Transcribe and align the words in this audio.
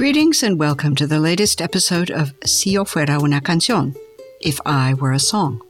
Greetings 0.00 0.42
and 0.42 0.58
welcome 0.58 0.96
to 0.96 1.06
the 1.06 1.20
latest 1.20 1.60
episode 1.60 2.10
of 2.10 2.32
Si 2.46 2.70
yo 2.70 2.84
fuera 2.84 3.20
una 3.20 3.42
canción, 3.42 3.94
If 4.40 4.58
I 4.64 4.94
Were 4.94 5.12
a 5.12 5.18
Song. 5.18 5.60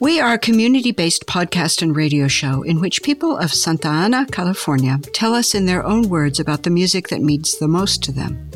We 0.00 0.18
are 0.20 0.32
a 0.32 0.38
community 0.38 0.90
based 0.90 1.26
podcast 1.26 1.82
and 1.82 1.94
radio 1.94 2.26
show 2.26 2.62
in 2.62 2.80
which 2.80 3.02
people 3.02 3.36
of 3.36 3.52
Santa 3.52 3.88
Ana, 3.88 4.24
California 4.32 5.00
tell 5.12 5.34
us 5.34 5.54
in 5.54 5.66
their 5.66 5.84
own 5.84 6.08
words 6.08 6.40
about 6.40 6.62
the 6.62 6.70
music 6.70 7.08
that 7.08 7.20
means 7.20 7.58
the 7.58 7.68
most 7.68 8.02
to 8.04 8.12
them. 8.12 8.50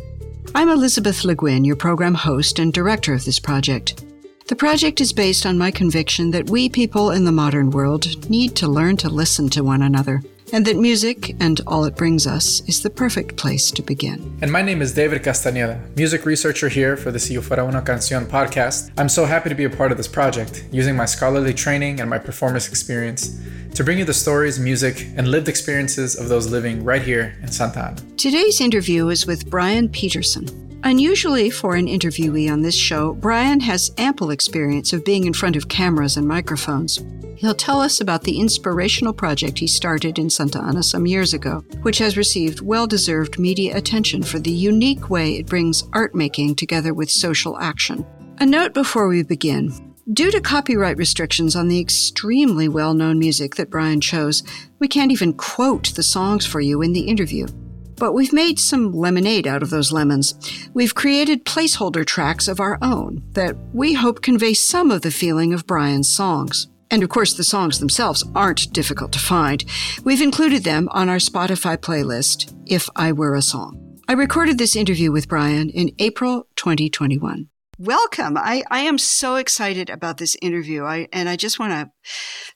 I'm 0.55 0.71
Elizabeth 0.71 1.23
Le 1.27 1.35
Guin, 1.35 1.63
your 1.63 1.77
program 1.77 2.15
host 2.15 2.59
and 2.59 2.73
director 2.73 3.13
of 3.13 3.27
this 3.27 3.39
project. 3.39 4.03
The 4.47 4.57
project 4.57 4.99
is 4.99 5.13
based 5.13 5.45
on 5.45 5.59
my 5.59 5.71
conviction 5.71 6.31
that 6.31 6.49
we 6.49 6.71
people 6.71 7.11
in 7.11 7.27
the 7.27 7.33
modern 7.33 7.69
world 7.69 8.31
need 8.31 8.57
to 8.57 8.67
learn 8.67 8.97
to 8.97 9.11
listen 9.11 9.51
to 9.51 9.63
one 9.63 9.83
another 9.83 10.23
and 10.53 10.65
that 10.67 10.77
music 10.77 11.37
and 11.41 11.61
all 11.66 11.84
it 11.84 11.97
brings 11.97 12.27
us 12.27 12.61
is 12.69 12.83
the 12.83 12.91
perfect 12.91 13.37
place 13.37 13.70
to 13.70 13.83
begin. 13.83 14.38
And 14.43 14.51
my 14.51 14.62
name 14.62 14.83
is 14.83 14.93
David 14.93 15.23
Castañeda, 15.23 15.97
music 15.97 16.24
researcher 16.24 16.69
here 16.69 16.97
for 16.97 17.11
the 17.11 17.19
Si 17.19 17.34
Yo 17.34 17.41
Fuera 17.41 17.66
Una 17.66 17.83
Canción 17.83 18.27
podcast. 18.27 18.91
I'm 18.97 19.09
so 19.09 19.24
happy 19.24 19.48
to 19.48 19.55
be 19.55 19.65
a 19.65 19.71
part 19.71 19.93
of 19.93 19.98
this 19.98 20.09
project, 20.09 20.65
using 20.73 20.97
my 20.97 21.05
scholarly 21.05 21.55
training 21.55 22.01
and 22.01 22.09
my 22.09 22.19
performance 22.19 22.69
experience 22.69 23.41
to 23.74 23.84
bring 23.84 23.98
you 23.98 24.05
the 24.05 24.15
stories, 24.15 24.59
music, 24.59 25.07
and 25.16 25.30
lived 25.30 25.48
experiences 25.48 26.19
of 26.19 26.29
those 26.29 26.51
living 26.51 26.83
right 26.85 27.02
here 27.02 27.37
in 27.43 27.49
Santa 27.49 27.80
Ana. 27.80 28.16
Today's 28.16 28.60
interview 28.60 29.09
is 29.09 29.27
with 29.27 29.49
Brian 29.49 29.88
Peterson. 29.88 30.46
Unusually 30.85 31.51
for 31.51 31.74
an 31.74 31.87
interviewee 31.87 32.51
on 32.51 32.62
this 32.62 32.77
show, 32.77 33.15
Brian 33.15 33.60
has 33.60 33.93
ample 33.99 34.30
experience 34.30 34.93
of 34.93 35.05
being 35.05 35.24
in 35.24 35.33
front 35.33 35.57
of 35.57 35.69
cameras 35.69 36.16
and 36.16 36.27
microphones. 36.27 37.01
He'll 37.38 37.55
tell 37.55 37.80
us 37.80 38.01
about 38.01 38.24
the 38.24 38.41
inspirational 38.41 39.12
project 39.12 39.60
he 39.60 39.69
started 39.69 40.19
in 40.19 40.29
Santa 40.29 40.59
Ana 40.59 40.83
some 40.83 41.06
years 41.06 41.33
ago, 41.33 41.62
which 41.83 41.98
has 41.98 42.16
received 42.16 42.60
well 42.60 42.88
deserved 42.88 43.38
media 43.38 43.76
attention 43.76 44.24
for 44.24 44.40
the 44.40 44.51
unique 44.51 45.09
way 45.09 45.37
it 45.37 45.46
brings 45.46 45.85
art 45.93 46.16
making 46.16 46.57
together 46.57 46.93
with 46.93 47.09
social 47.09 47.57
action. 47.60 48.04
A 48.38 48.46
note 48.46 48.74
before 48.74 49.07
we 49.07 49.23
begin. 49.23 49.95
Due 50.13 50.32
to 50.32 50.40
copyright 50.40 50.96
restrictions 50.96 51.54
on 51.54 51.68
the 51.68 51.79
extremely 51.79 52.66
well 52.66 52.93
known 52.93 53.21
music 53.21 53.54
that 53.54 53.70
Brian 53.70 54.01
chose, 54.01 54.43
we 54.80 54.88
can't 54.88 55.13
even 55.13 55.32
quote 55.32 55.95
the 55.95 56.02
songs 56.02 56.45
for 56.45 56.60
you 56.60 56.82
in 56.82 56.93
the 56.93 57.07
interview. 57.07 57.46
But 57.95 58.15
we've 58.15 58.32
made 58.32 58.59
some 58.59 58.93
lemonade 58.93 59.46
out 59.46 59.63
of 59.63 59.70
those 59.70 59.93
lemons. 59.93 60.35
We've 60.74 60.95
created 60.95 61.45
placeholder 61.45 62.04
tracks 62.04 62.48
of 62.48 62.59
our 62.59 62.79
own 62.82 63.23
that 63.35 63.57
we 63.73 63.95
hope 63.95 64.22
convey 64.22 64.54
some 64.54 64.91
of 64.91 65.03
the 65.03 65.12
feeling 65.12 65.54
of 65.54 65.69
Brian's 65.69 66.09
songs. 66.09 66.66
And 66.91 67.03
of 67.03 67.09
course, 67.09 67.34
the 67.34 67.44
songs 67.44 67.78
themselves 67.78 68.25
aren't 68.34 68.72
difficult 68.72 69.12
to 69.12 69.19
find. 69.19 69.65
We've 70.05 70.22
included 70.22 70.65
them 70.65 70.89
on 70.93 71.09
our 71.09 71.17
Spotify 71.17 71.77
playlist, 71.77 72.55
If 72.67 72.89
I 72.97 73.12
Were 73.12 73.34
a 73.34 73.43
Song. 73.43 74.00
I 74.09 74.15
recorded 74.15 74.56
this 74.56 74.75
interview 74.75 75.12
with 75.12 75.28
Brian 75.28 75.69
in 75.69 75.91
April 75.99 76.49
2021. 76.56 77.49
Welcome. 77.78 78.37
I, 78.39 78.65
I 78.71 78.81
am 78.81 78.97
so 78.97 79.37
excited 79.37 79.91
about 79.91 80.16
this 80.16 80.37
interview. 80.41 80.84
I, 80.84 81.09
and 81.12 81.28
I 81.28 81.37
just 81.37 81.59
want 81.59 81.72
to 81.72 81.91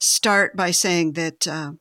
start 0.00 0.56
by 0.56 0.70
saying 0.70 1.12
that, 1.12 1.46
uh, 1.46 1.72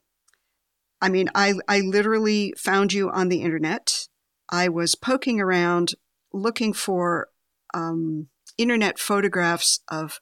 I 1.01 1.09
mean, 1.09 1.29
I, 1.33 1.53
I 1.67 1.79
literally 1.79 2.53
found 2.57 2.91
you 2.91 3.09
on 3.09 3.29
the 3.29 3.41
internet. 3.41 4.07
I 4.49 4.67
was 4.67 4.95
poking 4.95 5.39
around 5.39 5.95
looking 6.33 6.73
for 6.73 7.29
um, 7.73 8.27
internet 8.57 8.99
photographs 8.99 9.79
of 9.89 10.19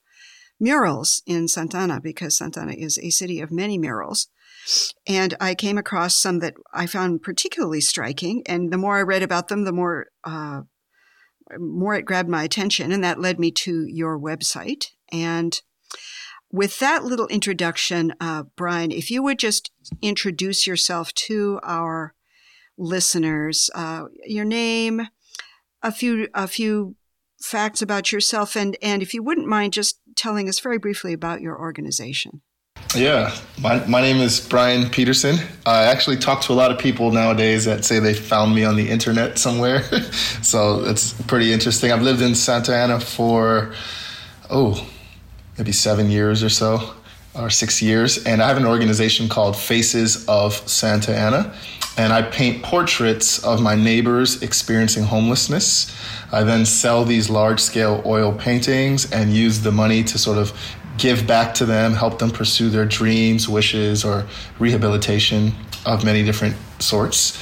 murals 0.60 1.22
in 1.26 1.48
Santa 1.48 1.78
Ana 1.78 2.00
because 2.02 2.38
Santa 2.38 2.62
Ana 2.62 2.74
is 2.74 2.98
a 2.98 3.10
city 3.10 3.40
of 3.40 3.52
many 3.52 3.78
murals. 3.78 4.28
And 5.08 5.36
I 5.40 5.56
came 5.56 5.78
across 5.78 6.18
some 6.18 6.40
that 6.40 6.56
I 6.74 6.86
found 6.86 7.24
particularly 7.24 7.82
striking. 7.82 8.44
And 8.46 8.72
the 8.72 8.78
more 8.78 8.98
I 8.98 9.02
read 9.02 9.24
about 9.24 9.48
them, 9.48 9.64
the 9.64 9.72
more 9.72 10.08
uh, 10.24 10.62
more 11.58 11.96
it 11.96 12.06
grabbed 12.06 12.30
my 12.30 12.44
attention, 12.44 12.92
and 12.92 13.04
that 13.04 13.20
led 13.20 13.39
me 13.39 13.52
to 13.52 13.86
your 13.88 14.20
website. 14.20 14.86
And 15.11 15.60
with 16.52 16.80
that 16.80 17.04
little 17.04 17.28
introduction, 17.28 18.14
uh, 18.20 18.44
Brian, 18.56 18.92
if 18.92 19.10
you 19.10 19.23
would 19.23 19.39
just 19.39 19.72
introduce 20.02 20.67
yourself 20.67 21.14
to 21.14 21.60
our 21.64 22.14
listeners, 22.78 23.70
uh, 23.76 24.06
your 24.26 24.45
name, 24.45 25.08
a 25.82 25.92
few 25.92 26.28
a 26.33 26.48
few 26.48 26.95
facts 27.42 27.82
about 27.82 28.12
yourself, 28.12 28.56
and 28.56 28.78
and 28.82 29.02
if 29.02 29.14
you 29.14 29.23
wouldn't 29.23 29.48
mind 29.48 29.73
just 29.73 30.00
telling 30.20 30.50
us 30.50 30.60
very 30.60 30.78
briefly 30.78 31.14
about 31.14 31.42
your 31.42 31.58
organization. 31.58 32.42
Yeah, 32.96 33.36
my, 33.62 33.86
my 33.86 34.02
name 34.02 34.18
is 34.18 34.40
Brian 34.40 34.90
Peterson. 34.90 35.38
I 35.66 35.84
actually 35.84 36.18
talk 36.18 36.42
to 36.42 36.54
a 36.54 36.56
lot 36.56 36.72
of 36.72 36.80
people 36.80 37.12
nowadays 37.12 37.66
that 37.66 37.86
say 37.86 38.00
they 38.00 38.14
found 38.14 38.54
me 38.54 38.64
on 38.64 38.76
the 38.76 38.90
internet 38.90 39.38
somewhere. 39.38 39.84
so 40.42 40.84
it's 40.86 41.14
pretty 41.24 41.54
interesting. 41.54 41.92
I've 41.92 42.02
lived 42.02 42.22
in 42.22 42.36
Santa 42.36 42.76
Ana 42.76 43.00
for, 43.00 43.74
oh, 44.50 44.88
maybe 45.58 45.72
seven 45.72 46.10
years 46.10 46.44
or 46.44 46.50
so, 46.50 46.94
or 47.36 47.50
six 47.50 47.82
years. 47.82 48.23
And 48.26 48.42
I 48.42 48.48
have 48.48 48.58
an 48.58 48.66
organization 48.66 49.30
called 49.30 49.56
Faces 49.56 50.26
of 50.28 50.54
Santa 50.70 51.16
Ana. 51.16 51.54
And 51.98 52.14
I 52.14 52.22
paint 52.22 52.64
portraits 52.64 53.44
of 53.44 53.62
my 53.62 53.76
neighbors 53.76 54.42
experiencing 54.42 55.04
homelessness. 55.04 55.94
I 56.32 56.44
then 56.44 56.66
sell 56.66 57.04
these 57.04 57.30
large 57.30 57.60
scale 57.60 58.02
oil 58.06 58.32
paintings 58.32 59.12
and 59.12 59.34
use 59.34 59.62
the 59.62 59.72
money 59.72 60.04
to 60.06 60.18
sort 60.18 60.38
of 60.38 60.54
give 60.98 61.26
back 61.26 61.54
to 61.56 61.66
them, 61.66 61.94
help 61.94 62.20
them 62.20 62.30
pursue 62.30 62.70
their 62.70 62.86
dreams, 62.86 63.50
wishes, 63.50 64.06
or 64.06 64.26
rehabilitation 64.60 65.54
of 65.86 66.06
many 66.06 66.23
different 66.23 66.56
sorts. 66.80 67.38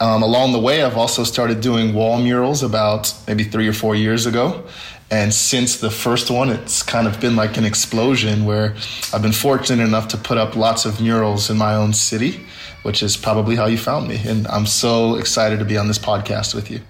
Um, 0.00 0.22
along 0.22 0.52
the 0.52 0.60
way, 0.60 0.82
I've 0.82 0.96
also 0.96 1.24
started 1.24 1.60
doing 1.60 1.92
wall 1.92 2.18
murals 2.18 2.62
about 2.62 3.12
maybe 3.26 3.44
three 3.44 3.66
or 3.66 3.72
four 3.72 3.96
years 3.96 4.26
ago. 4.26 4.64
And 5.10 5.32
since 5.32 5.78
the 5.78 5.90
first 5.90 6.30
one, 6.30 6.50
it's 6.50 6.82
kind 6.82 7.06
of 7.06 7.18
been 7.18 7.34
like 7.34 7.56
an 7.56 7.64
explosion 7.64 8.44
where 8.44 8.74
I've 9.12 9.22
been 9.22 9.32
fortunate 9.32 9.82
enough 9.82 10.08
to 10.08 10.18
put 10.18 10.36
up 10.36 10.54
lots 10.54 10.84
of 10.84 11.00
murals 11.00 11.48
in 11.48 11.56
my 11.56 11.74
own 11.74 11.94
city, 11.94 12.40
which 12.82 13.02
is 13.02 13.16
probably 13.16 13.56
how 13.56 13.66
you 13.66 13.78
found 13.78 14.06
me. 14.06 14.20
And 14.26 14.46
I'm 14.48 14.66
so 14.66 15.16
excited 15.16 15.58
to 15.60 15.64
be 15.64 15.78
on 15.78 15.88
this 15.88 15.98
podcast 15.98 16.54
with 16.54 16.70
you. 16.70 16.80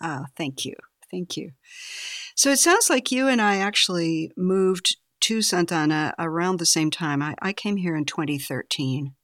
Ah, 0.00 0.24
thank 0.36 0.64
you. 0.64 0.74
Thank 1.10 1.36
you. 1.36 1.50
So 2.34 2.50
it 2.50 2.58
sounds 2.58 2.88
like 2.88 3.12
you 3.12 3.28
and 3.28 3.40
I 3.40 3.56
actually 3.58 4.32
moved 4.36 4.96
to 5.22 5.42
Santa 5.42 5.74
Ana 5.74 6.14
around 6.18 6.58
the 6.58 6.66
same 6.66 6.90
time. 6.90 7.22
I, 7.22 7.34
I 7.42 7.52
came 7.52 7.76
here 7.76 7.96
in 7.96 8.04
2013. 8.04 9.14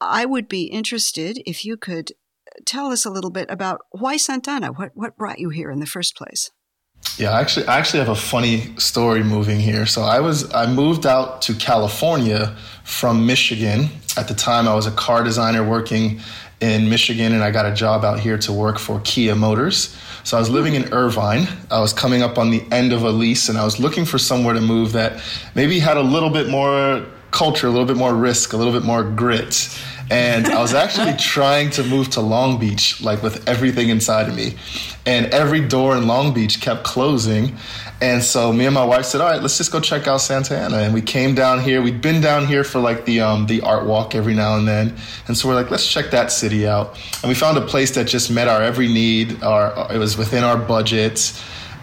I 0.00 0.24
would 0.24 0.48
be 0.48 0.64
interested 0.64 1.42
if 1.44 1.64
you 1.64 1.76
could 1.76 2.12
tell 2.64 2.90
us 2.90 3.04
a 3.04 3.10
little 3.10 3.30
bit 3.30 3.50
about 3.50 3.82
why 3.90 4.16
Santa 4.16 4.50
Ana. 4.52 4.72
What 4.72 4.92
what 4.94 5.16
brought 5.16 5.38
you 5.38 5.50
here 5.50 5.70
in 5.70 5.80
the 5.80 5.86
first 5.86 6.16
place? 6.16 6.50
Yeah, 7.18 7.38
actually, 7.38 7.66
I 7.66 7.78
actually 7.78 7.98
have 7.98 8.08
a 8.08 8.14
funny 8.14 8.74
story 8.78 9.22
moving 9.22 9.60
here. 9.60 9.84
So 9.84 10.02
I 10.02 10.20
was 10.20 10.52
I 10.54 10.66
moved 10.66 11.04
out 11.04 11.42
to 11.42 11.54
California 11.54 12.56
from 12.84 13.26
Michigan. 13.26 13.90
At 14.16 14.26
the 14.28 14.34
time, 14.34 14.66
I 14.66 14.74
was 14.74 14.86
a 14.86 14.90
car 14.92 15.22
designer 15.22 15.62
working 15.62 16.20
in 16.60 16.88
Michigan, 16.88 17.32
and 17.32 17.42
I 17.42 17.50
got 17.50 17.66
a 17.66 17.74
job 17.74 18.04
out 18.04 18.20
here 18.20 18.38
to 18.38 18.52
work 18.52 18.78
for 18.78 19.00
Kia 19.00 19.34
Motors. 19.34 19.96
So 20.24 20.36
I 20.36 20.40
was 20.40 20.50
living 20.50 20.74
in 20.74 20.92
Irvine. 20.92 21.46
I 21.70 21.80
was 21.80 21.92
coming 21.92 22.22
up 22.22 22.38
on 22.38 22.50
the 22.50 22.62
end 22.70 22.92
of 22.92 23.02
a 23.02 23.10
lease, 23.10 23.48
and 23.48 23.58
I 23.58 23.64
was 23.64 23.78
looking 23.78 24.04
for 24.04 24.18
somewhere 24.18 24.54
to 24.54 24.60
move 24.60 24.92
that 24.92 25.22
maybe 25.54 25.78
had 25.78 25.96
a 25.96 26.02
little 26.02 26.30
bit 26.30 26.48
more 26.48 27.06
culture, 27.30 27.66
a 27.66 27.70
little 27.70 27.86
bit 27.86 27.96
more 27.96 28.14
risk, 28.14 28.52
a 28.52 28.56
little 28.56 28.72
bit 28.72 28.82
more 28.82 29.02
grit. 29.02 29.68
And 30.10 30.48
I 30.48 30.60
was 30.60 30.74
actually 30.74 31.12
trying 31.18 31.70
to 31.70 31.84
move 31.84 32.10
to 32.10 32.20
Long 32.20 32.58
Beach, 32.58 33.00
like 33.00 33.22
with 33.22 33.48
everything 33.48 33.88
inside 33.88 34.28
of 34.28 34.34
me. 34.34 34.56
And 35.06 35.26
every 35.26 35.60
door 35.60 35.96
in 35.96 36.06
Long 36.06 36.34
Beach 36.34 36.60
kept 36.60 36.82
closing. 36.82 37.56
And 38.02 38.22
so 38.22 38.52
me 38.52 38.64
and 38.64 38.74
my 38.74 38.84
wife 38.84 39.04
said, 39.04 39.20
"All 39.20 39.30
right, 39.30 39.40
let's 39.40 39.58
just 39.58 39.70
go 39.70 39.78
check 39.78 40.08
out 40.08 40.22
Santa 40.22 40.58
Ana." 40.58 40.78
And 40.78 40.94
we 40.94 41.02
came 41.02 41.34
down 41.34 41.60
here. 41.60 41.82
We'd 41.82 42.00
been 42.00 42.20
down 42.20 42.46
here 42.46 42.64
for 42.64 42.80
like 42.80 43.04
the 43.04 43.20
um, 43.20 43.46
the 43.46 43.60
art 43.60 43.86
walk 43.86 44.14
every 44.14 44.34
now 44.34 44.56
and 44.56 44.66
then, 44.66 44.96
and 45.28 45.36
so 45.36 45.48
we're 45.48 45.54
like, 45.54 45.70
"Let's 45.70 45.90
check 45.90 46.10
that 46.10 46.32
city 46.32 46.66
out." 46.66 46.98
And 47.22 47.28
we 47.28 47.34
found 47.34 47.58
a 47.58 47.60
place 47.60 47.90
that 47.96 48.06
just 48.06 48.30
met 48.30 48.48
our 48.48 48.62
every 48.62 48.88
need. 48.88 49.42
Our 49.42 49.92
it 49.92 49.98
was 49.98 50.16
within 50.16 50.44
our 50.44 50.56
budget, 50.56 51.38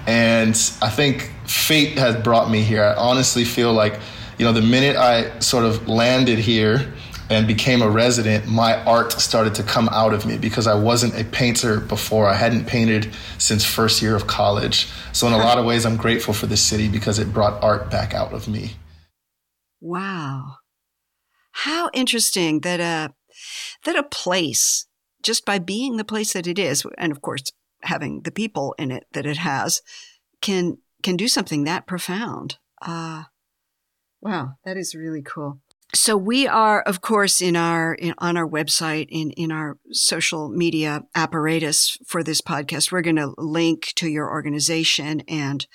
and 0.08 0.56
I 0.82 0.90
think 0.90 1.32
fate 1.46 2.00
has 2.00 2.16
brought 2.16 2.50
me 2.50 2.64
here. 2.64 2.84
I 2.84 2.96
honestly 2.96 3.44
feel 3.44 3.74
like, 3.74 4.00
you 4.40 4.46
know, 4.46 4.54
the 4.54 4.62
minute 4.62 4.96
I 4.96 5.38
sort 5.40 5.66
of 5.66 5.88
landed 5.88 6.40
here 6.40 6.94
and 7.30 7.48
became 7.48 7.82
a 7.82 7.90
resident, 7.90 8.48
my 8.48 8.84
art 8.86 9.12
started 9.14 9.54
to 9.56 9.64
come 9.64 9.90
out 9.90 10.14
of 10.14 10.26
me 10.26 10.38
because 10.38 10.68
I 10.68 10.76
wasn't 10.76 11.20
a 11.20 11.24
painter 11.26 11.80
before. 11.80 12.28
I 12.28 12.36
hadn't 12.36 12.66
painted 12.66 13.14
since 13.38 13.66
first 13.66 14.02
year 14.02 14.16
of 14.16 14.28
college. 14.28 14.88
So 15.12 15.28
in 15.28 15.34
a 15.34 15.38
lot 15.38 15.58
of 15.58 15.66
ways, 15.66 15.86
I'm 15.86 15.98
grateful 15.98 16.34
for 16.34 16.48
the 16.48 16.58
city 16.58 16.88
because 16.88 17.20
it 17.20 17.34
brought 17.34 17.62
art 17.64 17.92
back 17.92 18.14
out 18.14 18.34
of 18.34 18.48
me. 18.48 18.72
Wow, 19.80 20.56
how 21.52 21.90
interesting 21.94 22.62
that 22.62 22.80
a 22.80 23.14
that 23.86 23.96
a 23.96 24.04
place 24.04 24.88
just 25.22 25.46
by 25.46 25.60
being 25.60 25.98
the 25.98 26.04
place 26.04 26.34
that 26.34 26.48
it 26.48 26.58
is, 26.58 26.86
and 26.98 27.12
of 27.12 27.22
course 27.22 27.44
having 27.84 28.22
the 28.22 28.32
people 28.32 28.74
in 28.80 28.92
it 28.92 29.06
that 29.14 29.26
it 29.26 29.38
has, 29.38 29.82
can 30.42 30.78
can 31.04 31.16
do 31.16 31.28
something 31.28 31.64
that 31.64 31.86
profound. 31.86 32.58
Uh, 32.82 33.24
wow, 34.22 34.54
that 34.66 34.78
is 34.78 34.96
really 34.96 35.22
cool. 35.22 35.60
So 35.98 36.16
we 36.16 36.48
are, 36.48 36.82
of 36.82 37.02
course, 37.02 37.42
in 37.42 37.56
our 37.56 37.96
in, 37.96 38.14
on 38.20 38.38
our 38.38 38.48
website 38.48 39.08
in 39.10 39.32
in 39.32 39.52
our 39.52 39.78
social 39.92 40.50
media 40.50 41.04
apparatus 41.16 41.98
for 42.06 42.24
this 42.24 42.42
podcast. 42.42 42.92
We're 42.92 43.02
going 43.02 43.16
to 43.16 43.34
link 43.38 43.94
to 43.96 44.08
your 44.08 44.30
organization, 44.30 45.22
and 45.28 45.66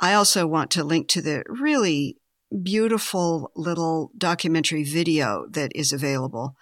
I 0.00 0.14
also 0.14 0.46
want 0.46 0.70
to 0.72 0.84
link 0.84 1.08
to 1.10 1.22
the 1.22 1.44
really 1.48 2.18
beautiful 2.62 3.52
little 3.54 4.10
documentary 4.18 4.84
video 4.84 5.46
that 5.50 5.72
is 5.74 5.92
available 5.92 6.56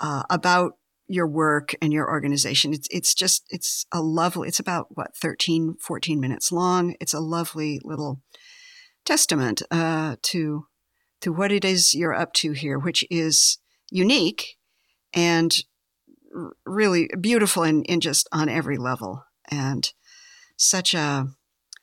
uh, 0.00 0.22
about 0.30 0.72
your 1.08 1.26
work 1.26 1.74
and 1.80 1.92
your 1.92 2.08
organization. 2.08 2.74
It's 2.74 2.88
it's 2.90 3.14
just 3.14 3.46
it's 3.48 3.86
a 3.92 4.02
lovely. 4.02 4.48
It's 4.48 4.60
about 4.60 4.88
what 4.90 5.16
13, 5.16 5.76
14 5.80 6.20
minutes 6.20 6.52
long. 6.52 6.96
It's 7.00 7.14
a 7.14 7.20
lovely 7.20 7.80
little 7.82 8.20
testament 9.04 9.62
uh, 9.70 10.16
to 10.22 10.66
to 11.20 11.32
what 11.32 11.52
it 11.52 11.64
is 11.64 11.94
you're 11.94 12.14
up 12.14 12.32
to 12.34 12.52
here, 12.52 12.78
which 12.78 13.04
is 13.10 13.58
unique 13.90 14.56
and 15.14 15.52
really 16.64 17.08
beautiful 17.20 17.62
and, 17.62 17.84
in 17.86 18.00
just 18.00 18.28
on 18.32 18.48
every 18.48 18.76
level 18.76 19.24
and 19.50 19.92
such 20.56 20.94
a 20.94 21.28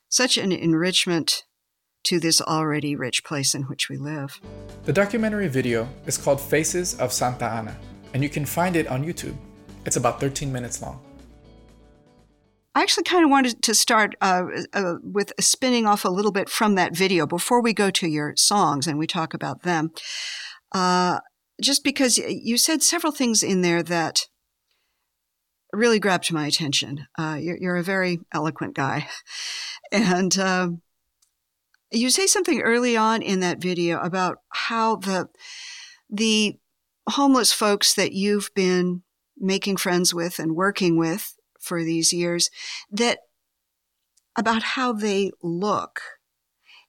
such 0.10 0.38
an 0.38 0.52
enrichment 0.52 1.44
to 2.04 2.20
this 2.20 2.42
already 2.42 2.96
rich 2.96 3.24
place 3.24 3.56
in 3.56 3.64
which 3.64 3.90
we 3.90 3.98
live. 3.98 4.40
The 4.84 4.94
documentary 4.94 5.48
video 5.48 5.88
is 6.06 6.18
called 6.18 6.40
Faces 6.40 7.00
of 7.00 7.12
Santa 7.12 7.46
Ana, 7.46 7.76
and 8.14 8.22
you 8.22 8.30
can 8.30 8.46
find 8.46 8.76
it 8.76 8.88
on 8.88 9.04
YouTube. 9.04 9.36
It's 9.86 9.96
about 9.96 10.20
13 10.20 10.52
minutes 10.52 10.82
long. 10.82 11.02
I 12.76 12.82
actually 12.82 13.04
kind 13.04 13.24
of 13.24 13.30
wanted 13.30 13.62
to 13.62 13.76
start 13.76 14.16
uh, 14.20 14.46
uh, 14.74 14.96
with 15.04 15.32
spinning 15.40 15.86
off 15.86 16.06
a 16.06 16.10
little 16.10 16.32
bit 16.32 16.50
from 16.50 16.76
that 16.76 16.96
video 16.96 17.28
before 17.28 17.62
we 17.62 17.74
go 17.74 17.92
to 17.92 18.08
your 18.08 18.34
songs 18.36 18.88
and 18.88 18.98
we 18.98 19.06
talk 19.06 19.34
about 19.34 19.62
them. 19.62 19.92
Uh, 20.72 21.20
just 21.62 21.84
because 21.84 22.18
you 22.18 22.58
said 22.58 22.82
several 22.82 23.14
things 23.14 23.44
in 23.44 23.62
there 23.62 23.84
that 23.84 24.22
really 25.72 26.00
grabbed 26.00 26.32
my 26.32 26.48
attention. 26.48 27.06
Uh, 27.18 27.38
you're, 27.40 27.58
you're, 27.60 27.76
a 27.76 27.84
very 27.84 28.20
eloquent 28.34 28.76
guy. 28.76 29.08
And 29.92 30.36
um, 30.40 30.82
you 31.92 32.10
say 32.10 32.26
something 32.26 32.62
early 32.62 32.98
on 32.98 33.22
in 33.22 33.42
that 33.42 33.62
video 33.62 34.00
about 34.00 34.40
how 34.50 34.96
the, 34.96 35.28
the 36.10 36.58
homeless 37.10 37.54
folks 37.54 37.94
that 37.94 38.12
you've 38.12 38.50
been 38.56 39.04
making 39.38 39.78
friends 39.78 40.12
with 40.12 40.40
and 40.40 40.56
working 40.56 40.98
with 40.98 41.36
for 41.64 41.84
these 41.84 42.14
years 42.14 42.50
that 42.92 43.20
about 44.38 44.64
how 44.64 44.94
they 44.94 45.32
look. 45.42 46.02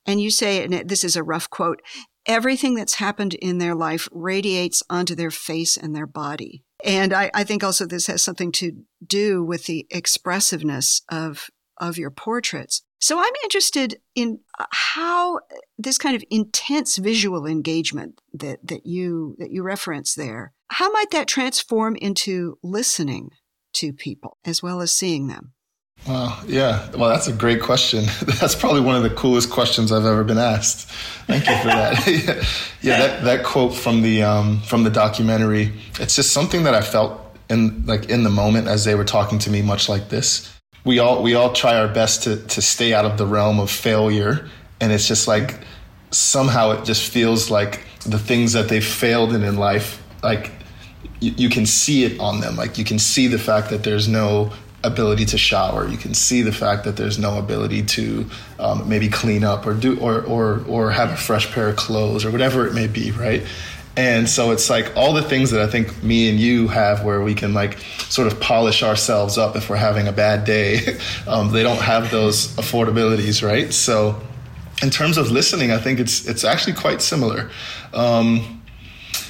And 0.06 0.20
you 0.20 0.30
say, 0.30 0.62
and 0.62 0.88
this 0.88 1.04
is 1.04 1.16
a 1.16 1.22
rough 1.22 1.48
quote, 1.48 1.80
everything 2.26 2.74
that's 2.74 2.94
happened 2.94 3.34
in 3.34 3.58
their 3.58 3.74
life 3.74 4.08
radiates 4.12 4.82
onto 4.90 5.14
their 5.14 5.30
face 5.30 5.76
and 5.76 5.94
their 5.94 6.06
body. 6.06 6.64
And 6.84 7.12
I, 7.12 7.30
I 7.32 7.44
think 7.44 7.64
also 7.64 7.86
this 7.86 8.06
has 8.08 8.22
something 8.22 8.52
to 8.52 8.72
do 9.06 9.42
with 9.44 9.64
the 9.64 9.86
expressiveness 9.90 11.02
of, 11.10 11.48
of 11.78 11.96
your 11.96 12.10
portraits. 12.10 12.82
So 13.00 13.18
I'm 13.18 13.32
interested 13.42 13.96
in 14.14 14.40
uh, 14.58 14.64
how 14.70 15.40
this 15.76 15.98
kind 15.98 16.16
of 16.16 16.24
intense 16.30 16.96
visual 16.96 17.46
engagement 17.46 18.20
that, 18.32 18.66
that 18.66 18.86
you 18.86 19.36
that 19.38 19.50
you 19.50 19.62
reference 19.62 20.14
there, 20.14 20.54
how 20.68 20.90
might 20.90 21.10
that 21.10 21.28
transform 21.28 21.96
into 21.96 22.58
listening 22.62 23.30
to 23.74 23.92
people 23.92 24.38
as 24.44 24.62
well 24.62 24.80
as 24.80 24.92
seeing 24.92 25.28
them? 25.28 25.54
Wow. 26.06 26.42
Yeah. 26.46 26.90
Well, 26.90 27.08
that's 27.08 27.28
a 27.28 27.32
great 27.32 27.62
question. 27.62 28.04
That's 28.40 28.54
probably 28.54 28.82
one 28.82 28.94
of 28.94 29.02
the 29.02 29.10
coolest 29.10 29.48
questions 29.48 29.90
I've 29.90 30.04
ever 30.04 30.22
been 30.22 30.38
asked. 30.38 30.90
Thank 31.26 31.48
you 31.48 31.56
for 31.56 31.68
that. 31.68 32.06
yeah, 32.06 32.44
yeah 32.82 32.98
that, 32.98 33.24
that 33.24 33.44
quote 33.44 33.74
from 33.74 34.02
the 34.02 34.22
um, 34.22 34.60
from 34.62 34.84
the 34.84 34.90
documentary. 34.90 35.72
It's 35.98 36.14
just 36.14 36.32
something 36.32 36.64
that 36.64 36.74
I 36.74 36.82
felt 36.82 37.20
in 37.48 37.86
like 37.86 38.10
in 38.10 38.22
the 38.22 38.30
moment 38.30 38.68
as 38.68 38.84
they 38.84 38.94
were 38.94 39.04
talking 39.04 39.38
to 39.40 39.50
me, 39.50 39.62
much 39.62 39.88
like 39.88 40.10
this. 40.10 40.54
We 40.84 40.98
all 40.98 41.22
we 41.22 41.34
all 41.34 41.52
try 41.52 41.78
our 41.78 41.88
best 41.88 42.24
to 42.24 42.36
to 42.36 42.60
stay 42.60 42.92
out 42.92 43.06
of 43.06 43.16
the 43.16 43.26
realm 43.26 43.58
of 43.58 43.70
failure, 43.70 44.46
and 44.80 44.92
it's 44.92 45.08
just 45.08 45.26
like 45.26 45.60
somehow 46.10 46.72
it 46.72 46.84
just 46.84 47.10
feels 47.10 47.50
like 47.50 47.80
the 48.04 48.18
things 48.18 48.52
that 48.52 48.68
they've 48.68 48.84
failed 48.84 49.32
in 49.32 49.42
in 49.42 49.56
life, 49.56 50.02
like 50.22 50.52
you, 51.24 51.34
you 51.36 51.48
can 51.48 51.66
see 51.66 52.04
it 52.04 52.20
on 52.20 52.40
them. 52.40 52.56
Like 52.56 52.78
you 52.78 52.84
can 52.84 52.98
see 52.98 53.26
the 53.26 53.38
fact 53.38 53.70
that 53.70 53.82
there's 53.82 54.08
no 54.08 54.52
ability 54.82 55.24
to 55.24 55.38
shower. 55.38 55.88
You 55.88 55.96
can 55.96 56.14
see 56.14 56.42
the 56.42 56.52
fact 56.52 56.84
that 56.84 56.96
there's 56.96 57.18
no 57.18 57.38
ability 57.38 57.82
to 57.84 58.26
um, 58.58 58.88
maybe 58.88 59.08
clean 59.08 59.42
up 59.42 59.66
or 59.66 59.74
do 59.74 59.98
or 59.98 60.22
or 60.22 60.62
or 60.68 60.90
have 60.90 61.10
a 61.10 61.16
fresh 61.16 61.50
pair 61.52 61.68
of 61.68 61.76
clothes 61.76 62.24
or 62.24 62.30
whatever 62.30 62.66
it 62.66 62.74
may 62.74 62.86
be, 62.86 63.10
right? 63.12 63.42
And 63.96 64.28
so 64.28 64.50
it's 64.50 64.68
like 64.68 64.96
all 64.96 65.12
the 65.12 65.22
things 65.22 65.52
that 65.52 65.60
I 65.60 65.68
think 65.68 66.02
me 66.02 66.28
and 66.28 66.38
you 66.38 66.66
have 66.66 67.04
where 67.04 67.22
we 67.22 67.32
can 67.32 67.54
like 67.54 67.78
sort 68.08 68.26
of 68.26 68.40
polish 68.40 68.82
ourselves 68.82 69.38
up 69.38 69.54
if 69.54 69.70
we're 69.70 69.76
having 69.76 70.08
a 70.08 70.12
bad 70.12 70.44
day. 70.44 70.98
um, 71.28 71.52
they 71.52 71.62
don't 71.62 71.80
have 71.80 72.10
those 72.10 72.48
affordabilities, 72.56 73.46
right? 73.46 73.72
So 73.72 74.20
in 74.82 74.90
terms 74.90 75.16
of 75.16 75.30
listening, 75.30 75.70
I 75.70 75.78
think 75.78 76.00
it's 76.00 76.26
it's 76.26 76.44
actually 76.44 76.74
quite 76.74 77.00
similar. 77.00 77.50
Um, 77.94 78.62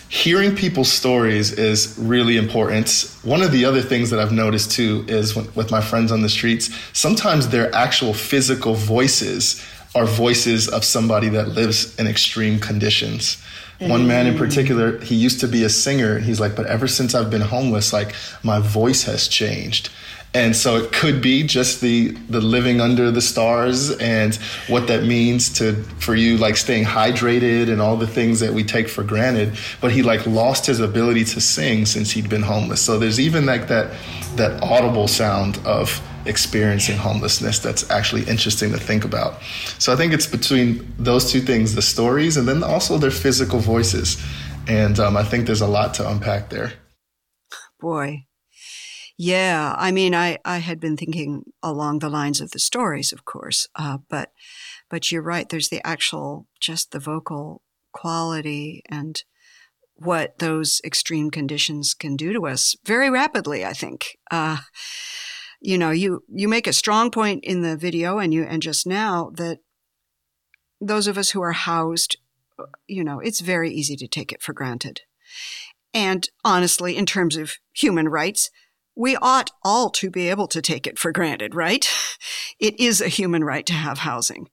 hearing 0.08 0.54
people's 0.54 0.92
stories 0.92 1.52
is 1.52 1.96
really 1.98 2.36
important. 2.36 3.10
One 3.22 3.42
of 3.42 3.52
the 3.52 3.64
other 3.64 3.82
things 3.82 4.10
that 4.10 4.20
I've 4.20 4.32
noticed 4.32 4.70
too 4.70 5.04
is 5.08 5.34
when, 5.34 5.52
with 5.54 5.70
my 5.70 5.80
friends 5.80 6.12
on 6.12 6.22
the 6.22 6.28
streets, 6.28 6.70
sometimes 6.92 7.48
their 7.48 7.74
actual 7.74 8.14
physical 8.14 8.74
voices 8.74 9.64
are 9.94 10.06
voices 10.06 10.68
of 10.68 10.84
somebody 10.84 11.28
that 11.30 11.48
lives 11.48 11.96
in 11.98 12.06
extreme 12.06 12.58
conditions. 12.58 13.42
Mm. 13.80 13.88
One 13.88 14.06
man 14.06 14.26
in 14.26 14.36
particular, 14.36 14.98
he 15.00 15.14
used 15.14 15.40
to 15.40 15.48
be 15.48 15.64
a 15.64 15.68
singer. 15.68 16.18
He's 16.18 16.40
like, 16.40 16.56
but 16.56 16.66
ever 16.66 16.88
since 16.88 17.14
I've 17.14 17.30
been 17.30 17.42
homeless, 17.42 17.92
like 17.92 18.14
my 18.42 18.58
voice 18.60 19.04
has 19.04 19.28
changed 19.28 19.90
and 20.34 20.54
so 20.56 20.76
it 20.76 20.92
could 20.92 21.22
be 21.22 21.44
just 21.44 21.80
the 21.80 22.08
the 22.28 22.40
living 22.40 22.80
under 22.80 23.10
the 23.10 23.20
stars 23.20 23.92
and 23.98 24.34
what 24.66 24.88
that 24.88 25.04
means 25.04 25.48
to 25.48 25.74
for 25.98 26.14
you 26.14 26.36
like 26.36 26.56
staying 26.56 26.84
hydrated 26.84 27.70
and 27.70 27.80
all 27.80 27.96
the 27.96 28.06
things 28.06 28.40
that 28.40 28.52
we 28.52 28.64
take 28.64 28.88
for 28.88 29.04
granted 29.04 29.56
but 29.80 29.92
he 29.92 30.02
like 30.02 30.26
lost 30.26 30.66
his 30.66 30.80
ability 30.80 31.24
to 31.24 31.40
sing 31.40 31.86
since 31.86 32.10
he'd 32.10 32.28
been 32.28 32.42
homeless 32.42 32.82
so 32.82 32.98
there's 32.98 33.20
even 33.20 33.46
like 33.46 33.68
that 33.68 33.94
that 34.34 34.60
audible 34.62 35.06
sound 35.06 35.58
of 35.64 36.02
experiencing 36.26 36.96
homelessness 36.96 37.58
that's 37.58 37.88
actually 37.90 38.22
interesting 38.24 38.70
to 38.72 38.78
think 38.78 39.04
about 39.04 39.40
so 39.78 39.92
i 39.92 39.96
think 39.96 40.12
it's 40.12 40.26
between 40.26 40.94
those 40.98 41.30
two 41.30 41.40
things 41.40 41.74
the 41.74 41.82
stories 41.82 42.36
and 42.36 42.48
then 42.48 42.62
also 42.62 42.98
their 42.98 43.10
physical 43.10 43.58
voices 43.58 44.22
and 44.68 44.98
um, 44.98 45.16
i 45.16 45.24
think 45.24 45.46
there's 45.46 45.60
a 45.60 45.66
lot 45.66 45.94
to 45.94 46.08
unpack 46.08 46.50
there 46.50 46.72
boy 47.80 48.24
yeah, 49.16 49.74
I 49.78 49.92
mean, 49.92 50.14
I, 50.14 50.38
I 50.44 50.58
had 50.58 50.80
been 50.80 50.96
thinking 50.96 51.44
along 51.62 52.00
the 52.00 52.08
lines 52.08 52.40
of 52.40 52.50
the 52.50 52.58
stories, 52.58 53.12
of 53.12 53.24
course, 53.24 53.68
uh, 53.76 53.98
but 54.08 54.32
but 54.90 55.10
you're 55.10 55.22
right. 55.22 55.48
There's 55.48 55.68
the 55.68 55.84
actual, 55.86 56.46
just 56.60 56.90
the 56.90 56.98
vocal 56.98 57.62
quality 57.92 58.82
and 58.88 59.22
what 59.94 60.38
those 60.40 60.80
extreme 60.84 61.30
conditions 61.30 61.94
can 61.94 62.16
do 62.16 62.32
to 62.32 62.46
us 62.46 62.74
very 62.84 63.08
rapidly. 63.08 63.64
I 63.64 63.72
think. 63.72 64.18
Uh, 64.30 64.58
you 65.64 65.78
know, 65.78 65.90
you 65.90 66.22
you 66.28 66.46
make 66.46 66.66
a 66.66 66.74
strong 66.74 67.10
point 67.10 67.42
in 67.42 67.62
the 67.62 67.74
video, 67.74 68.18
and 68.18 68.34
you 68.34 68.44
and 68.44 68.60
just 68.60 68.86
now 68.86 69.30
that 69.36 69.60
those 70.78 71.06
of 71.06 71.16
us 71.16 71.30
who 71.30 71.40
are 71.40 71.52
housed, 71.52 72.18
you 72.86 73.02
know, 73.02 73.18
it's 73.18 73.40
very 73.40 73.72
easy 73.72 73.96
to 73.96 74.06
take 74.06 74.30
it 74.30 74.42
for 74.42 74.52
granted. 74.52 75.00
And 75.94 76.28
honestly, 76.44 76.98
in 76.98 77.06
terms 77.06 77.38
of 77.38 77.54
human 77.72 78.10
rights, 78.10 78.50
we 78.94 79.16
ought 79.16 79.52
all 79.62 79.88
to 79.90 80.10
be 80.10 80.28
able 80.28 80.48
to 80.48 80.60
take 80.60 80.86
it 80.86 80.98
for 80.98 81.10
granted, 81.12 81.54
right? 81.54 81.88
It 82.60 82.78
is 82.78 83.00
a 83.00 83.08
human 83.08 83.42
right 83.42 83.66
to 83.66 83.72
have 83.72 83.98
housing. 83.98 84.48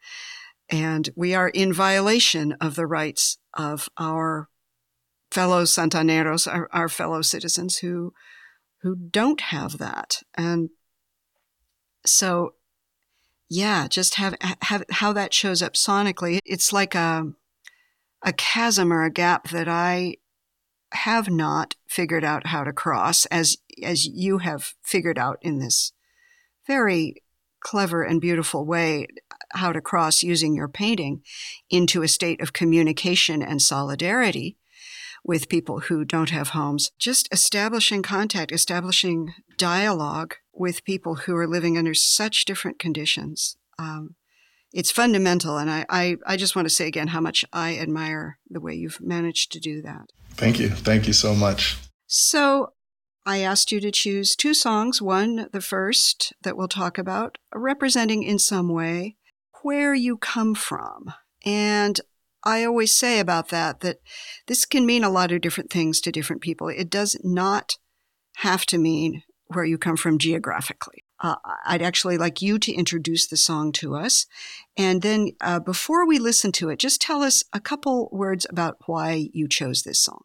And 0.69 1.07
we 1.15 1.35
are 1.35 1.49
in 1.49 1.71
violation 1.71 2.53
of 2.53 2.75
the 2.75 2.87
rights 2.87 3.37
of 3.53 3.87
our 3.97 4.49
fellow 5.29 5.65
Santaneros, 5.65 6.47
our, 6.47 6.67
our 6.73 6.89
fellow 6.89 7.21
citizens 7.21 7.77
who, 7.77 8.11
who 8.81 8.95
don't 8.95 9.39
have 9.39 9.77
that. 9.77 10.23
And 10.35 10.71
so, 12.05 12.53
yeah, 13.49 13.87
just 13.87 14.15
have, 14.15 14.35
have 14.61 14.83
how 14.89 15.13
that 15.13 15.33
shows 15.33 15.61
up 15.61 15.73
sonically. 15.73 16.39
It's 16.45 16.71
like 16.71 16.95
a, 16.95 17.33
a 18.23 18.33
chasm 18.33 18.93
or 18.93 19.03
a 19.03 19.11
gap 19.11 19.49
that 19.49 19.67
I 19.67 20.15
have 20.93 21.29
not 21.29 21.75
figured 21.87 22.23
out 22.23 22.47
how 22.47 22.63
to 22.63 22.73
cross 22.73 23.25
as 23.27 23.57
as 23.83 24.05
you 24.05 24.39
have 24.39 24.73
figured 24.83 25.17
out 25.17 25.37
in 25.41 25.59
this 25.59 25.93
very 26.67 27.15
clever 27.61 28.03
and 28.03 28.19
beautiful 28.19 28.65
way 28.65 29.07
how 29.53 29.71
to 29.71 29.81
cross 29.81 30.23
using 30.23 30.55
your 30.55 30.67
painting 30.67 31.21
into 31.69 32.01
a 32.01 32.07
state 32.07 32.41
of 32.41 32.53
communication 32.53 33.41
and 33.41 33.61
solidarity 33.61 34.57
with 35.23 35.49
people 35.49 35.81
who 35.81 36.03
don't 36.03 36.31
have 36.31 36.49
homes. 36.49 36.91
Just 36.97 37.31
establishing 37.31 38.01
contact, 38.01 38.51
establishing 38.51 39.33
dialogue 39.57 40.35
with 40.53 40.83
people 40.83 41.15
who 41.15 41.35
are 41.35 41.47
living 41.47 41.77
under 41.77 41.93
such 41.93 42.45
different 42.45 42.79
conditions 42.79 43.57
um, 43.79 44.15
it's 44.73 44.91
fundamental. 44.91 45.57
And 45.57 45.69
I, 45.69 45.85
I, 45.89 46.17
I 46.25 46.37
just 46.37 46.55
want 46.55 46.65
to 46.67 46.73
say 46.73 46.87
again 46.87 47.09
how 47.09 47.19
much 47.19 47.43
I 47.51 47.77
admire 47.77 48.37
the 48.49 48.61
way 48.61 48.73
you've 48.73 49.01
managed 49.01 49.51
to 49.51 49.59
do 49.59 49.81
that. 49.81 50.11
Thank 50.31 50.59
you. 50.59 50.69
Thank 50.69 51.07
you 51.07 51.13
so 51.13 51.35
much. 51.35 51.77
So 52.07 52.73
I 53.25 53.39
asked 53.39 53.71
you 53.71 53.79
to 53.81 53.91
choose 53.91 54.35
two 54.35 54.53
songs. 54.53 55.01
One, 55.01 55.49
the 55.51 55.61
first 55.61 56.33
that 56.43 56.55
we'll 56.55 56.67
talk 56.69 56.97
about, 56.97 57.37
representing 57.53 58.23
in 58.23 58.39
some 58.39 58.69
way 58.69 59.17
where 59.61 59.93
you 59.93 60.17
come 60.17 60.55
from. 60.55 61.13
And 61.45 61.99
I 62.43 62.63
always 62.63 62.91
say 62.93 63.19
about 63.19 63.49
that 63.49 63.81
that 63.81 63.99
this 64.47 64.65
can 64.65 64.85
mean 64.85 65.03
a 65.03 65.09
lot 65.09 65.31
of 65.31 65.41
different 65.41 65.69
things 65.69 66.01
to 66.01 66.11
different 66.11 66.41
people. 66.41 66.69
It 66.69 66.89
does 66.89 67.15
not 67.23 67.77
have 68.37 68.65
to 68.67 68.77
mean 68.77 69.23
where 69.53 69.65
you 69.65 69.77
come 69.77 69.97
from 69.97 70.17
geographically. 70.17 71.03
Uh, 71.19 71.35
I'd 71.65 71.83
actually 71.83 72.17
like 72.17 72.41
you 72.41 72.57
to 72.59 72.71
introduce 72.71 73.27
the 73.27 73.37
song 73.37 73.71
to 73.73 73.95
us. 73.95 74.25
And 74.75 75.01
then 75.01 75.33
uh, 75.39 75.59
before 75.59 76.07
we 76.07 76.17
listen 76.17 76.51
to 76.53 76.69
it, 76.69 76.79
just 76.79 76.99
tell 77.01 77.21
us 77.21 77.43
a 77.53 77.59
couple 77.59 78.09
words 78.11 78.47
about 78.49 78.77
why 78.87 79.29
you 79.31 79.47
chose 79.47 79.83
this 79.83 79.99
song. 79.99 80.23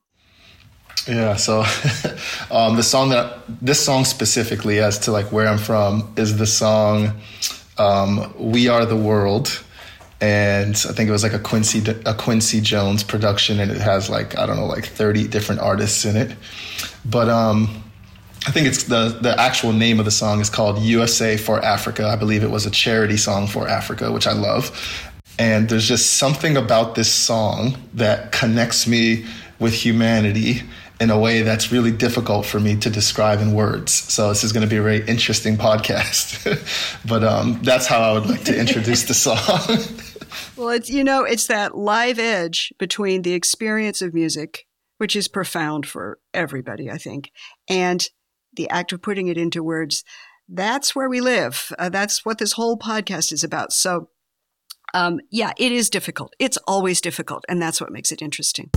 Yeah, 1.06 1.36
so 1.36 1.60
um, 2.50 2.76
the 2.76 2.82
song 2.82 3.10
that 3.10 3.38
this 3.48 3.84
song 3.84 4.04
specifically, 4.04 4.80
as 4.80 4.98
to 5.00 5.12
like 5.12 5.30
where 5.30 5.46
I'm 5.46 5.58
from, 5.58 6.12
is 6.16 6.36
the 6.36 6.46
song 6.46 7.12
um, 7.78 8.34
"We 8.38 8.68
Are 8.68 8.84
the 8.84 8.96
World," 8.96 9.62
and 10.20 10.70
I 10.70 10.92
think 10.92 11.08
it 11.08 11.12
was 11.12 11.22
like 11.22 11.34
a 11.34 11.38
Quincy 11.38 11.84
a 12.06 12.14
Quincy 12.14 12.60
Jones 12.60 13.04
production, 13.04 13.60
and 13.60 13.70
it 13.70 13.80
has 13.80 14.10
like 14.10 14.36
I 14.36 14.46
don't 14.46 14.56
know, 14.56 14.66
like 14.66 14.86
30 14.86 15.28
different 15.28 15.60
artists 15.60 16.04
in 16.04 16.16
it. 16.16 16.34
But 17.04 17.28
um, 17.28 17.84
I 18.46 18.52
think 18.52 18.68
it's 18.68 18.84
the 18.84 19.18
the 19.20 19.38
actual 19.40 19.72
name 19.72 19.98
of 19.98 20.04
the 20.04 20.10
song 20.10 20.40
is 20.40 20.48
called 20.48 20.78
"USA 20.78 21.36
for 21.36 21.62
Africa." 21.64 22.06
I 22.06 22.16
believe 22.16 22.44
it 22.44 22.50
was 22.50 22.64
a 22.64 22.70
charity 22.70 23.16
song 23.16 23.48
for 23.48 23.66
Africa, 23.68 24.12
which 24.12 24.26
I 24.26 24.32
love. 24.32 24.70
And 25.38 25.68
there's 25.68 25.86
just 25.86 26.14
something 26.14 26.56
about 26.56 26.94
this 26.94 27.12
song 27.12 27.76
that 27.94 28.32
connects 28.32 28.86
me 28.86 29.26
with 29.58 29.74
humanity 29.74 30.62
in 31.00 31.10
a 31.10 31.18
way 31.18 31.42
that's 31.42 31.70
really 31.70 31.90
difficult 31.90 32.46
for 32.46 32.58
me 32.58 32.76
to 32.76 32.88
describe 32.88 33.40
in 33.40 33.52
words. 33.52 33.92
So 33.92 34.28
this 34.30 34.44
is 34.44 34.52
going 34.52 34.66
to 34.66 34.70
be 34.70 34.78
a 34.78 34.82
very 34.82 35.06
interesting 35.06 35.56
podcast. 35.58 36.40
but 37.06 37.22
um, 37.22 37.60
that's 37.62 37.86
how 37.86 38.00
I 38.00 38.12
would 38.12 38.26
like 38.26 38.44
to 38.44 38.58
introduce 38.58 39.02
the 39.04 39.12
song. 39.12 39.36
well, 40.56 40.70
it's 40.70 40.88
you 40.88 41.04
know, 41.04 41.24
it's 41.24 41.48
that 41.48 41.76
live 41.76 42.18
edge 42.18 42.72
between 42.78 43.22
the 43.22 43.34
experience 43.34 44.00
of 44.00 44.14
music, 44.14 44.66
which 44.98 45.16
is 45.16 45.28
profound 45.28 45.86
for 45.86 46.18
everybody, 46.32 46.90
I 46.90 46.96
think, 46.96 47.30
and 47.68 48.08
the 48.56 48.68
act 48.70 48.92
of 48.92 49.02
putting 49.02 49.28
it 49.28 49.38
into 49.38 49.62
words. 49.62 50.04
That's 50.48 50.94
where 50.94 51.08
we 51.08 51.20
live. 51.20 51.72
Uh, 51.78 51.88
that's 51.88 52.24
what 52.24 52.38
this 52.38 52.52
whole 52.52 52.78
podcast 52.78 53.32
is 53.32 53.42
about. 53.42 53.72
So, 53.72 54.10
um, 54.94 55.20
yeah, 55.30 55.52
it 55.58 55.72
is 55.72 55.90
difficult. 55.90 56.34
It's 56.38 56.58
always 56.66 57.00
difficult, 57.00 57.44
and 57.48 57.60
that's 57.60 57.80
what 57.80 57.92
makes 57.92 58.12
it 58.12 58.22
interesting. 58.22 58.70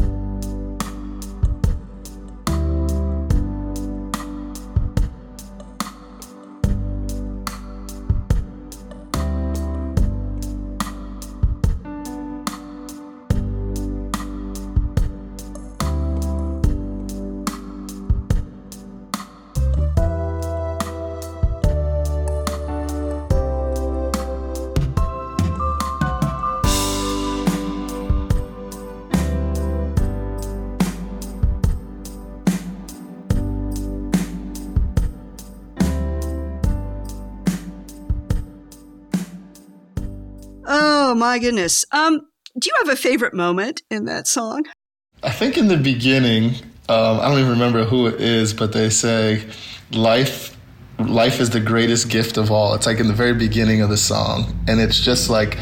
My 41.19 41.37
goodness. 41.37 41.85
Um, 41.91 42.21
do 42.57 42.69
you 42.69 42.73
have 42.79 42.89
a 42.89 42.95
favorite 42.95 43.33
moment 43.33 43.81
in 43.91 44.05
that 44.05 44.27
song? 44.27 44.63
I 45.21 45.29
think 45.29 45.57
in 45.57 45.67
the 45.67 45.77
beginning, 45.77 46.55
um, 46.87 47.19
I 47.19 47.27
don't 47.27 47.39
even 47.39 47.51
remember 47.51 47.83
who 47.83 48.07
it 48.07 48.19
is, 48.21 48.53
but 48.53 48.71
they 48.71 48.89
say, 48.89 49.43
"Life, 49.91 50.57
life 50.97 51.39
is 51.39 51.49
the 51.49 51.59
greatest 51.59 52.09
gift 52.09 52.37
of 52.37 52.51
all." 52.51 52.73
It's 52.73 52.85
like 52.85 52.99
in 52.99 53.07
the 53.07 53.13
very 53.13 53.33
beginning 53.33 53.81
of 53.81 53.89
the 53.89 53.97
song, 53.97 54.57
and 54.67 54.79
it's 54.79 54.99
just 54.99 55.29
like, 55.29 55.57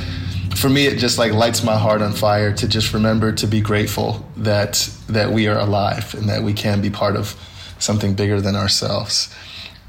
for 0.56 0.70
me, 0.70 0.86
it 0.86 0.98
just 0.98 1.18
like 1.18 1.34
lights 1.34 1.64
my 1.64 1.78
heart 1.78 2.02
on 2.02 2.14
fire 2.14 2.54
to 2.54 2.68
just 2.68 2.94
remember 2.94 3.32
to 3.32 3.48
be 3.48 3.60
grateful 3.60 4.26
that 4.38 4.90
that 5.10 5.32
we 5.32 5.48
are 5.48 5.58
alive 5.58 6.14
and 6.14 6.30
that 6.30 6.44
we 6.44 6.54
can 6.54 6.82
be 6.82 6.90
part 6.90 7.16
of 7.16 7.36
something 7.80 8.14
bigger 8.14 8.40
than 8.40 8.56
ourselves. 8.56 9.34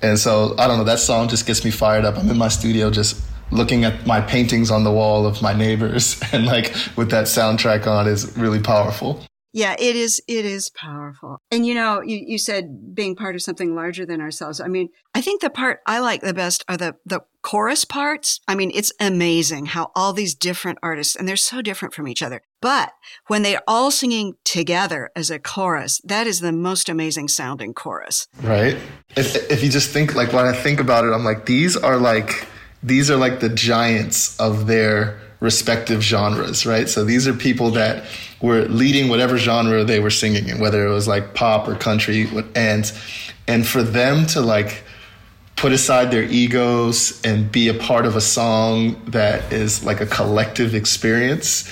And 0.01 0.19
so 0.19 0.55
I 0.59 0.67
don't 0.67 0.79
know, 0.79 0.85
that 0.85 0.99
song 1.01 1.29
just 1.29 1.47
gets 1.47 1.65
me 1.65 1.71
fired 1.71 2.05
up. 2.05 2.17
I'm 2.17 2.31
in 2.31 2.39
my 2.39 2.49
studio 2.49 2.91
just 2.91 3.21
looking 3.51 3.85
at 3.85 4.07
my 4.07 4.21
paintings 4.21 4.71
on 4.71 4.85
the 4.85 4.93
wall 4.93 5.27
of 5.27 5.41
my 5.43 5.53
neighbors 5.53 6.21
and 6.33 6.47
like 6.47 6.75
with 6.97 7.11
that 7.11 7.27
soundtrack 7.27 7.87
on 7.87 8.07
is 8.07 8.37
really 8.37 8.61
powerful. 8.61 9.23
Yeah, 9.53 9.75
it 9.79 9.97
is. 9.97 10.21
It 10.29 10.45
is 10.45 10.71
powerful. 10.71 11.41
And 11.51 11.67
you 11.67 11.75
know, 11.75 12.03
you, 12.03 12.23
you 12.25 12.39
said 12.39 12.95
being 12.95 13.17
part 13.17 13.35
of 13.35 13.43
something 13.43 13.75
larger 13.75 14.05
than 14.05 14.21
ourselves. 14.21 14.61
I 14.61 14.69
mean, 14.69 14.91
I 15.15 15.23
think 15.23 15.41
the 15.41 15.49
part 15.49 15.81
I 15.87 16.01
like 16.01 16.21
the 16.21 16.35
best 16.35 16.65
are 16.69 16.77
the, 16.77 16.97
the 17.07 17.23
chorus 17.43 17.85
parts. 17.85 18.41
I 18.47 18.55
mean, 18.55 18.71
it's 18.75 18.93
amazing 19.01 19.67
how 19.67 19.91
all 19.97 20.13
these 20.13 20.35
different 20.35 20.79
artists, 20.83 21.17
and 21.17 21.27
they're 21.27 21.37
so 21.37 21.63
different 21.63 21.95
from 21.95 22.07
each 22.07 22.23
other. 22.23 22.43
But 22.61 22.93
when 23.29 23.43
they're 23.43 23.63
all 23.67 23.91
singing 23.91 24.35
together 24.45 25.11
as 25.17 25.31
a 25.31 25.39
chorus, 25.39 26.01
that 26.05 26.27
is 26.27 26.41
the 26.41 26.53
most 26.53 26.91
amazing 26.91 27.29
sounding 27.29 27.73
chorus. 27.73 28.27
Right. 28.43 28.77
If, 29.17 29.51
if 29.51 29.65
you 29.65 29.71
just 29.71 29.91
think 29.91 30.15
like 30.15 30.33
when 30.33 30.45
I 30.45 30.53
think 30.53 30.79
about 30.79 31.05
it, 31.05 31.13
I'm 31.13 31.25
like, 31.25 31.47
these 31.47 31.75
are 31.77 31.97
like, 31.97 32.47
these 32.83 33.11
are 33.11 33.17
like 33.17 33.41
the 33.41 33.49
giants 33.49 34.39
of 34.39 34.67
their 34.67 35.21
respective 35.41 36.03
genres, 36.03 36.67
right? 36.67 36.89
So 36.89 37.05
these 37.05 37.29
are 37.29 37.33
people 37.33 37.71
that 37.73 38.05
were 38.41 38.63
leading 38.63 39.09
whatever 39.09 39.39
genre 39.39 39.85
they 39.85 40.01
were 40.01 40.11
singing 40.11 40.49
in, 40.49 40.59
whether 40.59 40.87
it 40.87 40.91
was 40.91 41.07
like 41.07 41.35
pop 41.35 41.69
or 41.69 41.75
country, 41.77 42.29
and 42.55 42.91
and 43.47 43.67
for 43.67 43.83
them 43.83 44.27
to 44.29 44.41
like 44.41 44.83
put 45.57 45.73
aside 45.73 46.11
their 46.11 46.23
egos 46.23 47.21
and 47.25 47.51
be 47.51 47.69
a 47.69 47.75
part 47.75 48.07
of 48.07 48.15
a 48.15 48.21
song 48.21 49.01
that 49.07 49.53
is 49.53 49.85
like 49.85 50.01
a 50.01 50.07
collective 50.07 50.75
experience. 50.75 51.69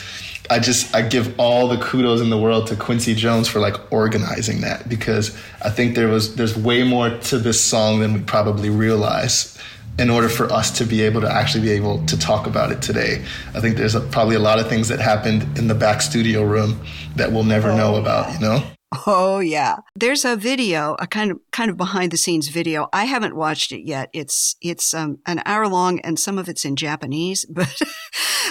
I 0.48 0.60
just 0.60 0.94
I 0.94 1.02
give 1.02 1.38
all 1.38 1.68
the 1.68 1.78
kudos 1.78 2.20
in 2.20 2.30
the 2.30 2.38
world 2.38 2.68
to 2.68 2.76
Quincy 2.76 3.14
Jones 3.14 3.48
for 3.48 3.58
like 3.58 3.92
organizing 3.92 4.60
that 4.60 4.88
because 4.88 5.36
I 5.62 5.70
think 5.70 5.96
there 5.96 6.08
was 6.08 6.36
there's 6.36 6.56
way 6.56 6.84
more 6.84 7.10
to 7.10 7.38
this 7.38 7.60
song 7.60 7.98
than 7.98 8.12
we 8.14 8.20
probably 8.20 8.70
realize 8.70 9.58
in 9.99 10.11
order 10.11 10.29
for 10.29 10.53
us 10.53 10.71
to 10.79 10.85
be 10.85 11.03
able 11.03 11.21
to 11.23 11.33
actually 11.33 11.62
be 11.62 11.71
able 11.71 12.05
to 12.07 12.19
talk 12.19 12.47
about 12.47 12.71
it 12.71 12.83
today. 12.83 13.25
I 13.55 13.61
think 13.61 13.76
there's 13.76 13.95
a, 13.95 14.00
probably 14.00 14.37
a 14.37 14.41
lot 14.41 14.59
of 14.59 14.69
things 14.69 14.88
that 14.88 15.00
happened 15.00 15.59
in 15.59 15.69
the 15.69 15.75
back 15.75 16.03
studio 16.03 16.43
room 16.43 16.81
that 17.17 17.33
we'll 17.33 17.45
never 17.45 17.71
oh, 17.71 17.76
know 17.76 17.97
about, 17.97 18.33
you 18.35 18.41
know? 18.41 18.62
Oh 19.07 19.41
yeah. 19.41 19.76
There's 19.95 20.25
a 20.25 20.37
video, 20.37 20.97
a 21.00 21.07
kind 21.07 21.33
of 21.33 21.41
kind 21.50 21.71
of 21.71 21.76
behind 21.76 22.12
the 22.12 22.17
scenes 22.17 22.49
video. 22.49 22.88
I 22.93 23.07
haven't 23.07 23.35
watched 23.35 23.73
it 23.73 23.83
yet. 23.83 24.11
It's 24.12 24.55
it's 24.61 24.95
um, 24.95 25.19
an 25.26 25.43
hour 25.45 25.67
long 25.67 25.99
and 26.00 26.19
some 26.19 26.38
of 26.38 26.49
it's 26.49 26.65
in 26.65 26.76
Japanese, 26.76 27.45
but 27.50 27.81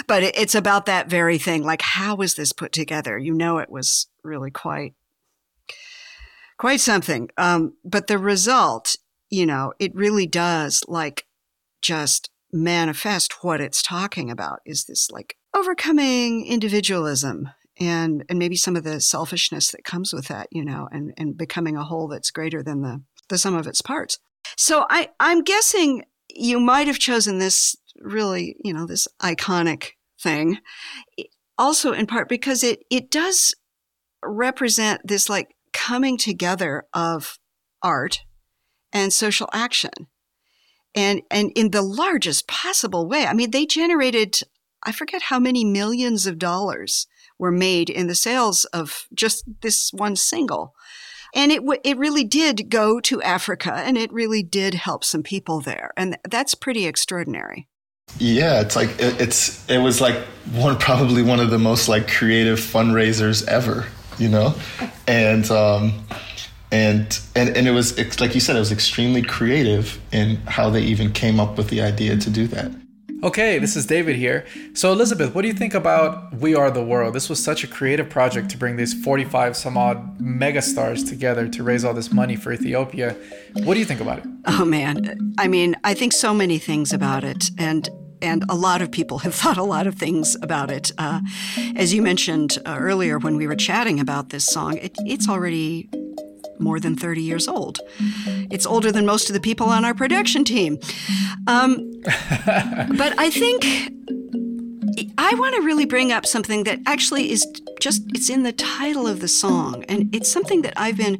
but 0.06 0.22
it's 0.22 0.54
about 0.54 0.86
that 0.86 1.08
very 1.08 1.38
thing. 1.38 1.62
Like 1.62 1.82
how 1.82 2.16
was 2.16 2.34
this 2.34 2.52
put 2.52 2.72
together? 2.72 3.18
You 3.18 3.32
know 3.32 3.58
it 3.58 3.70
was 3.70 4.08
really 4.22 4.50
quite 4.50 4.94
quite 6.58 6.80
something. 6.80 7.30
Um, 7.38 7.74
but 7.82 8.06
the 8.06 8.18
result, 8.18 8.96
you 9.30 9.46
know, 9.46 9.72
it 9.78 9.94
really 9.94 10.26
does 10.26 10.84
like 10.86 11.24
just 11.86 12.30
manifest 12.52 13.44
what 13.44 13.60
it's 13.60 13.82
talking 13.82 14.30
about 14.30 14.60
is 14.64 14.84
this 14.84 15.10
like 15.10 15.36
overcoming 15.54 16.46
individualism 16.46 17.48
and 17.78 18.24
and 18.28 18.38
maybe 18.38 18.56
some 18.56 18.76
of 18.76 18.84
the 18.84 19.00
selfishness 19.00 19.70
that 19.70 19.84
comes 19.84 20.12
with 20.12 20.28
that 20.28 20.48
you 20.50 20.64
know 20.64 20.88
and 20.90 21.12
and 21.16 21.36
becoming 21.36 21.76
a 21.76 21.84
whole 21.84 22.08
that's 22.08 22.30
greater 22.30 22.62
than 22.62 22.82
the 22.82 23.02
the 23.28 23.38
sum 23.38 23.54
of 23.54 23.66
its 23.66 23.82
parts. 23.82 24.18
So 24.56 24.86
i 24.88 25.10
i'm 25.20 25.42
guessing 25.42 26.04
you 26.28 26.60
might 26.60 26.86
have 26.86 26.98
chosen 26.98 27.38
this 27.38 27.76
really 27.98 28.56
you 28.64 28.72
know 28.72 28.86
this 28.86 29.08
iconic 29.22 29.92
thing 30.20 30.58
also 31.58 31.92
in 31.92 32.06
part 32.06 32.28
because 32.28 32.62
it 32.62 32.84
it 32.90 33.10
does 33.10 33.54
represent 34.24 35.00
this 35.04 35.28
like 35.28 35.54
coming 35.72 36.16
together 36.16 36.84
of 36.94 37.38
art 37.82 38.20
and 38.92 39.12
social 39.12 39.48
action 39.52 39.92
and 40.96 41.22
and 41.30 41.52
in 41.54 41.70
the 41.70 41.82
largest 41.82 42.48
possible 42.48 43.06
way. 43.06 43.26
I 43.26 43.34
mean, 43.34 43.50
they 43.52 43.66
generated 43.66 44.40
I 44.82 44.92
forget 44.92 45.22
how 45.22 45.38
many 45.38 45.64
millions 45.64 46.26
of 46.26 46.38
dollars 46.38 47.06
were 47.38 47.52
made 47.52 47.90
in 47.90 48.06
the 48.06 48.14
sales 48.14 48.64
of 48.66 49.06
just 49.14 49.44
this 49.60 49.92
one 49.92 50.16
single. 50.16 50.74
And 51.34 51.52
it 51.52 51.58
w- 51.58 51.80
it 51.84 51.98
really 51.98 52.24
did 52.24 52.70
go 52.70 53.00
to 53.00 53.20
Africa 53.22 53.72
and 53.74 53.98
it 53.98 54.12
really 54.12 54.42
did 54.42 54.74
help 54.74 55.04
some 55.04 55.22
people 55.22 55.60
there. 55.60 55.92
And 55.96 56.16
that's 56.28 56.54
pretty 56.54 56.86
extraordinary. 56.86 57.68
Yeah, 58.18 58.60
it's 58.60 58.76
like 58.76 58.90
it, 59.00 59.20
it's 59.20 59.68
it 59.68 59.78
was 59.78 60.00
like 60.00 60.16
one 60.52 60.78
probably 60.78 61.22
one 61.22 61.40
of 61.40 61.50
the 61.50 61.58
most 61.58 61.88
like 61.88 62.08
creative 62.08 62.58
fundraisers 62.58 63.46
ever, 63.48 63.86
you 64.18 64.28
know, 64.28 64.54
and 65.06 65.50
um, 65.50 66.06
and 66.76 67.20
and 67.34 67.56
and 67.56 67.66
it 67.66 67.70
was 67.70 67.86
like 68.20 68.34
you 68.34 68.40
said, 68.40 68.54
it 68.54 68.58
was 68.58 68.72
extremely 68.72 69.22
creative 69.22 69.98
in 70.12 70.36
how 70.56 70.68
they 70.68 70.82
even 70.82 71.10
came 71.10 71.40
up 71.40 71.56
with 71.56 71.68
the 71.68 71.80
idea 71.80 72.16
to 72.18 72.30
do 72.30 72.46
that. 72.48 72.70
Okay, 73.22 73.58
this 73.58 73.76
is 73.76 73.86
David 73.86 74.16
here. 74.16 74.44
So, 74.74 74.92
Elizabeth, 74.92 75.34
what 75.34 75.40
do 75.40 75.48
you 75.48 75.54
think 75.54 75.72
about 75.72 76.34
We 76.34 76.54
Are 76.54 76.70
the 76.70 76.84
World? 76.84 77.14
This 77.14 77.30
was 77.30 77.42
such 77.42 77.64
a 77.64 77.66
creative 77.66 78.10
project 78.10 78.50
to 78.50 78.58
bring 78.58 78.76
these 78.76 78.92
45 78.92 79.56
some 79.56 79.78
odd 79.78 80.18
megastars 80.18 81.08
together 81.08 81.48
to 81.48 81.62
raise 81.62 81.82
all 81.82 81.94
this 81.94 82.12
money 82.12 82.36
for 82.36 82.52
Ethiopia. 82.52 83.16
What 83.64 83.72
do 83.72 83.80
you 83.80 83.86
think 83.86 84.02
about 84.02 84.18
it? 84.18 84.26
Oh, 84.44 84.66
man. 84.66 85.34
I 85.38 85.48
mean, 85.48 85.76
I 85.82 85.94
think 85.94 86.12
so 86.12 86.34
many 86.34 86.58
things 86.58 86.92
about 86.92 87.24
it. 87.24 87.50
And 87.58 87.88
and 88.22 88.44
a 88.48 88.54
lot 88.54 88.80
of 88.82 88.90
people 88.90 89.18
have 89.18 89.34
thought 89.42 89.56
a 89.56 89.68
lot 89.76 89.86
of 89.86 89.94
things 89.94 90.36
about 90.42 90.70
it. 90.70 90.92
Uh, 90.98 91.20
as 91.74 91.94
you 91.94 92.02
mentioned 92.02 92.58
uh, 92.66 92.76
earlier 92.78 93.18
when 93.18 93.36
we 93.36 93.46
were 93.46 93.56
chatting 93.56 93.98
about 93.98 94.28
this 94.28 94.44
song, 94.44 94.76
it, 94.76 94.94
it's 95.06 95.28
already 95.28 95.88
more 96.60 96.80
than 96.80 96.96
30 96.96 97.22
years 97.22 97.48
old. 97.48 97.80
It's 98.50 98.66
older 98.66 98.92
than 98.92 99.06
most 99.06 99.28
of 99.28 99.34
the 99.34 99.40
people 99.40 99.68
on 99.68 99.84
our 99.84 99.94
production 99.94 100.44
team. 100.44 100.78
Um, 101.46 101.92
but 102.04 103.18
I 103.18 103.30
think 103.30 103.64
I 105.18 105.34
want 105.34 105.54
to 105.56 105.62
really 105.62 105.86
bring 105.86 106.12
up 106.12 106.26
something 106.26 106.64
that 106.64 106.80
actually 106.86 107.30
is 107.30 107.44
just, 107.80 108.02
it's 108.14 108.30
in 108.30 108.42
the 108.42 108.52
title 108.52 109.06
of 109.06 109.20
the 109.20 109.28
song. 109.28 109.84
And 109.88 110.14
it's 110.14 110.30
something 110.30 110.62
that 110.62 110.74
I've 110.76 110.96
been 110.96 111.18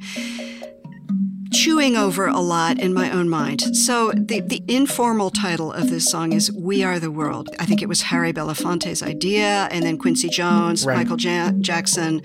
chewing 1.56 1.96
over 1.96 2.26
a 2.26 2.40
lot 2.40 2.78
in 2.78 2.92
my 2.92 3.10
own 3.10 3.28
mind. 3.30 3.62
So 3.74 4.12
the, 4.12 4.40
the 4.40 4.62
informal 4.68 5.30
title 5.30 5.72
of 5.72 5.88
this 5.88 6.04
song 6.04 6.32
is 6.32 6.52
We 6.52 6.84
Are 6.84 7.00
the 7.00 7.10
World. 7.10 7.48
I 7.58 7.64
think 7.64 7.80
it 7.80 7.88
was 7.88 8.02
Harry 8.02 8.32
Belafonte's 8.32 9.02
idea, 9.02 9.68
and 9.70 9.82
then 9.84 9.96
Quincy 9.96 10.28
Jones, 10.28 10.84
right. 10.84 10.98
Michael 10.98 11.18
ja- 11.18 11.52
Jackson, 11.60 12.20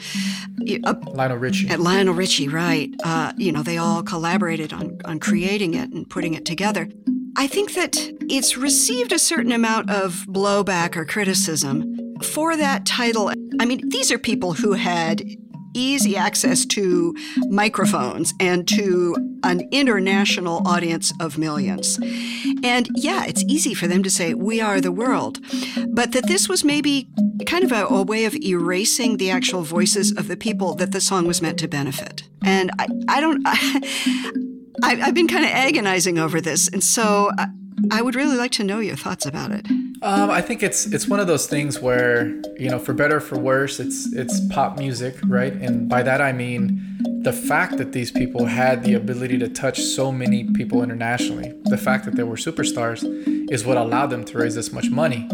uh, 0.83 0.95
Lionel 1.13 1.37
Richie. 1.37 1.69
At 1.69 1.79
Lionel 1.79 2.13
Richie, 2.13 2.49
right. 2.49 2.89
Uh, 3.05 3.31
you 3.37 3.53
know, 3.53 3.63
they 3.63 3.77
all 3.77 4.03
collaborated 4.03 4.73
on, 4.73 4.97
on 5.05 5.19
creating 5.19 5.75
it 5.75 5.89
and 5.91 6.09
putting 6.09 6.33
it 6.33 6.45
together. 6.45 6.89
I 7.37 7.47
think 7.47 7.73
that 7.75 7.95
it's 8.29 8.57
received 8.57 9.13
a 9.13 9.19
certain 9.19 9.53
amount 9.53 9.89
of 9.89 10.25
blowback 10.27 10.97
or 10.97 11.05
criticism 11.05 11.95
for 12.21 12.57
that 12.57 12.85
title. 12.85 13.31
I 13.61 13.65
mean, 13.65 13.87
these 13.87 14.11
are 14.11 14.17
people 14.17 14.51
who 14.53 14.73
had 14.73 15.23
easy 15.73 16.15
access 16.15 16.65
to 16.65 17.15
microphones 17.49 18.33
and 18.39 18.67
to 18.67 19.15
an 19.43 19.67
international 19.71 20.67
audience 20.67 21.13
of 21.19 21.37
millions. 21.37 21.99
And 22.63 22.87
yeah, 22.95 23.25
it's 23.25 23.43
easy 23.47 23.73
for 23.73 23.87
them 23.87 24.03
to 24.03 24.09
say, 24.09 24.33
we 24.33 24.61
are 24.61 24.81
the 24.81 24.91
world. 24.91 25.39
But 25.89 26.11
that 26.11 26.27
this 26.27 26.47
was 26.47 26.63
maybe 26.63 27.09
kind 27.45 27.63
of 27.63 27.71
a, 27.71 27.85
a 27.85 28.03
way 28.03 28.25
of 28.25 28.35
erasing 28.35 29.17
the 29.17 29.31
actual 29.31 29.63
voices 29.63 30.15
of 30.15 30.27
the 30.27 30.37
people 30.37 30.75
that 30.75 30.91
the 30.91 31.01
song 31.01 31.25
was 31.25 31.41
meant 31.41 31.59
to 31.59 31.67
benefit. 31.67 32.23
And 32.43 32.71
I, 32.79 32.87
I 33.07 33.21
don't, 33.21 33.41
I, 34.83 34.95
have 34.95 35.13
been 35.13 35.27
kind 35.27 35.45
of 35.45 35.51
agonizing 35.51 36.17
over 36.19 36.41
this. 36.41 36.67
And 36.67 36.83
so 36.83 37.31
uh, 37.37 37.47
I, 37.89 38.01
would 38.01 38.15
really 38.15 38.37
like 38.37 38.51
to 38.51 38.63
know 38.63 38.79
your 38.79 38.95
thoughts 38.95 39.25
about 39.25 39.51
it. 39.51 39.65
Um, 40.03 40.29
I 40.29 40.41
think 40.41 40.63
it's 40.63 40.85
it's 40.87 41.07
one 41.07 41.19
of 41.19 41.27
those 41.27 41.47
things 41.47 41.79
where 41.79 42.27
you 42.57 42.69
know, 42.69 42.79
for 42.79 42.93
better 42.93 43.17
or 43.17 43.19
for 43.19 43.37
worse, 43.37 43.79
it's 43.79 44.11
it's 44.13 44.39
pop 44.47 44.77
music, 44.77 45.15
right? 45.25 45.53
And 45.53 45.87
by 45.87 46.03
that 46.03 46.21
I 46.21 46.31
mean 46.31 46.91
the 47.23 47.33
fact 47.33 47.77
that 47.77 47.91
these 47.91 48.09
people 48.09 48.45
had 48.45 48.83
the 48.83 48.95
ability 48.95 49.37
to 49.37 49.47
touch 49.47 49.79
so 49.79 50.11
many 50.11 50.43
people 50.53 50.81
internationally, 50.81 51.53
the 51.65 51.77
fact 51.77 52.05
that 52.05 52.15
they 52.15 52.23
were 52.23 52.35
superstars, 52.35 53.03
is 53.51 53.63
what 53.63 53.77
allowed 53.77 54.07
them 54.07 54.23
to 54.25 54.37
raise 54.39 54.55
this 54.55 54.73
much 54.73 54.89
money. 54.89 55.27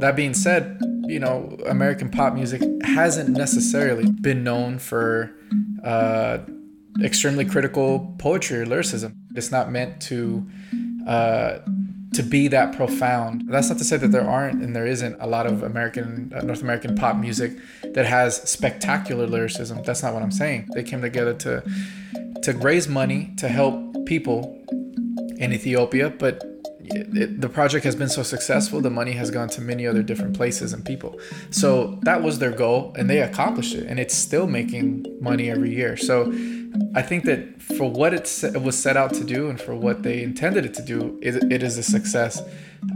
That 0.00 0.14
being 0.14 0.34
said, 0.34 0.78
you 1.06 1.18
know, 1.18 1.56
American 1.66 2.10
pop 2.10 2.34
music 2.34 2.62
hasn't 2.84 3.30
necessarily 3.30 4.10
been 4.10 4.44
known 4.44 4.78
for 4.78 5.34
uh, 5.82 6.38
extremely 7.02 7.46
critical 7.46 8.14
poetry 8.18 8.60
or 8.60 8.66
lyricism. 8.66 9.16
It's 9.34 9.50
not 9.50 9.70
meant 9.70 10.02
to 10.02 10.46
uh, 11.06 11.58
to 12.14 12.22
be 12.22 12.48
that 12.48 12.76
profound. 12.76 13.44
That's 13.48 13.68
not 13.68 13.78
to 13.78 13.84
say 13.84 13.96
that 13.96 14.08
there 14.08 14.28
aren't 14.28 14.62
and 14.62 14.76
there 14.76 14.86
isn't 14.86 15.16
a 15.20 15.26
lot 15.26 15.46
of 15.46 15.62
American, 15.62 16.32
uh, 16.34 16.42
North 16.42 16.62
American 16.62 16.94
pop 16.94 17.16
music 17.16 17.52
that 17.94 18.06
has 18.06 18.36
spectacular 18.48 19.26
lyricism. 19.26 19.82
That's 19.84 20.02
not 20.02 20.12
what 20.14 20.22
I'm 20.22 20.32
saying. 20.32 20.68
They 20.74 20.82
came 20.82 21.00
together 21.00 21.34
to 21.34 21.62
to 22.42 22.52
raise 22.54 22.88
money 22.88 23.32
to 23.36 23.48
help 23.48 24.04
people 24.04 24.58
in 25.36 25.52
Ethiopia, 25.52 26.10
but 26.10 26.42
it, 26.80 27.40
the 27.40 27.48
project 27.48 27.84
has 27.84 27.96
been 27.96 28.08
so 28.08 28.22
successful, 28.22 28.80
the 28.80 28.90
money 28.90 29.12
has 29.12 29.30
gone 29.30 29.48
to 29.50 29.60
many 29.60 29.86
other 29.86 30.02
different 30.02 30.36
places 30.36 30.72
and 30.72 30.84
people. 30.84 31.18
So 31.50 31.98
that 32.02 32.22
was 32.22 32.38
their 32.38 32.50
goal, 32.50 32.94
and 32.96 33.08
they 33.08 33.20
accomplished 33.20 33.74
it, 33.74 33.86
and 33.86 33.98
it's 33.98 34.14
still 34.14 34.46
making 34.46 35.06
money 35.20 35.50
every 35.50 35.74
year. 35.74 35.96
So 35.96 36.32
I 36.94 37.02
think 37.02 37.24
that 37.24 37.62
for 37.62 37.90
what 37.90 38.12
it 38.12 38.62
was 38.62 38.78
set 38.78 38.96
out 38.96 39.14
to 39.14 39.24
do 39.24 39.48
and 39.48 39.60
for 39.60 39.74
what 39.74 40.02
they 40.02 40.22
intended 40.22 40.66
it 40.66 40.74
to 40.74 40.82
do, 40.82 41.18
it, 41.22 41.42
it 41.50 41.62
is 41.62 41.78
a 41.78 41.82
success. 41.82 42.42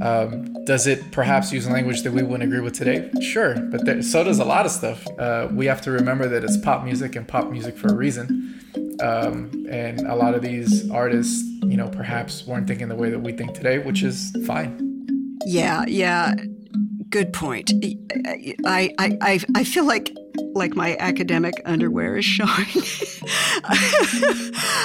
Um, 0.02 0.64
does 0.64 0.87
it 0.87 1.12
perhaps 1.12 1.52
use 1.52 1.68
language 1.68 2.02
that 2.02 2.12
we 2.12 2.22
wouldn't 2.22 2.42
agree 2.42 2.61
with 2.61 2.74
today? 2.74 3.11
Sure, 3.22 3.54
but 3.54 3.85
there, 3.87 4.02
so 4.02 4.24
does 4.24 4.38
a 4.38 4.44
lot 4.44 4.66
of 4.66 4.72
stuff. 4.72 5.06
Uh, 5.18 5.48
we 5.50 5.66
have 5.66 5.80
to 5.82 5.90
remember 5.90 6.28
that 6.28 6.44
it's 6.44 6.56
pop 6.59 6.85
music 6.85 7.16
and 7.16 7.26
pop 7.26 7.50
music 7.50 7.76
for 7.78 7.88
a 7.88 7.94
reason. 7.94 8.61
Um, 9.00 9.66
and 9.70 10.00
a 10.00 10.14
lot 10.14 10.35
of 10.35 10.42
these 10.42 10.90
artists, 10.90 11.42
you 11.62 11.76
know, 11.76 11.88
perhaps 11.88 12.46
weren't 12.46 12.66
thinking 12.66 12.88
the 12.88 12.96
way 12.96 13.11
that 13.11 13.20
we 13.20 13.32
think 13.32 13.54
today, 13.54 13.78
which 13.78 14.02
is 14.02 14.35
fine. 14.46 15.38
Yeah, 15.46 15.85
yeah. 15.87 16.35
Good 17.16 17.33
point. 17.33 17.72
I, 18.66 18.90
I, 18.98 19.16
I, 19.22 19.40
I 19.55 19.64
feel 19.64 19.87
like 19.87 20.14
like 20.52 20.76
my 20.76 20.98
academic 20.98 21.55
underwear 21.64 22.18
is 22.18 22.26
showing. 22.26 22.50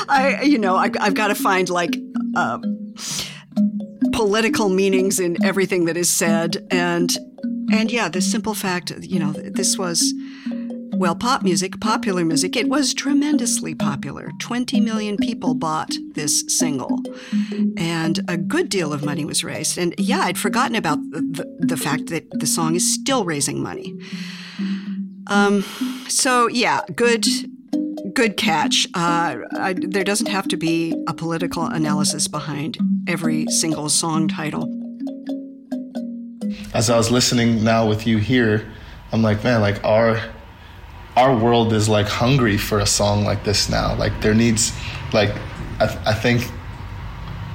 I, 0.07 0.39
you 0.45 0.57
know, 0.57 0.77
I, 0.77 0.89
have 1.01 1.13
got 1.13 1.27
to 1.27 1.35
find 1.35 1.69
like 1.69 1.97
uh, 2.37 2.59
political 4.13 4.69
meanings 4.69 5.19
in 5.19 5.43
everything 5.43 5.83
that 5.87 5.97
is 5.97 6.09
said, 6.09 6.65
and 6.71 7.11
and 7.69 7.91
yeah, 7.91 8.07
the 8.07 8.21
simple 8.21 8.53
fact, 8.53 8.93
you 9.01 9.19
know, 9.19 9.33
this 9.33 9.77
was. 9.77 10.13
Well, 10.93 11.15
pop 11.15 11.41
music, 11.41 11.79
popular 11.79 12.25
music, 12.25 12.55
it 12.55 12.67
was 12.67 12.93
tremendously 12.93 13.73
popular. 13.73 14.31
20 14.39 14.81
million 14.81 15.17
people 15.17 15.53
bought 15.53 15.93
this 16.13 16.43
single, 16.47 16.99
and 17.77 18.19
a 18.27 18.37
good 18.37 18.69
deal 18.69 18.91
of 18.91 19.03
money 19.03 19.23
was 19.23 19.43
raised. 19.43 19.77
And 19.77 19.95
yeah, 19.97 20.19
I'd 20.19 20.37
forgotten 20.37 20.75
about 20.75 20.99
the, 21.11 21.21
the, 21.21 21.65
the 21.67 21.77
fact 21.77 22.07
that 22.07 22.29
the 22.31 22.45
song 22.45 22.75
is 22.75 22.93
still 22.93 23.23
raising 23.23 23.63
money. 23.63 23.97
Um, 25.27 25.63
so 26.09 26.47
yeah, 26.49 26.81
good, 26.93 27.25
good 28.13 28.35
catch. 28.35 28.85
Uh, 28.93 29.37
I, 29.53 29.75
there 29.77 30.03
doesn't 30.03 30.27
have 30.27 30.47
to 30.49 30.57
be 30.57 30.93
a 31.07 31.13
political 31.13 31.65
analysis 31.65 32.27
behind 32.27 32.77
every 33.07 33.45
single 33.47 33.87
song 33.87 34.27
title. 34.27 34.69
As 36.73 36.89
I 36.89 36.97
was 36.97 37.11
listening 37.11 37.63
now 37.63 37.87
with 37.87 38.05
you 38.05 38.17
here, 38.17 38.69
I'm 39.13 39.21
like, 39.21 39.43
man, 39.43 39.61
like 39.61 39.83
our 39.85 40.21
our 41.15 41.35
world 41.35 41.73
is 41.73 41.89
like 41.89 42.07
hungry 42.07 42.57
for 42.57 42.79
a 42.79 42.85
song 42.85 43.25
like 43.25 43.43
this 43.43 43.69
now. 43.69 43.95
Like 43.95 44.21
there 44.21 44.33
needs, 44.33 44.71
like 45.13 45.31
I, 45.79 45.85
I 46.05 46.13
think 46.13 46.49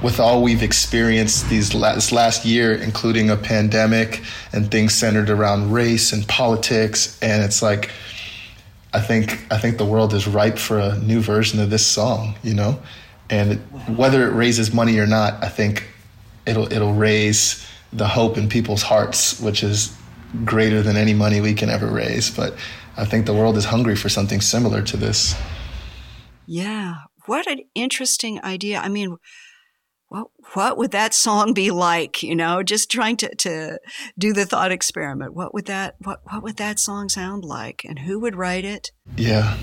with 0.03 0.21
all 0.21 0.42
we've 0.42 0.62
experienced 0.62 1.49
these 1.49 1.75
last, 1.75 2.12
last 2.12 2.45
year, 2.45 2.75
including 2.75 3.31
a 3.31 3.37
pandemic 3.37 4.23
and 4.53 4.71
things 4.71 4.95
centered 4.95 5.31
around 5.31 5.73
race 5.73 6.12
and 6.12 6.27
politics, 6.29 7.19
and 7.23 7.42
it's 7.42 7.62
like, 7.62 7.90
I 8.92 9.01
think 9.01 9.47
I 9.51 9.59
think 9.59 9.79
the 9.79 9.85
world 9.85 10.14
is 10.14 10.27
ripe 10.27 10.59
for 10.59 10.79
a 10.79 10.97
new 10.99 11.21
version 11.21 11.61
of 11.61 11.71
this 11.71 11.87
song, 11.87 12.35
you 12.42 12.55
know, 12.55 12.81
and 13.29 13.59
whether 13.97 14.27
it 14.27 14.33
raises 14.33 14.73
money 14.73 14.99
or 14.99 15.07
not, 15.07 15.42
I 15.42 15.49
think 15.49 15.87
it'll 16.47 16.73
it'll 16.73 16.95
raise 16.95 17.66
the 17.92 18.07
hope 18.07 18.38
in 18.38 18.49
people's 18.49 18.83
hearts, 18.83 19.40
which 19.40 19.62
is 19.62 19.95
greater 20.45 20.83
than 20.83 20.97
any 20.97 21.14
money 21.14 21.40
we 21.40 21.55
can 21.55 21.69
ever 21.69 21.87
raise. 21.87 22.31
But 22.31 22.55
I 22.97 23.05
think 23.05 23.27
the 23.27 23.35
world 23.35 23.57
is 23.57 23.67
hungry 23.67 23.97
for 23.97 24.09
something 24.09 24.41
similar 24.41 24.83
to 24.83 24.97
this. 24.97 25.35
Yeah, 26.47 26.95
what 27.27 27.47
an 27.47 27.61
interesting 27.75 28.43
idea. 28.45 28.79
I 28.79 28.89
mean 28.89 29.19
what 30.09 30.29
what 30.55 30.79
would 30.79 30.93
that 30.93 31.15
song 31.15 31.53
be 31.53 31.71
like? 31.71 32.23
You 32.23 32.37
know, 32.37 32.63
just 32.63 32.91
trying 32.91 33.17
to, 33.19 33.35
to 33.37 33.79
do 34.17 34.33
the 34.33 34.47
thought 34.47 34.71
experiment. 34.71 35.35
What 35.35 35.53
would 35.53 35.67
that 35.67 35.97
what 36.01 36.21
what 36.31 36.43
would 36.43 36.57
that 36.57 36.79
song 36.79 37.09
sound 37.09 37.45
like, 37.45 37.83
and 37.85 37.99
who 38.01 38.21
would 38.21 38.37
write 38.37 38.65
it? 38.65 38.93
Yeah, 39.17 39.57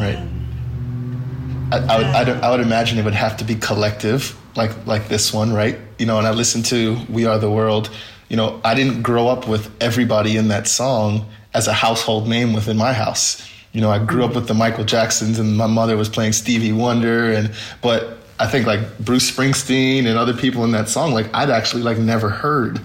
right. 0.00 0.16
Um, 0.16 1.68
I, 1.72 1.78
I, 1.78 1.98
would, 1.98 2.06
I, 2.06 2.46
I 2.46 2.50
would 2.50 2.60
imagine 2.60 2.98
it 2.98 3.04
would 3.04 3.14
have 3.14 3.36
to 3.38 3.44
be 3.44 3.54
collective, 3.54 4.36
like 4.56 4.86
like 4.86 5.08
this 5.08 5.32
one, 5.32 5.52
right? 5.52 5.78
You 5.98 6.06
know, 6.06 6.18
and 6.18 6.26
I 6.26 6.32
listened 6.32 6.64
to 6.66 6.98
"We 7.08 7.24
Are 7.24 7.38
the 7.38 7.50
World." 7.50 7.90
You 8.28 8.36
know, 8.36 8.60
I 8.64 8.74
didn't 8.74 9.02
grow 9.02 9.28
up 9.28 9.46
with 9.46 9.70
everybody 9.80 10.36
in 10.36 10.48
that 10.48 10.66
song 10.66 11.26
as 11.56 11.66
a 11.66 11.72
household 11.72 12.28
name 12.28 12.52
within 12.52 12.76
my 12.76 12.92
house. 12.92 13.50
You 13.72 13.80
know, 13.80 13.90
I 13.90 13.98
grew 13.98 14.24
up 14.24 14.34
with 14.34 14.46
the 14.46 14.54
Michael 14.54 14.84
Jacksons, 14.84 15.38
and 15.38 15.56
my 15.56 15.66
mother 15.66 15.96
was 15.96 16.10
playing 16.10 16.32
Stevie 16.32 16.72
Wonder, 16.72 17.32
and 17.32 17.52
but 17.80 18.18
I 18.38 18.46
think 18.46 18.66
like 18.66 18.98
Bruce 18.98 19.30
Springsteen 19.30 20.06
and 20.06 20.18
other 20.18 20.34
people 20.34 20.64
in 20.64 20.72
that 20.72 20.90
song, 20.90 21.12
like 21.12 21.34
I'd 21.34 21.48
actually 21.48 21.82
like 21.82 21.96
never 21.96 22.28
heard. 22.28 22.78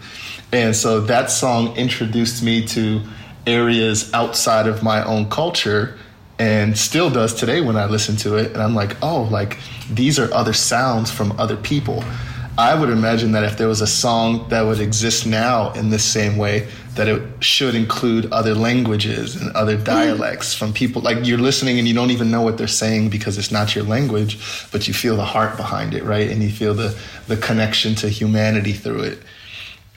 And 0.54 0.74
so 0.74 1.02
that 1.02 1.30
song 1.30 1.76
introduced 1.76 2.44
me 2.44 2.66
to 2.68 3.02
areas 3.46 4.14
outside 4.14 4.68
of 4.68 4.84
my 4.84 5.04
own 5.04 5.30
culture 5.30 5.98
and 6.40 6.78
still 6.78 7.10
does 7.10 7.34
today 7.34 7.62
when 7.62 7.76
I 7.76 7.86
listen 7.86 8.16
to 8.18 8.38
it. 8.38 8.54
And 8.54 8.62
I'm 8.62 8.76
like, 8.76 8.96
oh, 9.02 9.24
like 9.24 9.60
these 9.92 10.18
are 10.18 10.34
other 10.34 10.54
sounds 10.54 11.12
from 11.12 11.38
other 11.40 11.58
people. 11.58 12.04
I 12.58 12.76
would 12.76 12.90
imagine 12.90 13.32
that 13.34 13.44
if 13.44 13.58
there 13.58 13.68
was 13.68 13.82
a 13.82 13.88
song 13.88 14.48
that 14.50 14.62
would 14.62 14.80
exist 14.80 15.26
now 15.26 15.72
in 15.74 15.90
this 15.90 16.04
same 16.04 16.38
way, 16.38 16.68
that 16.96 17.08
it 17.08 17.44
should 17.44 17.74
include 17.74 18.32
other 18.34 18.54
languages 18.54 19.36
and 19.36 19.52
other 19.56 19.78
mm. 19.78 19.84
dialects 19.84 20.54
from 20.54 20.74
people. 20.74 21.02
Like 21.02 21.26
you're 21.26 21.38
listening 21.38 21.80
and 21.80 21.88
you 21.88 21.94
don't 21.94 22.12
even 22.12 22.30
know 22.30 22.42
what 22.42 22.58
they're 22.58 22.68
saying 22.68 23.10
because 23.10 23.38
it's 23.38 23.52
not 23.52 23.76
your 23.76 23.86
language, 23.86 24.40
but 24.72 24.88
you 24.88 24.94
feel 24.94 25.16
the 25.16 25.26
heart 25.26 25.56
behind 25.56 25.94
it, 25.94 26.04
right? 26.04 26.30
And 26.30 26.44
you 26.44 26.50
feel 26.50 26.74
the 26.74 26.98
the 27.28 27.38
connection 27.38 27.96
to 27.96 28.10
humanity 28.10 28.74
through 28.74 29.04
it. 29.04 29.20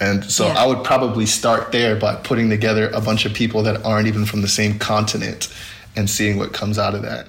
And 0.00 0.24
so 0.24 0.46
yeah. 0.46 0.54
I 0.54 0.66
would 0.66 0.84
probably 0.84 1.26
start 1.26 1.72
there 1.72 1.96
by 1.96 2.16
putting 2.16 2.50
together 2.50 2.90
a 2.90 3.00
bunch 3.00 3.26
of 3.26 3.32
people 3.32 3.62
that 3.62 3.84
aren't 3.84 4.08
even 4.08 4.24
from 4.24 4.42
the 4.42 4.48
same 4.48 4.78
continent 4.78 5.52
and 5.96 6.10
seeing 6.10 6.36
what 6.38 6.52
comes 6.52 6.78
out 6.78 6.94
of 6.94 7.02
that. 7.02 7.28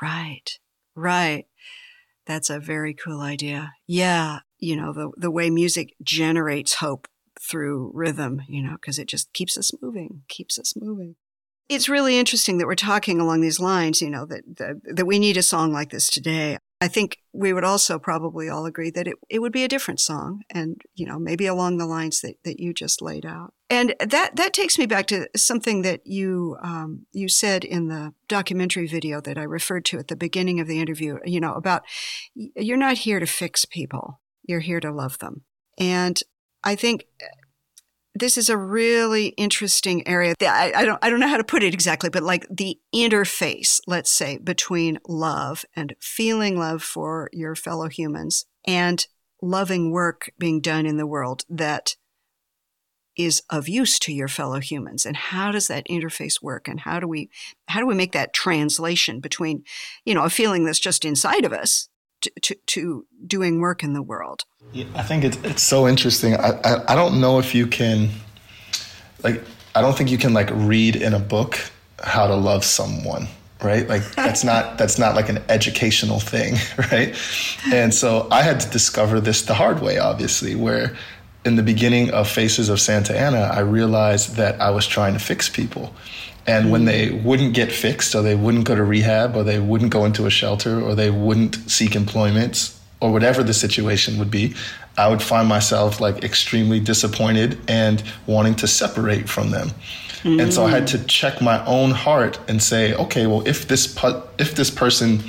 Right. 0.00 0.58
Right. 0.94 1.46
That's 2.26 2.50
a 2.50 2.60
very 2.60 2.94
cool 2.94 3.20
idea. 3.20 3.72
Yeah. 3.86 4.40
You 4.58 4.76
know, 4.76 4.92
the, 4.92 5.10
the 5.16 5.30
way 5.30 5.50
music 5.50 5.94
generates 6.02 6.74
hope 6.74 7.08
through 7.42 7.90
rhythm, 7.94 8.42
you 8.48 8.62
know, 8.62 8.72
because 8.72 8.98
it 8.98 9.08
just 9.08 9.32
keeps 9.32 9.56
us 9.58 9.72
moving, 9.80 10.22
keeps 10.28 10.58
us 10.58 10.74
moving. 10.76 11.16
It's 11.68 11.88
really 11.88 12.18
interesting 12.18 12.58
that 12.58 12.66
we're 12.66 12.74
talking 12.74 13.20
along 13.20 13.40
these 13.40 13.60
lines, 13.60 14.02
you 14.02 14.10
know, 14.10 14.26
that, 14.26 14.42
that, 14.58 14.76
that 14.96 15.06
we 15.06 15.18
need 15.18 15.36
a 15.36 15.42
song 15.42 15.72
like 15.72 15.90
this 15.90 16.10
today. 16.10 16.58
I 16.80 16.88
think 16.88 17.18
we 17.32 17.52
would 17.52 17.62
also 17.64 17.98
probably 18.00 18.48
all 18.48 18.66
agree 18.66 18.90
that 18.90 19.06
it, 19.06 19.14
it 19.30 19.38
would 19.38 19.52
be 19.52 19.62
a 19.62 19.68
different 19.68 20.00
song 20.00 20.42
and, 20.50 20.82
you 20.94 21.06
know, 21.06 21.18
maybe 21.18 21.46
along 21.46 21.78
the 21.78 21.86
lines 21.86 22.20
that, 22.22 22.34
that 22.44 22.58
you 22.58 22.74
just 22.74 23.00
laid 23.00 23.24
out. 23.24 23.54
And 23.70 23.94
that, 24.00 24.34
that 24.34 24.52
takes 24.52 24.78
me 24.78 24.86
back 24.86 25.06
to 25.06 25.28
something 25.36 25.82
that 25.82 26.00
you, 26.04 26.56
um, 26.60 27.06
you 27.12 27.28
said 27.28 27.64
in 27.64 27.86
the 27.86 28.12
documentary 28.26 28.88
video 28.88 29.20
that 29.20 29.38
I 29.38 29.44
referred 29.44 29.84
to 29.86 29.98
at 29.98 30.08
the 30.08 30.16
beginning 30.16 30.58
of 30.58 30.66
the 30.66 30.80
interview, 30.80 31.18
you 31.24 31.40
know, 31.40 31.54
about 31.54 31.84
you're 32.34 32.76
not 32.76 32.98
here 32.98 33.20
to 33.20 33.26
fix 33.26 33.64
people. 33.64 34.20
You're 34.42 34.60
here 34.60 34.80
to 34.80 34.90
love 34.90 35.20
them. 35.20 35.44
And 35.78 36.20
I 36.64 36.76
think 36.76 37.06
uh, 37.22 37.26
this 38.14 38.36
is 38.36 38.48
a 38.48 38.56
really 38.56 39.28
interesting 39.28 40.06
area. 40.06 40.34
I, 40.40 40.72
I, 40.74 40.84
don't 40.84 40.98
I 41.02 41.10
don't 41.10 41.20
know 41.20 41.28
how 41.28 41.38
to 41.38 41.44
put 41.44 41.62
it 41.62 41.74
exactly, 41.74 42.10
but 42.10 42.22
like 42.22 42.46
the 42.50 42.78
interface, 42.94 43.80
let's 43.86 44.10
say, 44.10 44.38
between 44.38 44.98
love 45.08 45.64
and 45.74 45.94
feeling 46.00 46.58
love 46.58 46.82
for 46.82 47.30
your 47.32 47.54
fellow 47.54 47.88
humans 47.88 48.44
and 48.66 49.06
loving 49.40 49.90
work 49.90 50.30
being 50.38 50.60
done 50.60 50.86
in 50.86 50.98
the 50.98 51.06
world 51.06 51.44
that 51.48 51.96
is 53.16 53.42
of 53.50 53.68
use 53.68 53.98
to 53.98 54.12
your 54.12 54.28
fellow 54.28 54.58
humans 54.58 55.04
and 55.04 55.16
how 55.16 55.52
does 55.52 55.68
that 55.68 55.86
interface 55.88 56.42
work 56.42 56.66
and 56.66 56.80
how 56.80 56.98
do 56.98 57.06
we 57.06 57.28
how 57.68 57.80
do 57.80 57.86
we 57.86 57.94
make 57.94 58.12
that 58.12 58.32
translation 58.32 59.20
between 59.20 59.62
you 60.04 60.14
know 60.14 60.24
a 60.24 60.30
feeling 60.30 60.64
that's 60.64 60.78
just 60.78 61.04
inside 61.04 61.44
of 61.44 61.52
us 61.52 61.88
to, 62.22 62.32
to, 62.42 62.54
to 62.66 63.06
doing 63.26 63.60
work 63.60 63.82
in 63.82 63.92
the 63.92 64.02
world. 64.02 64.44
Yeah, 64.72 64.86
I 64.94 65.02
think 65.02 65.24
it's 65.24 65.36
it's 65.44 65.62
so 65.62 65.86
interesting. 65.86 66.34
I, 66.34 66.58
I 66.64 66.92
I 66.92 66.94
don't 66.94 67.20
know 67.20 67.38
if 67.38 67.54
you 67.54 67.66
can, 67.66 68.08
like, 69.22 69.42
I 69.74 69.82
don't 69.82 69.96
think 69.96 70.10
you 70.10 70.18
can 70.18 70.32
like 70.32 70.50
read 70.52 70.96
in 70.96 71.12
a 71.12 71.18
book 71.18 71.58
how 72.02 72.26
to 72.26 72.34
love 72.34 72.64
someone 72.64 73.28
right? 73.62 73.88
Like 73.88 74.02
that's 74.16 74.44
not 74.44 74.78
that's 74.78 74.98
not 74.98 75.14
like 75.14 75.28
an 75.28 75.42
educational 75.48 76.20
thing 76.20 76.54
right? 76.92 77.16
And 77.72 77.94
so 77.94 78.28
i 78.30 78.42
had 78.42 78.60
to 78.60 78.70
discover 78.70 79.20
this 79.20 79.42
the 79.42 79.54
hard 79.54 79.80
way 79.80 79.98
obviously 79.98 80.54
where 80.54 80.96
in 81.44 81.56
the 81.56 81.62
beginning 81.62 82.10
of 82.10 82.28
faces 82.28 82.68
of 82.68 82.80
santa 82.80 83.18
ana 83.18 83.50
i 83.52 83.60
realized 83.60 84.36
that 84.36 84.60
i 84.60 84.70
was 84.70 84.86
trying 84.86 85.12
to 85.12 85.18
fix 85.18 85.48
people 85.48 85.94
and 86.46 86.70
when 86.72 86.84
they 86.84 87.10
wouldn't 87.10 87.54
get 87.54 87.70
fixed 87.70 88.14
or 88.14 88.22
they 88.22 88.34
wouldn't 88.34 88.64
go 88.64 88.74
to 88.74 88.82
rehab 88.82 89.36
or 89.36 89.44
they 89.44 89.60
wouldn't 89.60 89.92
go 89.92 90.04
into 90.04 90.26
a 90.26 90.30
shelter 90.30 90.80
or 90.80 90.94
they 90.94 91.10
wouldn't 91.10 91.54
seek 91.70 91.94
employment 91.94 92.74
or 93.00 93.12
whatever 93.12 93.42
the 93.42 93.54
situation 93.54 94.18
would 94.18 94.30
be, 94.30 94.54
I 94.96 95.08
would 95.08 95.22
find 95.22 95.48
myself 95.48 96.00
like 96.00 96.22
extremely 96.24 96.80
disappointed 96.80 97.58
and 97.68 98.02
wanting 98.26 98.54
to 98.56 98.66
separate 98.66 99.28
from 99.28 99.50
them. 99.50 99.70
Mm. 100.22 100.42
And 100.42 100.54
so 100.54 100.64
I 100.64 100.70
had 100.70 100.86
to 100.88 101.04
check 101.04 101.40
my 101.40 101.64
own 101.64 101.90
heart 101.90 102.38
and 102.48 102.62
say, 102.62 102.94
okay, 102.94 103.26
well, 103.26 103.46
if 103.46 103.66
this 103.66 103.86
pu- 103.86 104.22
if 104.38 104.54
this 104.54 104.70
person 104.70 105.20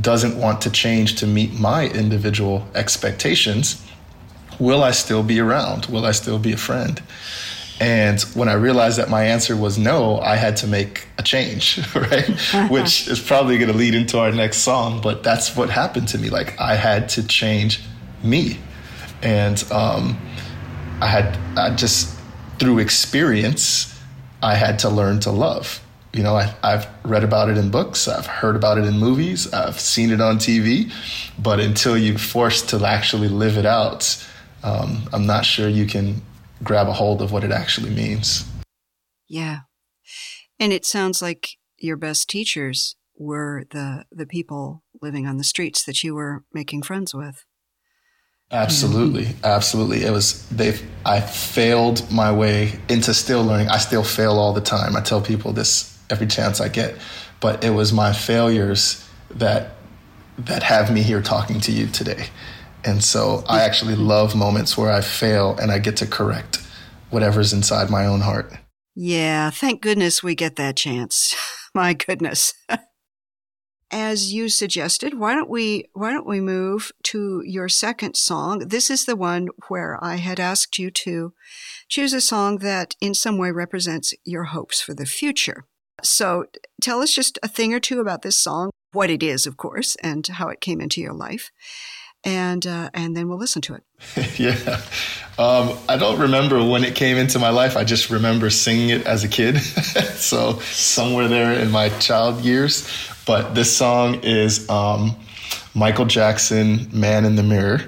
doesn't 0.00 0.38
want 0.38 0.60
to 0.62 0.70
change 0.70 1.16
to 1.16 1.26
meet 1.26 1.52
my 1.58 1.88
individual 1.88 2.66
expectations, 2.74 3.82
will 4.58 4.82
I 4.82 4.90
still 4.90 5.22
be 5.22 5.40
around? 5.40 5.86
Will 5.86 6.04
I 6.04 6.12
still 6.12 6.38
be 6.38 6.52
a 6.52 6.56
friend? 6.56 7.00
And 7.80 8.20
when 8.34 8.48
I 8.48 8.54
realized 8.54 8.98
that 8.98 9.10
my 9.10 9.24
answer 9.24 9.56
was 9.56 9.78
no, 9.78 10.20
I 10.20 10.36
had 10.36 10.56
to 10.58 10.66
make 10.66 11.08
a 11.18 11.22
change, 11.22 11.80
right? 11.94 12.28
Which 12.70 13.08
is 13.08 13.20
probably 13.20 13.58
going 13.58 13.70
to 13.70 13.76
lead 13.76 13.94
into 13.94 14.18
our 14.18 14.30
next 14.30 14.58
song, 14.58 15.00
but 15.00 15.22
that's 15.22 15.56
what 15.56 15.70
happened 15.70 16.08
to 16.08 16.18
me. 16.18 16.30
Like 16.30 16.58
I 16.60 16.76
had 16.76 17.08
to 17.10 17.26
change 17.26 17.82
me. 18.22 18.58
And 19.22 19.62
um, 19.72 20.18
I 21.00 21.06
had, 21.06 21.38
I 21.56 21.74
just, 21.74 22.16
through 22.58 22.78
experience, 22.78 23.98
I 24.42 24.54
had 24.54 24.78
to 24.80 24.88
learn 24.88 25.20
to 25.20 25.30
love. 25.30 25.80
You 26.12 26.22
know, 26.22 26.36
I, 26.36 26.54
I've 26.62 26.86
read 27.02 27.24
about 27.24 27.48
it 27.48 27.56
in 27.56 27.70
books, 27.70 28.06
I've 28.06 28.26
heard 28.26 28.54
about 28.54 28.78
it 28.78 28.84
in 28.84 28.98
movies, 28.98 29.52
I've 29.52 29.80
seen 29.80 30.12
it 30.12 30.20
on 30.20 30.36
TV, 30.36 30.92
but 31.42 31.58
until 31.58 31.98
you're 31.98 32.18
forced 32.18 32.68
to 32.68 32.84
actually 32.86 33.28
live 33.28 33.58
it 33.58 33.66
out, 33.66 34.24
um, 34.62 35.08
I'm 35.12 35.26
not 35.26 35.44
sure 35.44 35.68
you 35.68 35.86
can 35.86 36.22
grab 36.64 36.88
a 36.88 36.92
hold 36.92 37.22
of 37.22 37.32
what 37.32 37.44
it 37.44 37.52
actually 37.52 37.90
means. 37.90 38.44
Yeah. 39.28 39.60
And 40.58 40.72
it 40.72 40.84
sounds 40.84 41.20
like 41.20 41.50
your 41.78 41.96
best 41.96 42.28
teachers 42.28 42.96
were 43.16 43.64
the 43.70 44.04
the 44.10 44.26
people 44.26 44.82
living 45.00 45.26
on 45.26 45.36
the 45.36 45.44
streets 45.44 45.84
that 45.84 46.02
you 46.02 46.14
were 46.14 46.44
making 46.52 46.82
friends 46.82 47.14
with. 47.14 47.44
Absolutely, 48.50 49.24
mm-hmm. 49.24 49.44
absolutely. 49.44 50.04
It 50.04 50.10
was 50.10 50.46
they. 50.48 50.78
I 51.04 51.20
failed 51.20 52.10
my 52.10 52.32
way 52.32 52.78
into 52.88 53.14
still 53.14 53.44
learning. 53.44 53.68
I 53.68 53.78
still 53.78 54.04
fail 54.04 54.38
all 54.38 54.52
the 54.52 54.60
time. 54.60 54.96
I 54.96 55.00
tell 55.00 55.20
people 55.20 55.52
this 55.52 55.98
every 56.10 56.26
chance 56.26 56.60
I 56.60 56.68
get, 56.68 56.96
but 57.40 57.64
it 57.64 57.70
was 57.70 57.92
my 57.92 58.12
failures 58.12 59.06
that 59.30 59.76
that 60.38 60.62
have 60.62 60.92
me 60.92 61.02
here 61.02 61.22
talking 61.22 61.60
to 61.60 61.72
you 61.72 61.86
today. 61.86 62.26
And 62.84 63.02
so 63.02 63.42
I 63.48 63.62
actually 63.62 63.96
love 63.96 64.36
moments 64.36 64.76
where 64.76 64.90
I 64.90 65.00
fail 65.00 65.56
and 65.60 65.70
I 65.70 65.78
get 65.78 65.96
to 65.98 66.06
correct 66.06 66.62
whatever's 67.10 67.52
inside 67.52 67.90
my 67.90 68.06
own 68.06 68.20
heart. 68.20 68.52
Yeah, 68.94 69.50
thank 69.50 69.80
goodness 69.80 70.22
we 70.22 70.34
get 70.34 70.56
that 70.56 70.76
chance. 70.76 71.34
my 71.74 71.94
goodness. 71.94 72.54
As 73.90 74.32
you 74.32 74.48
suggested, 74.48 75.18
why 75.18 75.34
don't 75.34 75.48
we 75.48 75.84
why 75.92 76.10
don't 76.10 76.26
we 76.26 76.40
move 76.40 76.90
to 77.04 77.42
your 77.44 77.68
second 77.68 78.16
song? 78.16 78.60
This 78.60 78.90
is 78.90 79.04
the 79.04 79.14
one 79.14 79.48
where 79.68 80.02
I 80.02 80.16
had 80.16 80.40
asked 80.40 80.78
you 80.78 80.90
to 80.90 81.32
choose 81.88 82.12
a 82.12 82.20
song 82.20 82.58
that 82.58 82.96
in 83.00 83.14
some 83.14 83.38
way 83.38 83.52
represents 83.52 84.12
your 84.24 84.44
hopes 84.44 84.80
for 84.80 84.94
the 84.94 85.06
future. 85.06 85.66
So, 86.02 86.46
tell 86.82 87.02
us 87.02 87.14
just 87.14 87.38
a 87.42 87.48
thing 87.48 87.72
or 87.72 87.78
two 87.78 88.00
about 88.00 88.22
this 88.22 88.36
song, 88.36 88.70
what 88.92 89.10
it 89.10 89.22
is, 89.22 89.46
of 89.46 89.56
course, 89.56 89.96
and 90.02 90.26
how 90.26 90.48
it 90.48 90.60
came 90.60 90.80
into 90.80 91.00
your 91.00 91.14
life 91.14 91.52
and 92.24 92.66
uh, 92.66 92.90
and 92.94 93.16
then 93.16 93.28
we'll 93.28 93.38
listen 93.38 93.62
to 93.62 93.74
it. 93.74 93.82
yeah, 94.38 94.80
um, 95.38 95.76
I 95.88 95.96
don't 95.96 96.18
remember 96.18 96.64
when 96.64 96.84
it 96.84 96.94
came 96.94 97.16
into 97.16 97.38
my 97.38 97.50
life. 97.50 97.76
I 97.76 97.84
just 97.84 98.10
remember 98.10 98.50
singing 98.50 98.88
it 98.90 99.06
as 99.06 99.24
a 99.24 99.28
kid, 99.28 99.58
so 99.58 100.58
somewhere 100.60 101.28
there 101.28 101.52
in 101.52 101.70
my 101.70 101.90
child 102.00 102.40
years. 102.42 102.88
But 103.26 103.54
this 103.54 103.74
song 103.74 104.20
is 104.22 104.68
um, 104.68 105.16
Michael 105.74 106.06
Jackson, 106.06 106.88
"Man 106.92 107.24
in 107.24 107.36
the 107.36 107.42
Mirror." 107.42 107.80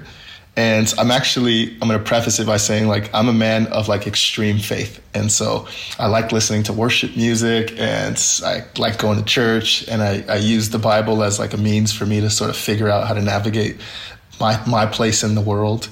And 0.55 0.91
I'm 0.97 1.11
actually 1.11 1.77
I'm 1.83 1.89
to 1.89 1.99
preface 1.99 2.39
it 2.39 2.47
by 2.47 2.57
saying 2.57 2.87
like 2.87 3.13
I'm 3.13 3.29
a 3.29 3.33
man 3.33 3.67
of 3.67 3.87
like 3.87 4.07
extreme 4.07 4.57
faith, 4.57 4.99
and 5.13 5.31
so 5.31 5.67
I 5.99 6.07
like 6.07 6.31
listening 6.31 6.63
to 6.63 6.73
worship 6.73 7.15
music, 7.15 7.75
and 7.77 8.19
I 8.43 8.63
like 8.79 8.97
going 8.97 9.19
to 9.19 9.23
church, 9.23 9.87
and 9.87 10.01
I, 10.01 10.25
I 10.27 10.37
use 10.37 10.71
the 10.71 10.79
Bible 10.79 11.21
as 11.21 11.37
like 11.37 11.53
a 11.53 11.57
means 11.57 11.93
for 11.93 12.07
me 12.07 12.21
to 12.21 12.31
sort 12.31 12.49
of 12.49 12.57
figure 12.57 12.89
out 12.89 13.07
how 13.07 13.13
to 13.13 13.21
navigate 13.21 13.77
my 14.39 14.63
my 14.67 14.85
place 14.85 15.23
in 15.23 15.35
the 15.35 15.41
world. 15.41 15.89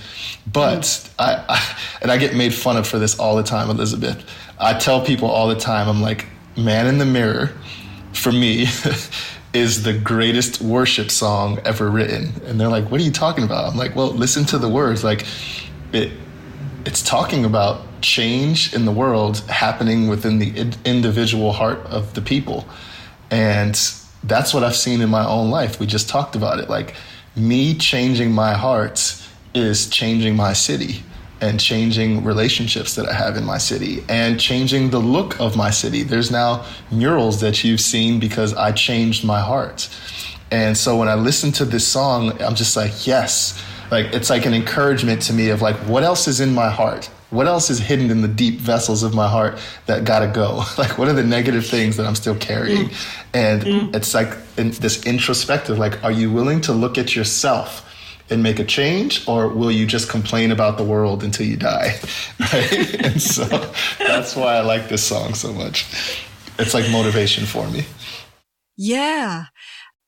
But 0.51 0.81
mm. 0.81 1.13
I, 1.19 1.45
I, 1.49 1.77
and 2.01 2.11
I 2.11 2.17
get 2.17 2.35
made 2.35 2.53
fun 2.53 2.77
of 2.77 2.87
for 2.87 2.99
this 2.99 3.19
all 3.19 3.35
the 3.35 3.43
time, 3.43 3.69
Elizabeth. 3.69 4.23
I 4.59 4.77
tell 4.77 5.03
people 5.03 5.29
all 5.29 5.47
the 5.47 5.55
time, 5.55 5.89
I'm 5.89 6.01
like, 6.01 6.27
man 6.57 6.87
in 6.87 6.97
the 6.97 7.05
mirror, 7.05 7.51
for 8.13 8.31
me, 8.31 8.67
is 9.53 9.83
the 9.83 9.93
greatest 9.93 10.61
worship 10.61 11.11
song 11.11 11.59
ever 11.65 11.89
written. 11.89 12.31
And 12.45 12.59
they're 12.59 12.69
like, 12.69 12.89
what 12.89 13.01
are 13.01 13.03
you 13.03 13.11
talking 13.11 13.43
about? 13.43 13.71
I'm 13.71 13.77
like, 13.77 13.95
well, 13.95 14.11
listen 14.11 14.45
to 14.45 14.57
the 14.57 14.69
words. 14.69 15.03
Like, 15.03 15.25
it 15.91 16.11
it's 16.85 17.01
talking 17.01 17.45
about 17.45 17.81
change 18.01 18.73
in 18.73 18.85
the 18.85 18.91
world 18.91 19.39
happening 19.49 20.07
within 20.07 20.37
the 20.37 20.71
individual 20.85 21.51
heart 21.51 21.79
of 21.87 22.13
the 22.13 22.21
people. 22.21 22.67
And 23.31 23.73
that's 24.23 24.53
what 24.53 24.63
I've 24.63 24.75
seen 24.75 25.01
in 25.01 25.09
my 25.09 25.25
own 25.25 25.49
life. 25.49 25.79
We 25.79 25.87
just 25.87 26.07
talked 26.07 26.35
about 26.35 26.59
it. 26.59 26.69
Like 26.69 26.95
me 27.35 27.75
changing 27.75 28.31
my 28.31 28.53
heart 28.53 29.21
is 29.53 29.89
changing 29.89 30.35
my 30.35 30.53
city 30.53 31.03
and 31.41 31.59
changing 31.59 32.23
relationships 32.23 32.95
that 32.95 33.07
I 33.07 33.13
have 33.13 33.35
in 33.35 33.43
my 33.43 33.57
city 33.57 34.03
and 34.07 34.39
changing 34.39 34.89
the 34.89 34.99
look 34.99 35.39
of 35.39 35.55
my 35.55 35.69
city. 35.69 36.03
There's 36.03 36.31
now 36.31 36.65
murals 36.91 37.41
that 37.41 37.63
you've 37.63 37.81
seen 37.81 38.19
because 38.19 38.53
I 38.53 38.71
changed 38.71 39.25
my 39.25 39.41
heart. 39.41 39.89
And 40.51 40.77
so 40.77 40.95
when 40.97 41.09
I 41.09 41.15
listen 41.15 41.51
to 41.53 41.65
this 41.65 41.85
song, 41.85 42.41
I'm 42.41 42.55
just 42.55 42.77
like, 42.77 43.05
yes. 43.05 43.61
Like 43.91 44.13
it's 44.13 44.29
like 44.29 44.45
an 44.45 44.53
encouragement 44.53 45.21
to 45.23 45.33
me 45.33 45.49
of 45.49 45.61
like 45.61 45.75
what 45.87 46.03
else 46.03 46.27
is 46.27 46.39
in 46.39 46.53
my 46.53 46.69
heart? 46.69 47.09
What 47.29 47.47
else 47.47 47.69
is 47.69 47.79
hidden 47.79 48.11
in 48.11 48.21
the 48.21 48.27
deep 48.27 48.59
vessels 48.59 49.03
of 49.03 49.13
my 49.13 49.27
heart 49.27 49.57
that 49.87 50.05
gotta 50.05 50.27
go? 50.27 50.63
Like 50.77 50.97
what 50.97 51.07
are 51.07 51.13
the 51.13 51.23
negative 51.23 51.65
things 51.65 51.97
that 51.97 52.05
I'm 52.05 52.15
still 52.15 52.35
carrying? 52.35 52.89
Mm. 52.89 53.25
And 53.33 53.61
mm. 53.63 53.95
it's 53.95 54.13
like 54.13 54.37
in 54.57 54.71
this 54.71 55.05
introspective, 55.05 55.77
like, 55.77 56.03
are 56.03 56.11
you 56.11 56.31
willing 56.31 56.61
to 56.61 56.73
look 56.73 56.97
at 56.97 57.15
yourself 57.15 57.85
and 58.29 58.41
make 58.41 58.59
a 58.59 58.63
change 58.63 59.27
or 59.27 59.47
will 59.47 59.71
you 59.71 59.85
just 59.85 60.09
complain 60.09 60.51
about 60.51 60.77
the 60.77 60.83
world 60.83 61.23
until 61.23 61.45
you 61.45 61.57
die 61.57 61.99
right 62.39 62.95
and 63.05 63.21
so 63.21 63.45
that's 63.99 64.35
why 64.35 64.55
i 64.55 64.61
like 64.61 64.89
this 64.89 65.03
song 65.03 65.33
so 65.33 65.53
much 65.53 65.85
it's 66.57 66.73
like 66.73 66.89
motivation 66.89 67.45
for 67.45 67.67
me 67.69 67.85
yeah 68.77 69.45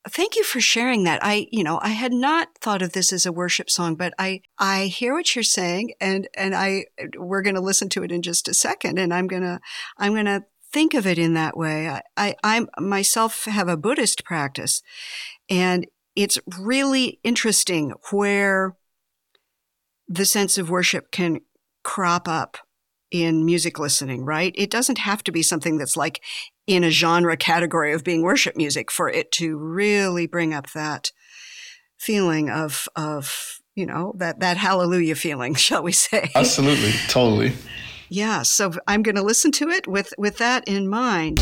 thank 0.08 0.36
you 0.36 0.44
for 0.44 0.60
sharing 0.60 1.04
that 1.04 1.18
i 1.22 1.46
you 1.50 1.62
know 1.62 1.78
i 1.82 1.90
had 1.90 2.12
not 2.12 2.48
thought 2.60 2.82
of 2.82 2.92
this 2.92 3.12
as 3.12 3.26
a 3.26 3.32
worship 3.32 3.70
song 3.70 3.94
but 3.94 4.12
i 4.18 4.40
i 4.58 4.86
hear 4.86 5.14
what 5.14 5.34
you're 5.34 5.42
saying 5.42 5.92
and 6.00 6.28
and 6.36 6.54
i 6.54 6.84
we're 7.16 7.42
going 7.42 7.54
to 7.54 7.60
listen 7.60 7.88
to 7.88 8.02
it 8.02 8.12
in 8.12 8.22
just 8.22 8.48
a 8.48 8.54
second 8.54 8.98
and 8.98 9.12
i'm 9.12 9.26
going 9.26 9.42
to 9.42 9.60
i'm 9.98 10.12
going 10.12 10.26
to 10.26 10.44
think 10.72 10.94
of 10.94 11.06
it 11.06 11.18
in 11.18 11.34
that 11.34 11.56
way 11.56 11.88
i 11.88 12.02
i 12.16 12.34
i 12.42 12.80
myself 12.80 13.44
have 13.44 13.68
a 13.68 13.76
buddhist 13.76 14.24
practice 14.24 14.82
and 15.48 15.86
it's 16.14 16.38
really 16.58 17.20
interesting 17.22 17.92
where 18.10 18.76
the 20.08 20.24
sense 20.24 20.58
of 20.58 20.70
worship 20.70 21.12
can 21.12 21.40
crop 21.84 22.26
up 22.26 22.56
in 23.10 23.44
music 23.44 23.78
listening, 23.78 24.24
right? 24.24 24.54
It 24.56 24.70
doesn't 24.70 24.98
have 24.98 25.22
to 25.24 25.32
be 25.32 25.42
something 25.42 25.78
that's 25.78 25.96
like 25.96 26.20
in 26.68 26.84
a 26.84 26.90
genre 26.90 27.36
category 27.36 27.94
of 27.94 28.04
being 28.04 28.22
worship 28.22 28.54
music 28.54 28.92
for 28.92 29.08
it 29.08 29.32
to 29.32 29.56
really 29.56 30.26
bring 30.26 30.52
up 30.52 30.70
that 30.72 31.10
feeling 31.96 32.50
of 32.50 32.86
of 32.94 33.58
you 33.74 33.86
know 33.86 34.12
that 34.18 34.40
that 34.40 34.58
hallelujah 34.58 35.16
feeling, 35.16 35.54
shall 35.56 35.82
we 35.82 35.92
say? 35.92 36.30
Absolutely, 36.36 36.92
totally. 37.08 37.54
Yeah, 38.10 38.42
so 38.42 38.72
I'm 38.86 39.02
going 39.02 39.16
to 39.16 39.22
listen 39.22 39.50
to 39.52 39.68
it 39.70 39.88
with 39.88 40.12
with 40.18 40.38
that 40.38 40.68
in 40.68 40.88
mind. 40.88 41.40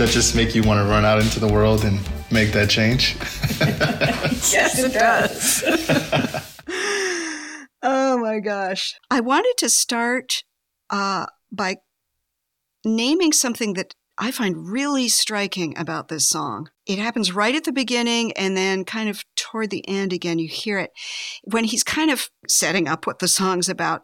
That 0.00 0.08
just 0.08 0.34
make 0.34 0.54
you 0.54 0.62
want 0.62 0.82
to 0.82 0.90
run 0.90 1.04
out 1.04 1.20
into 1.20 1.38
the 1.38 1.46
world 1.46 1.84
and 1.84 2.00
make 2.30 2.52
that 2.52 2.70
change? 2.70 3.16
yes, 4.50 4.78
it 4.78 4.94
does. 4.94 5.62
oh 7.82 8.16
my 8.16 8.40
gosh. 8.40 8.94
I 9.10 9.20
wanted 9.20 9.52
to 9.58 9.68
start 9.68 10.42
uh, 10.88 11.26
by 11.52 11.76
naming 12.82 13.34
something 13.34 13.74
that 13.74 13.94
I 14.16 14.30
find 14.30 14.72
really 14.72 15.10
striking 15.10 15.76
about 15.76 16.08
this 16.08 16.26
song. 16.26 16.70
It 16.86 16.98
happens 16.98 17.34
right 17.34 17.54
at 17.54 17.64
the 17.64 17.72
beginning 17.72 18.32
and 18.38 18.56
then 18.56 18.86
kind 18.86 19.10
of 19.10 19.22
toward 19.36 19.68
the 19.68 19.86
end 19.86 20.14
again, 20.14 20.38
you 20.38 20.48
hear 20.48 20.78
it 20.78 20.92
when 21.44 21.64
he's 21.64 21.84
kind 21.84 22.10
of 22.10 22.30
setting 22.48 22.88
up 22.88 23.06
what 23.06 23.18
the 23.18 23.28
song's 23.28 23.68
about. 23.68 24.00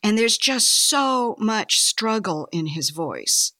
And 0.00 0.16
there's 0.16 0.38
just 0.38 0.88
so 0.88 1.34
much 1.40 1.80
struggle 1.80 2.48
in 2.52 2.68
his 2.68 2.90
voice. 2.90 3.52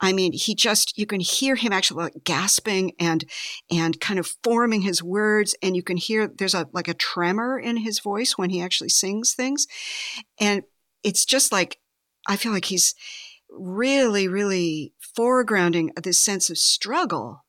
I 0.00 0.12
mean, 0.12 0.32
he 0.32 0.54
just, 0.54 0.98
you 0.98 1.06
can 1.06 1.20
hear 1.20 1.54
him 1.54 1.72
actually 1.72 2.04
like 2.04 2.24
gasping 2.24 2.92
and, 3.00 3.24
and 3.70 3.98
kind 4.00 4.18
of 4.18 4.34
forming 4.42 4.82
his 4.82 5.02
words. 5.02 5.56
And 5.62 5.74
you 5.74 5.82
can 5.82 5.96
hear 5.96 6.28
there's 6.28 6.54
a, 6.54 6.68
like 6.72 6.88
a 6.88 6.94
tremor 6.94 7.58
in 7.58 7.78
his 7.78 8.00
voice 8.00 8.36
when 8.36 8.50
he 8.50 8.60
actually 8.60 8.90
sings 8.90 9.34
things. 9.34 9.66
And 10.38 10.62
it's 11.02 11.24
just 11.24 11.50
like, 11.50 11.78
I 12.28 12.36
feel 12.36 12.52
like 12.52 12.66
he's 12.66 12.94
really, 13.50 14.28
really 14.28 14.92
foregrounding 15.18 15.90
this 16.02 16.22
sense 16.22 16.50
of 16.50 16.58
struggle. 16.58 17.44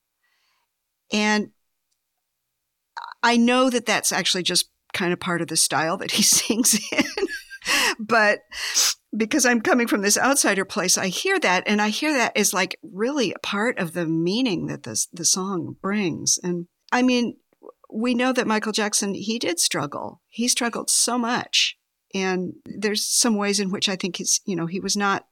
And 1.12 1.52
I 3.24 3.38
know 3.38 3.70
that 3.70 3.86
that's 3.86 4.12
actually 4.12 4.44
just 4.44 4.70
kind 4.94 5.12
of 5.12 5.20
part 5.20 5.42
of 5.42 5.48
the 5.48 5.58
style 5.58 5.98
that 5.98 6.12
he 6.12 6.24
sings 6.24 6.80
in. 6.92 7.28
but 8.00 8.40
because 9.18 9.46
I'm 9.46 9.62
coming 9.62 9.88
from 9.88 10.02
this 10.02 10.18
outsider 10.18 10.66
place, 10.66 10.98
I 10.98 11.08
hear 11.08 11.40
that, 11.40 11.64
and 11.66 11.82
I 11.82 11.90
hear 11.90 12.14
that 12.14 12.38
is 12.38 12.54
like 12.54 12.78
really 12.84 13.34
a 13.34 13.40
part 13.40 13.80
of 13.80 13.94
the 13.94 14.06
meaning 14.06 14.68
that 14.68 14.84
this 14.84 15.08
the 15.08 15.26
song 15.26 15.76
brings. 15.82 16.40
And 16.42 16.68
I 16.92 17.02
mean, 17.02 17.38
we 17.92 18.14
know 18.14 18.32
that 18.34 18.48
Michael 18.48 18.72
Jackson 18.72 19.14
he 19.14 19.40
did 19.40 19.60
struggle. 19.60 20.22
He 20.28 20.48
struggled 20.48 20.90
so 20.90 21.18
much, 21.18 21.78
and 22.14 22.54
there's 22.66 23.06
some 23.06 23.36
ways 23.36 23.60
in 23.60 23.72
which 23.72 23.90
I 23.90 23.96
think 23.96 24.18
he's 24.18 24.42
you 24.46 24.56
know 24.56 24.68
he 24.68 24.80
was 24.80 24.96
not 24.96 25.26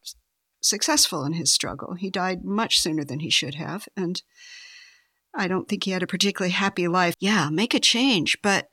successful 0.62 1.24
in 1.24 1.34
his 1.34 1.54
struggle. 1.54 1.94
He 1.94 2.10
died 2.10 2.44
much 2.44 2.80
sooner 2.80 3.06
than 3.06 3.20
he 3.20 3.30
should 3.30 3.56
have, 3.56 3.88
and 3.96 4.22
I 5.36 5.48
don't 5.48 5.68
think 5.68 5.84
he 5.84 5.92
had 5.92 6.04
a 6.04 6.08
particularly 6.08 6.54
happy 6.54 6.88
life. 6.88 7.14
Yeah, 7.20 7.50
make 7.50 7.74
a 7.74 7.80
change, 7.80 8.38
but 8.42 8.70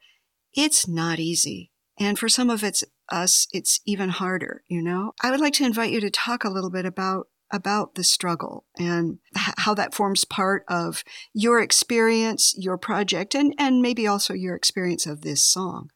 it's 0.54 0.88
not 0.88 1.18
easy. 1.18 1.70
And 1.98 2.18
for 2.18 2.28
some 2.28 2.50
of 2.50 2.64
it's 2.64 2.84
us, 3.12 3.46
it's 3.52 3.80
even 3.86 4.08
harder, 4.08 4.62
you 4.68 4.82
know? 4.82 5.12
I 5.22 5.30
would 5.30 5.40
like 5.40 5.54
to 5.54 5.64
invite 5.64 5.92
you 5.92 6.00
to 6.00 6.10
talk 6.10 6.44
a 6.44 6.50
little 6.50 6.70
bit 6.70 6.86
about 6.86 7.28
about 7.52 7.96
the 7.96 8.02
struggle 8.02 8.64
and 8.78 9.18
how 9.34 9.74
that 9.74 9.92
forms 9.94 10.24
part 10.24 10.64
of 10.68 11.04
your 11.34 11.60
experience, 11.60 12.54
your 12.56 12.78
project, 12.78 13.34
and, 13.34 13.54
and 13.58 13.82
maybe 13.82 14.06
also 14.06 14.32
your 14.32 14.56
experience 14.56 15.04
of 15.04 15.20
this 15.20 15.44
song. 15.44 15.90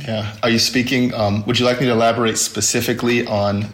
Yeah. 0.00 0.36
Are 0.42 0.50
you 0.50 0.58
speaking? 0.58 1.14
Um, 1.14 1.44
would 1.46 1.58
you 1.58 1.64
like 1.64 1.80
me 1.80 1.86
to 1.86 1.92
elaborate 1.92 2.36
specifically 2.38 3.24
on 3.26 3.66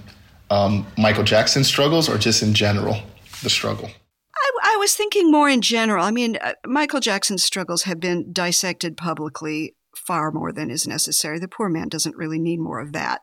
um, 0.50 0.86
Michael 0.98 1.24
Jackson's 1.24 1.66
struggles 1.66 2.08
or 2.08 2.18
just 2.18 2.42
in 2.42 2.52
general, 2.52 2.98
the 3.42 3.50
struggle? 3.50 3.88
I, 4.36 4.50
I 4.74 4.76
was 4.76 4.94
thinking 4.94 5.30
more 5.30 5.48
in 5.48 5.62
general. 5.62 6.04
I 6.04 6.10
mean, 6.10 6.36
uh, 6.36 6.52
Michael 6.66 7.00
Jackson's 7.00 7.42
struggles 7.42 7.84
have 7.84 7.98
been 7.98 8.32
dissected 8.32 8.96
publicly 8.96 9.74
far 10.06 10.30
more 10.30 10.52
than 10.52 10.70
is 10.70 10.86
necessary. 10.86 11.38
The 11.38 11.48
poor 11.48 11.68
man 11.68 11.88
doesn't 11.88 12.16
really 12.16 12.38
need 12.38 12.60
more 12.60 12.80
of 12.80 12.92
that. 12.92 13.22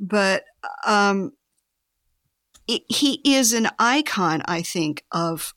But 0.00 0.44
um, 0.84 1.32
it, 2.66 2.82
he 2.88 3.20
is 3.24 3.52
an 3.52 3.68
icon, 3.78 4.42
I 4.46 4.62
think, 4.62 5.04
of 5.12 5.54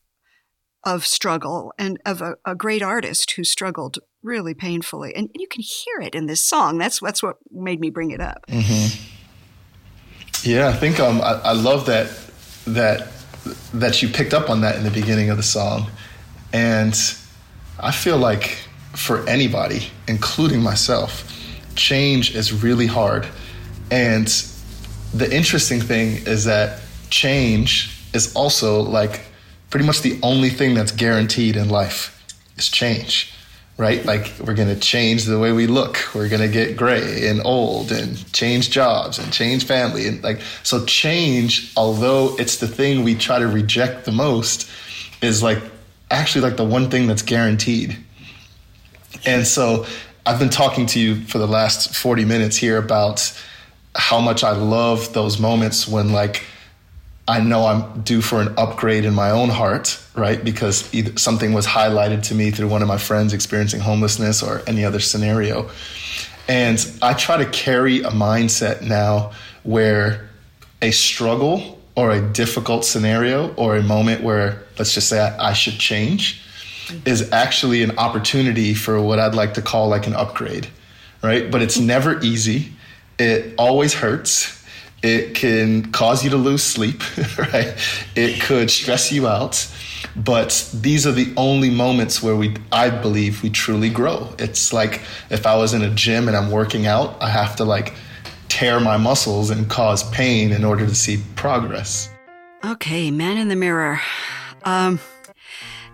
of 0.86 1.06
struggle 1.06 1.74
and 1.78 2.00
of 2.06 2.22
a, 2.22 2.36
a, 2.46 2.56
great 2.56 2.82
artist 2.82 3.32
who 3.32 3.44
struggled 3.44 4.00
really 4.24 4.54
painfully. 4.54 5.14
And 5.14 5.30
you 5.36 5.46
can 5.46 5.62
hear 5.62 6.00
it 6.02 6.16
in 6.16 6.28
this 6.28 6.42
song. 6.42 6.78
That's 6.78 7.02
that's 7.02 7.22
what 7.22 7.36
made 7.52 7.82
me 7.82 7.90
bring 7.90 8.12
it 8.12 8.22
up. 8.22 8.46
Mm-hmm. 8.48 10.50
Yeah, 10.50 10.70
I 10.70 10.74
think 10.74 11.00
um, 11.00 11.22
I, 11.22 11.34
I 11.44 11.52
love 11.52 11.86
that 11.88 12.10
that 12.66 13.08
that 13.74 14.02
you 14.02 14.08
picked 14.08 14.34
up 14.34 14.50
on 14.50 14.62
that 14.62 14.78
in 14.78 14.84
the 14.84 14.92
beginning 14.92 15.30
of 15.30 15.38
the 15.38 15.44
song, 15.44 15.90
and 16.54 16.94
I 17.80 17.92
feel 17.92 18.18
like 18.18 18.69
for 18.94 19.28
anybody, 19.28 19.88
including 20.08 20.62
myself. 20.62 21.26
Change 21.76 22.36
is 22.36 22.52
really 22.64 22.88
hard. 22.88 23.28
And 23.92 24.28
the 25.14 25.34
interesting 25.34 25.82
thing 25.82 26.26
is 26.28 26.46
that 26.46 26.82
change 27.10 27.96
is 28.14 28.36
also 28.36 28.82
like 28.82 29.22
pretty 29.70 29.86
much 29.86 30.02
the 30.02 30.20
only 30.24 30.50
thing 30.50 30.74
that's 30.74 30.92
guaranteed 30.92 31.56
in 31.56 31.70
life 31.70 32.16
is 32.58 32.68
change, 32.70 33.34
right? 33.78 34.04
Like 34.06 34.32
we're 34.40 34.56
going 34.56 34.74
to 34.74 34.80
change 34.80 35.26
the 35.26 35.40
way 35.40 35.52
we 35.52 35.68
look. 35.68 35.98
We're 36.14 36.30
going 36.30 36.42
to 36.42 36.48
get 36.48 36.76
gray 36.76 37.28
and 37.28 37.42
old 37.46 37.92
and 37.92 38.32
change 38.34 38.72
jobs 38.72 39.20
and 39.20 39.32
change 39.32 39.66
family. 39.66 40.08
And 40.08 40.24
like, 40.24 40.42
so 40.64 40.86
change, 40.86 41.72
although 41.78 42.36
it's 42.38 42.58
the 42.58 42.68
thing 42.68 43.04
we 43.04 43.16
try 43.16 43.40
to 43.40 43.48
reject 43.48 44.06
the 44.06 44.12
most, 44.12 44.70
is 45.22 45.44
like 45.44 45.62
actually 46.12 46.42
like 46.42 46.58
the 46.58 46.66
one 46.66 46.90
thing 46.90 47.08
that's 47.08 47.22
guaranteed. 47.22 47.98
And 49.26 49.46
so 49.46 49.86
I've 50.26 50.40
been 50.40 50.50
talking 50.50 50.86
to 50.88 51.00
you 51.00 51.22
for 51.26 51.38
the 51.38 51.48
last 51.48 51.96
40 51.96 52.26
minutes 52.26 52.58
here 52.58 52.78
about 52.78 53.38
how 53.96 54.20
much 54.20 54.44
I 54.44 54.52
love 54.52 55.14
those 55.14 55.40
moments 55.40 55.88
when 55.88 56.12
like 56.12 56.44
I 57.28 57.42
know 57.42 57.68
I'm 57.68 58.02
due 58.02 58.22
for 58.22 58.42
an 58.42 58.56
upgrade 58.58 59.06
in 59.06 59.14
my 59.14 59.30
own 59.30 59.50
heart, 59.50 60.02
right? 60.16 60.44
Because 60.44 60.92
either 60.94 61.16
something 61.18 61.54
was 61.54 61.68
highlighted 61.68 62.24
to 62.24 62.36
me 62.36 62.50
through 62.50 62.70
one 62.70 62.82
of 62.82 62.88
my 62.88 62.98
friends 62.98 63.34
experiencing 63.34 63.82
homelessness 63.82 64.42
or 64.42 64.64
any 64.66 64.84
other 64.84 65.00
scenario. 65.00 65.70
And 66.48 66.84
I 67.04 67.14
try 67.14 67.38
to 67.38 67.46
carry 67.52 68.00
a 68.00 68.10
mindset 68.10 68.82
now 68.82 69.34
where 69.62 70.28
a 70.82 70.90
struggle 70.90 71.80
or 71.96 72.10
a 72.12 72.20
difficult 72.20 72.84
scenario 72.84 73.54
or 73.54 73.76
a 73.76 73.84
moment 73.84 74.24
where, 74.24 74.64
let's 74.80 74.96
just 74.96 75.08
say, 75.08 75.20
I, 75.20 75.50
I 75.50 75.54
should 75.54 75.78
change, 75.78 76.42
is 77.06 77.32
actually 77.32 77.84
an 77.84 77.98
opportunity 77.98 78.74
for 78.74 79.02
what 79.02 79.20
I'd 79.20 79.36
like 79.36 79.54
to 79.56 79.62
call 79.62 79.88
like 79.90 80.08
an 80.08 80.14
upgrade, 80.14 80.68
right? 81.24 81.50
But 81.50 81.62
it's 81.62 81.78
never 81.78 82.20
easy. 82.22 82.74
It 83.18 83.54
always 83.58 83.94
hurts. 83.94 84.56
It 85.02 85.34
can 85.34 85.92
cause 85.92 86.24
you 86.24 86.30
to 86.32 86.38
lose 86.38 86.64
sleep, 86.64 87.02
right? 87.38 87.74
It 88.16 88.42
could 88.42 88.70
stress 88.70 89.12
you 89.12 89.28
out. 89.28 89.68
But 90.16 90.70
these 90.74 91.06
are 91.08 91.12
the 91.12 91.34
only 91.38 91.70
moments 91.70 92.22
where 92.22 92.36
we, 92.36 92.56
I 92.72 92.90
believe, 92.90 93.44
we 93.44 93.50
truly 93.50 93.90
grow. 93.90 94.34
It's 94.40 94.74
like 94.74 95.02
if 95.30 95.46
I 95.46 95.56
was 95.56 95.74
in 95.74 95.82
a 95.82 95.90
gym 95.90 96.28
and 96.28 96.36
I'm 96.36 96.52
working 96.52 96.88
out, 96.88 97.22
I 97.22 97.30
have 97.30 97.56
to 97.58 97.66
like 97.66 97.94
tear 98.50 98.80
my 98.80 98.98
muscles 98.98 99.50
and 99.50 99.70
cause 99.70 100.10
pain 100.12 100.52
in 100.52 100.66
order 100.66 100.86
to 100.86 100.96
see 100.96 101.24
progress. 101.36 102.10
Okay, 102.66 103.10
Man 103.12 103.38
in 103.38 103.48
the 103.48 103.56
Mirror. 103.56 104.02
Um, 104.64 105.00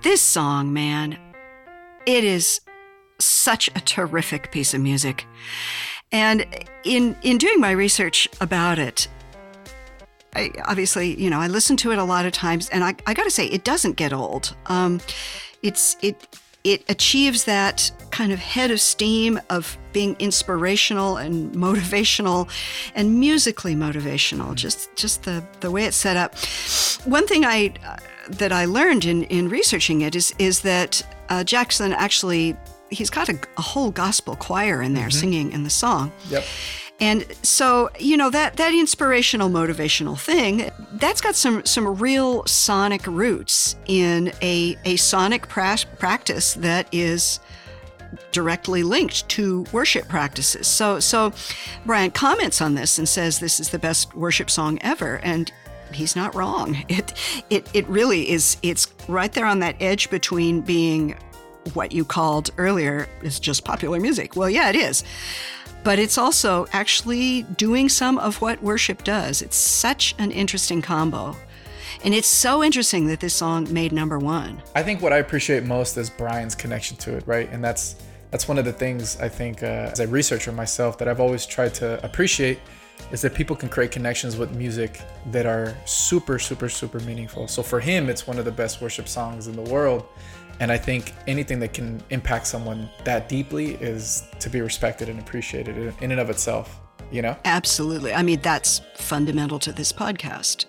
this 0.05 0.21
song, 0.21 0.71
man, 0.71 1.17
it 2.05 2.23
is 2.23 2.61
such 3.17 3.69
a 3.69 3.81
terrific 3.81 4.51
piece 4.51 4.75
of 4.75 4.79
music. 4.79 5.25
And 6.11 6.45
in 6.83 7.17
in 7.23 7.39
doing 7.39 7.59
my 7.59 7.71
research 7.71 8.29
about 8.39 8.77
it, 8.77 9.07
I, 10.35 10.51
obviously, 10.65 11.19
you 11.19 11.31
know, 11.31 11.39
I 11.39 11.47
listen 11.47 11.75
to 11.77 11.91
it 11.91 11.97
a 11.97 12.03
lot 12.03 12.27
of 12.27 12.33
times, 12.33 12.69
and 12.69 12.83
I, 12.83 12.93
I 13.07 13.15
got 13.15 13.23
to 13.23 13.31
say, 13.31 13.47
it 13.47 13.63
doesn't 13.63 13.95
get 13.95 14.13
old. 14.13 14.55
Um, 14.67 15.01
it's 15.63 15.97
it 16.03 16.37
it 16.63 16.83
achieves 16.87 17.45
that 17.45 17.91
kind 18.11 18.31
of 18.31 18.37
head 18.37 18.69
of 18.69 18.79
steam 18.79 19.39
of 19.49 19.75
being 19.91 20.15
inspirational 20.19 21.17
and 21.17 21.53
motivational 21.55 22.47
and 22.93 23.19
musically 23.19 23.75
motivational 23.75 24.53
just 24.55 24.95
just 24.95 25.23
the 25.23 25.43
the 25.59 25.69
way 25.69 25.85
it's 25.85 25.97
set 25.97 26.17
up 26.17 26.35
one 27.05 27.27
thing 27.27 27.45
i 27.45 27.71
that 28.29 28.51
i 28.51 28.65
learned 28.65 29.05
in 29.05 29.23
in 29.23 29.49
researching 29.49 30.01
it 30.01 30.15
is 30.15 30.33
is 30.39 30.61
that 30.61 31.01
uh, 31.29 31.43
jackson 31.43 31.93
actually 31.93 32.55
he's 32.89 33.09
got 33.09 33.29
a, 33.29 33.39
a, 33.57 33.61
whole 33.61 33.91
gospel 33.91 34.35
choir 34.35 34.81
in 34.81 34.93
there 34.93 35.07
mm-hmm. 35.07 35.19
singing 35.19 35.51
in 35.51 35.63
the 35.63 35.69
song 35.69 36.11
yep 36.29 36.43
and 36.99 37.25
so, 37.41 37.89
you 37.99 38.15
know, 38.15 38.29
that 38.29 38.55
that 38.55 38.73
inspirational 38.73 39.49
motivational 39.49 40.17
thing, 40.17 40.71
that's 40.93 41.19
got 41.19 41.35
some 41.35 41.65
some 41.65 41.97
real 41.97 42.45
sonic 42.45 43.05
roots 43.05 43.75
in 43.85 44.31
a 44.41 44.77
a 44.85 44.95
sonic 44.95 45.49
pra- 45.49 45.77
practice 45.99 46.53
that 46.53 46.88
is 46.93 47.41
directly 48.31 48.81
linked 48.83 49.27
to 49.29 49.65
worship 49.73 50.07
practices. 50.07 50.67
So 50.67 51.01
so 51.01 51.33
Brian 51.85 52.11
comments 52.11 52.61
on 52.61 52.75
this 52.75 52.97
and 52.97 53.09
says 53.09 53.39
this 53.39 53.59
is 53.59 53.69
the 53.69 53.79
best 53.79 54.15
worship 54.15 54.49
song 54.49 54.77
ever 54.81 55.17
and 55.17 55.51
he's 55.95 56.15
not 56.15 56.36
wrong. 56.36 56.77
It 56.89 57.13
it 57.49 57.69
it 57.73 57.88
really 57.88 58.29
is 58.29 58.58
it's 58.62 58.93
right 59.08 59.31
there 59.31 59.45
on 59.45 59.60
that 59.60 59.75
edge 59.79 60.10
between 60.10 60.62
being 60.62 61.15
what 61.73 61.91
you 61.91 62.05
called 62.05 62.51
earlier 62.58 63.08
is 63.23 63.39
just 63.39 63.65
popular 63.65 63.99
music. 63.99 64.36
Well, 64.36 64.49
yeah, 64.49 64.69
it 64.69 64.75
is 64.75 65.03
but 65.86 65.99
it's 65.99 66.17
also 66.17 66.65
actually 66.73 67.43
doing 67.43 67.88
some 67.88 68.17
of 68.17 68.41
what 68.41 68.62
worship 68.63 69.03
does. 69.03 69.43
It's 69.43 69.55
such 69.55 70.15
an 70.17 70.31
interesting 70.31 70.81
combo. 70.81 71.36
And 72.03 72.13
it's 72.13 72.27
so 72.27 72.63
interesting 72.63 73.05
that 73.08 73.19
this 73.19 73.36
song 73.36 73.71
made 73.71 73.91
number 73.91 74.17
one. 74.17 74.62
I 74.73 74.81
think 74.81 75.01
what 75.01 75.13
I 75.13 75.17
appreciate 75.17 75.63
most 75.63 75.95
is 75.95 76.10
Brian's 76.10 76.55
connection 76.55 76.97
to 76.97 77.15
it, 77.15 77.23
right? 77.27 77.47
And 77.51 77.63
that's 77.63 77.95
that's 78.31 78.47
one 78.47 78.58
of 78.58 78.65
the 78.65 78.73
things 78.73 79.17
I 79.21 79.29
think 79.29 79.62
uh, 79.62 79.91
as 79.91 79.99
a 79.99 80.08
researcher 80.08 80.51
myself 80.51 80.97
that 80.97 81.08
I've 81.08 81.19
always 81.19 81.45
tried 81.45 81.73
to 81.75 82.03
appreciate 82.03 82.60
is 83.12 83.21
that 83.21 83.34
people 83.34 83.55
can 83.55 83.69
create 83.69 83.91
connections 83.91 84.36
with 84.36 84.51
music 84.55 85.01
that 85.27 85.45
are 85.45 85.75
super, 85.86 86.39
super, 86.39 86.69
super 86.69 86.99
meaningful. 87.01 87.47
So 87.47 87.62
for 87.62 87.79
him, 87.79 88.10
it's 88.10 88.27
one 88.27 88.39
of 88.39 88.45
the 88.45 88.51
best 88.51 88.81
worship 88.81 89.08
songs 89.08 89.47
in 89.47 89.55
the 89.55 89.69
world. 89.71 90.05
And 90.60 90.71
I 90.71 90.77
think 90.77 91.13
anything 91.27 91.60
that 91.60 91.73
can 91.73 92.01
impact 92.10 92.47
someone 92.47 92.89
that 93.03 93.27
deeply 93.27 93.75
is 93.75 94.23
to 94.39 94.49
be 94.49 94.62
respected 94.62 95.10
and 95.10 95.19
appreciated 95.19 95.93
in 96.01 96.12
and 96.12 96.19
of 96.19 96.29
itself, 96.29 96.79
you 97.12 97.21
know? 97.21 97.36
Absolutely. 97.45 98.13
I 98.13 98.23
mean, 98.23 98.39
that's 98.41 98.81
fundamental 98.95 99.60
to 99.60 99.71
this 99.71 99.91
podcast. 99.91 100.65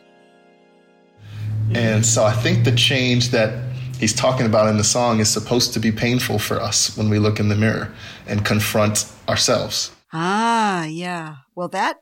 And 1.73 2.05
so 2.05 2.25
I 2.25 2.33
think 2.33 2.65
the 2.65 2.73
change 2.73 3.31
that 3.31 3.65
he's 3.99 4.13
talking 4.13 4.47
about 4.47 4.69
in 4.69 4.77
the 4.77 4.85
song 4.85 5.21
is 5.21 5.29
supposed 5.29 5.73
to 5.75 5.81
be 5.81 5.91
painful 5.91 6.39
for 6.39 6.61
us 6.61 6.97
when 6.97 7.09
we 7.09 7.19
look 7.19 7.41
in 7.41 7.49
the 7.49 7.57
mirror 7.57 7.93
and 8.27 8.45
confront 8.45 9.11
ourselves. 9.29 9.91
Ah, 10.13 10.85
yeah. 10.85 11.37
Well, 11.55 11.69
that 11.69 11.99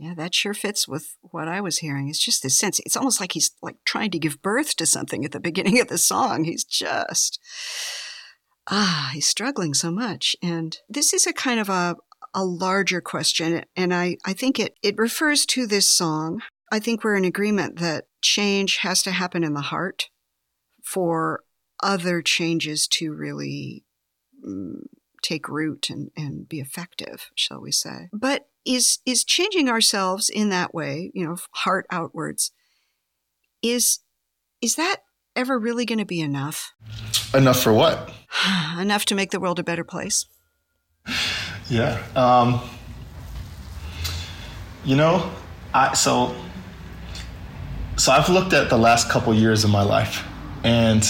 yeah, 0.00 0.14
that 0.14 0.34
sure 0.34 0.54
fits 0.54 0.88
with 0.88 1.18
what 1.20 1.46
I 1.46 1.60
was 1.60 1.78
hearing. 1.78 2.08
It's 2.08 2.24
just 2.24 2.42
this 2.42 2.58
sense. 2.58 2.80
It's 2.86 2.96
almost 2.96 3.20
like 3.20 3.32
he's 3.32 3.50
like 3.60 3.76
trying 3.84 4.10
to 4.12 4.18
give 4.18 4.40
birth 4.40 4.74
to 4.76 4.86
something 4.86 5.26
at 5.26 5.32
the 5.32 5.40
beginning 5.40 5.78
of 5.78 5.88
the 5.88 5.98
song. 5.98 6.44
He's 6.44 6.64
just 6.64 7.38
ah, 8.68 9.10
he's 9.12 9.26
struggling 9.26 9.74
so 9.74 9.90
much. 9.90 10.34
And 10.42 10.78
this 10.88 11.12
is 11.12 11.26
a 11.26 11.34
kind 11.34 11.60
of 11.60 11.68
a 11.68 11.96
a 12.32 12.44
larger 12.44 13.02
question, 13.02 13.62
and 13.76 13.92
I 13.92 14.16
I 14.24 14.32
think 14.32 14.58
it 14.58 14.74
it 14.82 14.96
refers 14.96 15.44
to 15.46 15.66
this 15.66 15.86
song. 15.86 16.40
I 16.72 16.78
think 16.78 17.04
we're 17.04 17.16
in 17.16 17.24
agreement 17.26 17.78
that 17.80 18.06
change 18.22 18.78
has 18.78 19.02
to 19.02 19.10
happen 19.10 19.44
in 19.44 19.52
the 19.52 19.60
heart 19.60 20.08
for 20.82 21.42
other 21.82 22.22
changes 22.22 22.86
to 22.86 23.12
really 23.12 23.84
mm, 24.46 24.86
take 25.22 25.48
root 25.48 25.90
and, 25.90 26.10
and 26.16 26.48
be 26.48 26.60
effective, 26.60 27.30
shall 27.34 27.60
we 27.60 27.72
say. 27.72 28.08
But 28.12 28.48
is 28.64 28.98
is 29.06 29.24
changing 29.24 29.68
ourselves 29.68 30.28
in 30.28 30.50
that 30.50 30.74
way, 30.74 31.10
you 31.14 31.24
know, 31.24 31.36
heart 31.52 31.86
outwards, 31.90 32.52
is 33.62 34.00
is 34.60 34.76
that 34.76 34.98
ever 35.36 35.58
really 35.58 35.86
going 35.86 35.98
to 35.98 36.04
be 36.04 36.20
enough? 36.20 36.72
Enough 37.32 37.62
for 37.62 37.72
what? 37.72 38.12
enough 38.78 39.04
to 39.06 39.14
make 39.14 39.30
the 39.30 39.40
world 39.40 39.58
a 39.58 39.64
better 39.64 39.84
place. 39.84 40.26
Yeah. 41.68 42.02
Um, 42.16 42.60
you 44.84 44.96
know, 44.96 45.30
I 45.72 45.94
so 45.94 46.34
so 47.96 48.12
I've 48.12 48.28
looked 48.28 48.52
at 48.52 48.70
the 48.70 48.78
last 48.78 49.10
couple 49.10 49.32
years 49.34 49.64
of 49.64 49.70
my 49.70 49.82
life, 49.82 50.24
and 50.64 51.06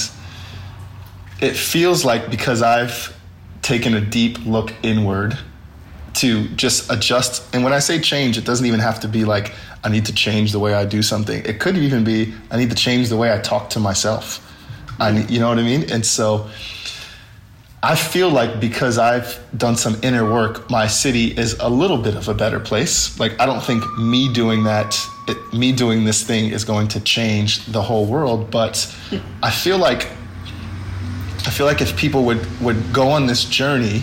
it 1.40 1.56
feels 1.56 2.04
like 2.04 2.30
because 2.30 2.62
I've 2.62 3.16
taken 3.62 3.94
a 3.94 4.00
deep 4.00 4.44
look 4.46 4.72
inward 4.82 5.38
to 6.14 6.48
just 6.48 6.90
adjust. 6.90 7.54
And 7.54 7.62
when 7.64 7.72
I 7.72 7.78
say 7.78 8.00
change, 8.00 8.36
it 8.36 8.44
doesn't 8.44 8.66
even 8.66 8.80
have 8.80 9.00
to 9.00 9.08
be 9.08 9.24
like 9.24 9.52
I 9.82 9.88
need 9.88 10.06
to 10.06 10.14
change 10.14 10.52
the 10.52 10.58
way 10.58 10.74
I 10.74 10.84
do 10.84 11.02
something. 11.02 11.42
It 11.44 11.60
could 11.60 11.76
even 11.76 12.04
be 12.04 12.34
I 12.50 12.58
need 12.58 12.70
to 12.70 12.76
change 12.76 13.08
the 13.08 13.16
way 13.16 13.32
I 13.32 13.38
talk 13.38 13.70
to 13.70 13.80
myself. 13.80 14.46
I 14.98 15.10
you 15.10 15.40
know 15.40 15.48
what 15.48 15.58
I 15.58 15.62
mean? 15.62 15.90
And 15.90 16.04
so 16.04 16.50
I 17.82 17.96
feel 17.96 18.28
like 18.28 18.60
because 18.60 18.98
I've 18.98 19.42
done 19.56 19.76
some 19.76 19.98
inner 20.02 20.30
work, 20.30 20.68
my 20.68 20.86
city 20.86 21.28
is 21.28 21.54
a 21.60 21.68
little 21.68 21.96
bit 21.96 22.14
of 22.14 22.28
a 22.28 22.34
better 22.34 22.60
place. 22.60 23.18
Like 23.18 23.40
I 23.40 23.46
don't 23.46 23.62
think 23.62 23.82
me 23.96 24.30
doing 24.30 24.64
that, 24.64 24.98
it, 25.28 25.38
me 25.54 25.72
doing 25.72 26.04
this 26.04 26.22
thing 26.22 26.50
is 26.50 26.64
going 26.64 26.88
to 26.88 27.00
change 27.00 27.64
the 27.66 27.80
whole 27.80 28.04
world, 28.04 28.50
but 28.50 28.94
I 29.42 29.50
feel 29.50 29.78
like 29.78 30.08
I 31.46 31.50
feel 31.50 31.66
like 31.66 31.80
if 31.80 31.96
people 31.96 32.24
would 32.24 32.60
would 32.60 32.92
go 32.92 33.08
on 33.10 33.26
this 33.26 33.44
journey 33.44 34.02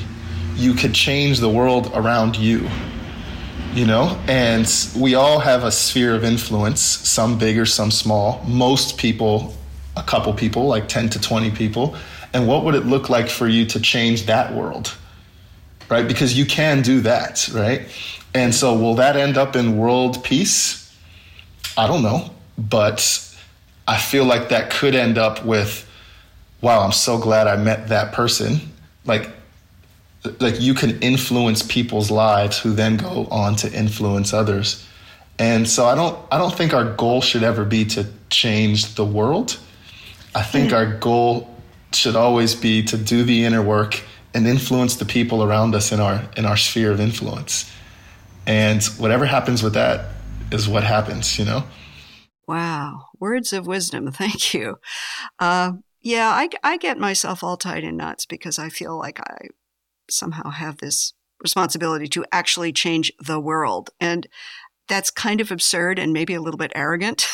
you 0.56 0.73
could 0.73 0.93
change 0.93 1.39
the 1.39 1.50
world 1.50 1.91
around 1.93 2.36
you 2.36 2.67
you 3.78 3.86
know? 3.86 4.19
And 4.28 4.67
we 4.97 5.13
all 5.13 5.39
have 5.39 5.63
a 5.63 5.71
sphere 5.71 6.15
of 6.15 6.23
influence 6.23 6.82
some 6.82 7.38
bigger 7.38 7.65
some 7.65 7.91
small. 7.91 8.43
Most 8.45 8.97
people 8.97 9.54
a 9.95 10.04
couple 10.04 10.34
people 10.34 10.67
like 10.67 10.88
10 10.88 11.10
to 11.10 11.21
20 11.21 11.52
people. 11.52 11.95
And 12.34 12.47
what 12.47 12.63
would 12.63 12.76
it 12.76 12.86
look 12.86 13.10
like 13.10 13.30
for 13.30 13.47
you 13.47 13.65
to 13.67 13.80
change 13.80 14.26
that 14.26 14.54
world 14.54 14.95
right? 15.89 16.08
Because 16.08 16.38
you 16.38 16.45
can 16.45 16.82
do 16.82 17.02
that 17.02 17.50
right? 17.54 17.88
And 18.34 18.54
so 18.54 18.78
will 18.78 18.95
that 18.95 19.15
end 19.15 19.38
up 19.38 19.56
in 19.56 19.78
world 19.78 20.23
peace? 20.23 20.91
I 21.78 21.88
don't 21.88 22.04
know. 22.04 22.32
But 22.58 23.23
i 23.88 23.97
feel 23.97 24.26
like 24.26 24.50
that 24.50 24.69
could 24.69 24.95
end 24.95 25.17
up 25.17 25.45
with 25.45 25.87
wow 26.62 26.82
i'm 26.82 26.91
so 26.91 27.17
glad 27.17 27.48
i 27.48 27.56
met 27.56 27.89
that 27.89 28.14
person. 28.14 28.60
Like 29.05 29.30
like 30.39 30.60
you 30.60 30.74
can 30.74 30.99
influence 30.99 31.64
people's 31.64 32.12
lives 32.12 32.60
who 32.60 32.74
then 32.74 32.97
go 32.97 33.28
on 33.32 33.55
to 33.58 33.72
influence 33.72 34.34
others. 34.34 34.86
And 35.39 35.68
so 35.68 35.86
i 35.86 35.95
don't 35.95 36.18
i 36.32 36.38
don't 36.38 36.53
think 36.53 36.74
our 36.74 36.93
goal 36.95 37.22
should 37.22 37.43
ever 37.43 37.64
be 37.64 37.86
to 37.86 38.08
change 38.30 38.95
the 38.95 39.05
world. 39.05 39.58
I 40.36 40.43
think 40.43 40.68
mm-hmm. 40.68 40.76
our 40.76 40.97
goal 40.99 41.55
should 41.93 42.16
always 42.16 42.53
be 42.53 42.84
to 42.84 42.97
do 42.97 43.24
the 43.24 43.45
inner 43.45 43.62
work 43.62 44.01
and 44.34 44.45
influence 44.45 44.97
the 44.97 45.05
people 45.05 45.43
around 45.43 45.74
us 45.74 45.91
in 45.91 45.99
our 45.99 46.28
in 46.36 46.45
our 46.45 46.58
sphere 46.58 46.91
of 46.91 46.99
influence. 46.99 47.72
And 48.45 48.84
whatever 48.97 49.26
happens 49.26 49.62
with 49.64 49.74
that 49.74 50.12
is 50.51 50.68
what 50.68 50.84
happens 50.84 51.38
you 51.38 51.45
know? 51.45 51.64
Wow. 52.47 53.05
Words 53.20 53.51
of 53.51 53.68
wisdom. 53.68 54.12
Thank 54.12 54.53
you. 54.53 54.78
Uh, 55.39 55.74
yeah 56.08 56.30
I, 56.30 56.49
I 56.64 56.78
get 56.78 56.97
myself 56.97 57.43
all 57.43 57.58
tied 57.58 57.84
in 57.84 57.97
knots 57.97 58.26
because 58.26 58.58
i 58.60 58.70
feel 58.70 58.97
like 58.97 59.20
i 59.20 59.47
somehow 60.10 60.49
have 60.49 60.78
this 60.78 61.14
responsibility 61.39 62.08
to 62.08 62.26
actually 62.32 62.74
change 62.74 63.12
the 63.20 63.39
world. 63.39 63.89
And 63.99 64.28
that's 64.88 65.12
kind 65.12 65.41
of 65.41 65.51
absurd 65.51 65.99
and 65.99 66.14
maybe 66.14 66.34
a 66.34 66.41
little 66.41 66.58
bit 66.58 66.72
arrogant. 66.76 67.26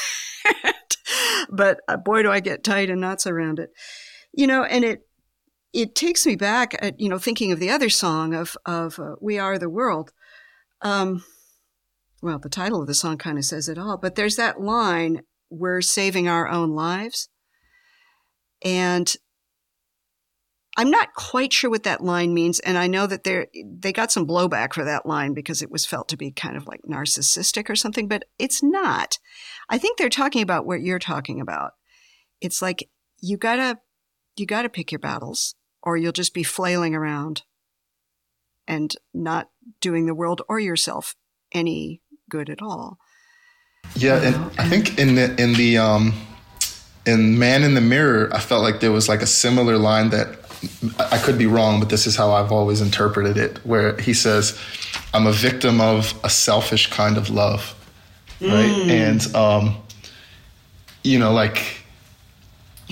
but 1.49 1.81
uh, 1.87 1.97
boy, 1.97 2.23
do 2.23 2.31
I 2.31 2.39
get 2.39 2.63
tied 2.63 2.89
in 2.89 2.99
knots 2.99 3.27
around 3.27 3.59
it. 3.59 3.71
You 4.33 4.47
know, 4.47 4.63
and 4.63 4.83
it 4.83 5.07
it 5.73 5.95
takes 5.95 6.25
me 6.25 6.35
back 6.35 6.75
at 6.79 6.99
you 6.99 7.07
know 7.07 7.19
thinking 7.19 7.51
of 7.51 7.59
the 7.59 7.69
other 7.69 7.89
song 7.89 8.33
of 8.33 8.57
of 8.65 8.99
uh, 8.99 9.15
"We 9.21 9.37
Are 9.37 9.59
the 9.59 9.69
World." 9.69 10.11
Um, 10.81 11.23
well, 12.23 12.39
the 12.39 12.49
title 12.49 12.81
of 12.81 12.87
the 12.87 12.95
song 12.95 13.19
kind 13.19 13.37
of 13.37 13.45
says 13.45 13.69
it 13.69 13.77
all. 13.77 13.97
But 13.97 14.15
there's 14.15 14.37
that 14.37 14.59
line: 14.59 15.21
"We're 15.51 15.81
saving 15.81 16.27
our 16.27 16.47
own 16.47 16.71
lives," 16.71 17.29
and 18.63 19.13
I'm 20.75 20.89
not 20.89 21.13
quite 21.13 21.53
sure 21.53 21.69
what 21.69 21.83
that 21.83 22.03
line 22.03 22.33
means, 22.33 22.59
and 22.59 22.77
I 22.77 22.87
know 22.87 23.05
that 23.05 23.23
they 23.23 23.47
they 23.63 23.93
got 23.93 24.11
some 24.11 24.27
blowback 24.27 24.73
for 24.73 24.83
that 24.83 25.05
line 25.05 25.33
because 25.33 25.61
it 25.61 25.69
was 25.69 25.85
felt 25.85 26.07
to 26.09 26.17
be 26.17 26.31
kind 26.31 26.57
of 26.57 26.67
like 26.67 26.81
narcissistic 26.89 27.69
or 27.69 27.75
something, 27.75 28.07
but 28.07 28.23
it's 28.39 28.63
not. 28.63 29.19
I 29.69 29.77
think 29.77 29.97
they're 29.97 30.09
talking 30.09 30.41
about 30.41 30.65
what 30.65 30.81
you're 30.81 30.99
talking 30.99 31.39
about. 31.39 31.73
It's 32.41 32.61
like 32.61 32.89
you 33.21 33.37
gotta 33.37 33.79
you 34.35 34.47
gotta 34.47 34.69
pick 34.69 34.91
your 34.91 34.99
battles, 34.99 35.53
or 35.83 35.95
you'll 35.95 36.11
just 36.11 36.33
be 36.33 36.43
flailing 36.43 36.95
around 36.95 37.43
and 38.67 38.95
not 39.13 39.49
doing 39.79 40.07
the 40.07 40.15
world 40.15 40.41
or 40.49 40.59
yourself 40.59 41.15
any 41.51 42.01
good 42.29 42.49
at 42.49 42.61
all. 42.63 42.97
Yeah, 43.95 44.19
and 44.21 44.35
I 44.57 44.67
think 44.67 44.97
in 44.97 45.13
the 45.13 45.39
in 45.39 45.53
the 45.53 45.77
um 45.77 46.13
in 47.05 47.37
Man 47.37 47.63
in 47.63 47.73
the 47.73 47.81
Mirror, 47.81 48.33
I 48.33 48.39
felt 48.39 48.63
like 48.63 48.79
there 48.79 48.91
was 48.91 49.09
like 49.09 49.21
a 49.21 49.27
similar 49.27 49.77
line 49.77 50.09
that 50.09 50.39
I 50.99 51.17
could 51.17 51.37
be 51.37 51.45
wrong, 51.45 51.79
but 51.79 51.89
this 51.89 52.07
is 52.07 52.15
how 52.15 52.31
I've 52.31 52.51
always 52.51 52.81
interpreted 52.81 53.37
it, 53.37 53.57
where 53.65 53.99
he 53.99 54.13
says, 54.13 54.57
I'm 55.13 55.27
a 55.27 55.33
victim 55.33 55.81
of 55.81 56.17
a 56.23 56.29
selfish 56.29 56.89
kind 56.89 57.17
of 57.17 57.29
love. 57.29 57.75
Mm. 58.39 58.51
Right. 58.51 58.89
And, 58.89 59.35
um, 59.35 59.77
you 61.03 61.19
know, 61.19 61.33
like, 61.33 61.83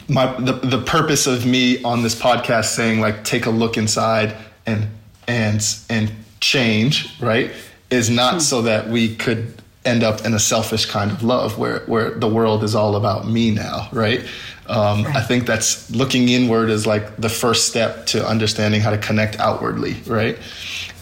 my 0.08 0.40
the, 0.40 0.54
the 0.54 0.82
purpose 0.82 1.28
of 1.28 1.46
me 1.46 1.82
on 1.84 2.04
this 2.04 2.16
podcast 2.16 2.66
saying 2.66 3.00
like 3.00 3.24
take 3.24 3.46
a 3.46 3.50
look 3.50 3.78
inside 3.78 4.36
and 4.66 4.88
and 5.28 5.66
and 5.90 6.12
change 6.40 7.20
right 7.22 7.52
is 7.90 8.10
not 8.10 8.36
hmm. 8.36 8.40
so 8.40 8.62
that 8.64 8.88
we 8.88 9.16
could 9.16 9.61
end 9.84 10.04
up 10.04 10.26
in 10.26 10.34
a 10.34 10.40
selfish 10.40 10.86
kind 10.86 11.12
of 11.12 11.24
love 11.24 11.58
where 11.58 11.80
where 11.82 12.12
the 12.12 12.28
world 12.28 12.64
is 12.64 12.76
all 12.76 12.96
about 12.96 13.28
me 13.28 13.52
now 13.52 13.88
right 13.92 14.26
um, 14.72 15.04
right. 15.04 15.18
I 15.18 15.22
think 15.22 15.46
that's 15.46 15.92
looking 15.92 16.30
inward 16.30 16.70
is 16.70 16.88
like 16.88 17.18
the 17.18 17.28
first 17.28 17.68
step 17.68 18.06
to 18.08 18.26
understanding 18.26 18.80
how 18.80 18.92
to 18.92 18.98
connect 18.98 19.38
outwardly, 19.38 19.96
right? 20.08 20.38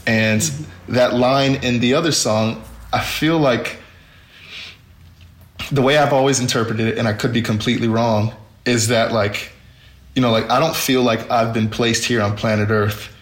And 0.08 0.42
mm-hmm. 0.42 0.94
that 0.94 1.14
line 1.14 1.56
in 1.64 1.80
the 1.80 1.94
other 1.94 2.12
song, 2.12 2.64
I 2.92 3.02
feel 3.02 3.38
like 3.38 3.78
the 5.72 5.84
way 5.84 5.98
I've 5.98 6.14
always 6.14 6.40
interpreted 6.40 6.88
it, 6.88 6.98
and 6.98 7.08
I 7.08 7.14
could 7.14 7.32
be 7.32 7.44
completely 7.44 7.88
wrong, 7.88 8.34
is 8.66 8.88
that 8.88 9.12
like, 9.12 9.52
you 10.16 10.22
know, 10.24 10.32
like 10.32 10.50
I 10.50 10.60
don't 10.60 10.76
feel 10.76 11.04
like 11.04 11.30
I've 11.30 11.54
been 11.54 11.70
placed 11.70 12.06
here 12.06 12.22
on 12.24 12.36
planet 12.36 12.72
Earth 12.72 13.16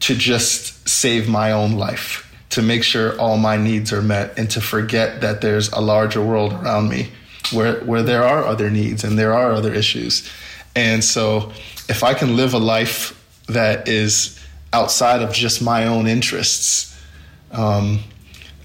to 0.00 0.16
just 0.16 0.88
save 0.88 1.28
my 1.28 1.52
own 1.52 1.74
life, 1.74 2.31
to 2.52 2.62
make 2.62 2.84
sure 2.84 3.18
all 3.18 3.38
my 3.38 3.56
needs 3.56 3.92
are 3.92 4.02
met, 4.02 4.38
and 4.38 4.50
to 4.50 4.60
forget 4.60 5.20
that 5.22 5.40
there's 5.40 5.70
a 5.72 5.80
larger 5.80 6.22
world 6.22 6.52
around 6.52 6.88
me 6.88 7.08
where 7.52 7.80
where 7.80 8.02
there 8.02 8.22
are 8.22 8.44
other 8.44 8.70
needs 8.70 9.04
and 9.04 9.18
there 9.18 9.32
are 9.32 9.52
other 9.52 9.74
issues. 9.74 10.30
And 10.76 11.02
so 11.02 11.52
if 11.88 12.02
I 12.02 12.14
can 12.14 12.36
live 12.36 12.54
a 12.54 12.58
life 12.58 13.18
that 13.48 13.88
is 13.88 14.38
outside 14.72 15.22
of 15.22 15.32
just 15.32 15.60
my 15.62 15.86
own 15.86 16.06
interests, 16.06 16.98
um, 17.52 18.00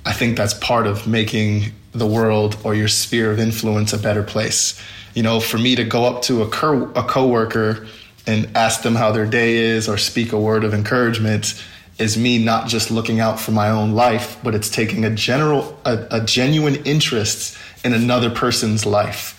I 0.05 0.13
think 0.13 0.37
that's 0.37 0.53
part 0.53 0.87
of 0.87 1.07
making 1.07 1.71
the 1.91 2.07
world 2.07 2.57
or 2.63 2.75
your 2.75 2.87
sphere 2.87 3.31
of 3.31 3.39
influence 3.39 3.93
a 3.93 3.97
better 3.97 4.23
place. 4.23 4.81
You 5.13 5.23
know, 5.23 5.39
for 5.39 5.57
me 5.57 5.75
to 5.75 5.83
go 5.83 6.05
up 6.05 6.21
to 6.23 6.43
a, 6.43 6.47
co- 6.47 6.91
a 6.95 7.03
coworker 7.03 7.87
and 8.25 8.49
ask 8.55 8.83
them 8.83 8.95
how 8.95 9.11
their 9.11 9.25
day 9.25 9.55
is 9.55 9.89
or 9.89 9.97
speak 9.97 10.31
a 10.31 10.39
word 10.39 10.63
of 10.63 10.73
encouragement 10.73 11.61
is 11.99 12.17
me 12.17 12.37
not 12.37 12.67
just 12.67 12.91
looking 12.91 13.19
out 13.19 13.39
for 13.39 13.51
my 13.51 13.69
own 13.69 13.93
life, 13.93 14.37
but 14.43 14.53
it's 14.53 14.69
taking 14.69 15.03
a 15.03 15.09
general, 15.09 15.79
a, 15.85 16.07
a 16.11 16.21
genuine 16.21 16.75
interest 16.85 17.57
in 17.83 17.93
another 17.93 18.29
person's 18.29 18.85
life. 18.85 19.33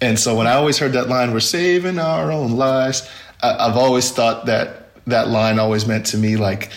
And 0.00 0.18
so 0.18 0.34
when 0.34 0.48
I 0.48 0.54
always 0.54 0.78
heard 0.78 0.92
that 0.94 1.08
line, 1.08 1.32
we're 1.32 1.40
saving 1.40 1.98
our 1.98 2.32
own 2.32 2.56
lives, 2.56 3.08
I, 3.40 3.68
I've 3.68 3.76
always 3.76 4.10
thought 4.10 4.46
that 4.46 4.88
that 5.06 5.28
line 5.28 5.58
always 5.58 5.86
meant 5.86 6.06
to 6.06 6.18
me 6.18 6.36
like, 6.36 6.70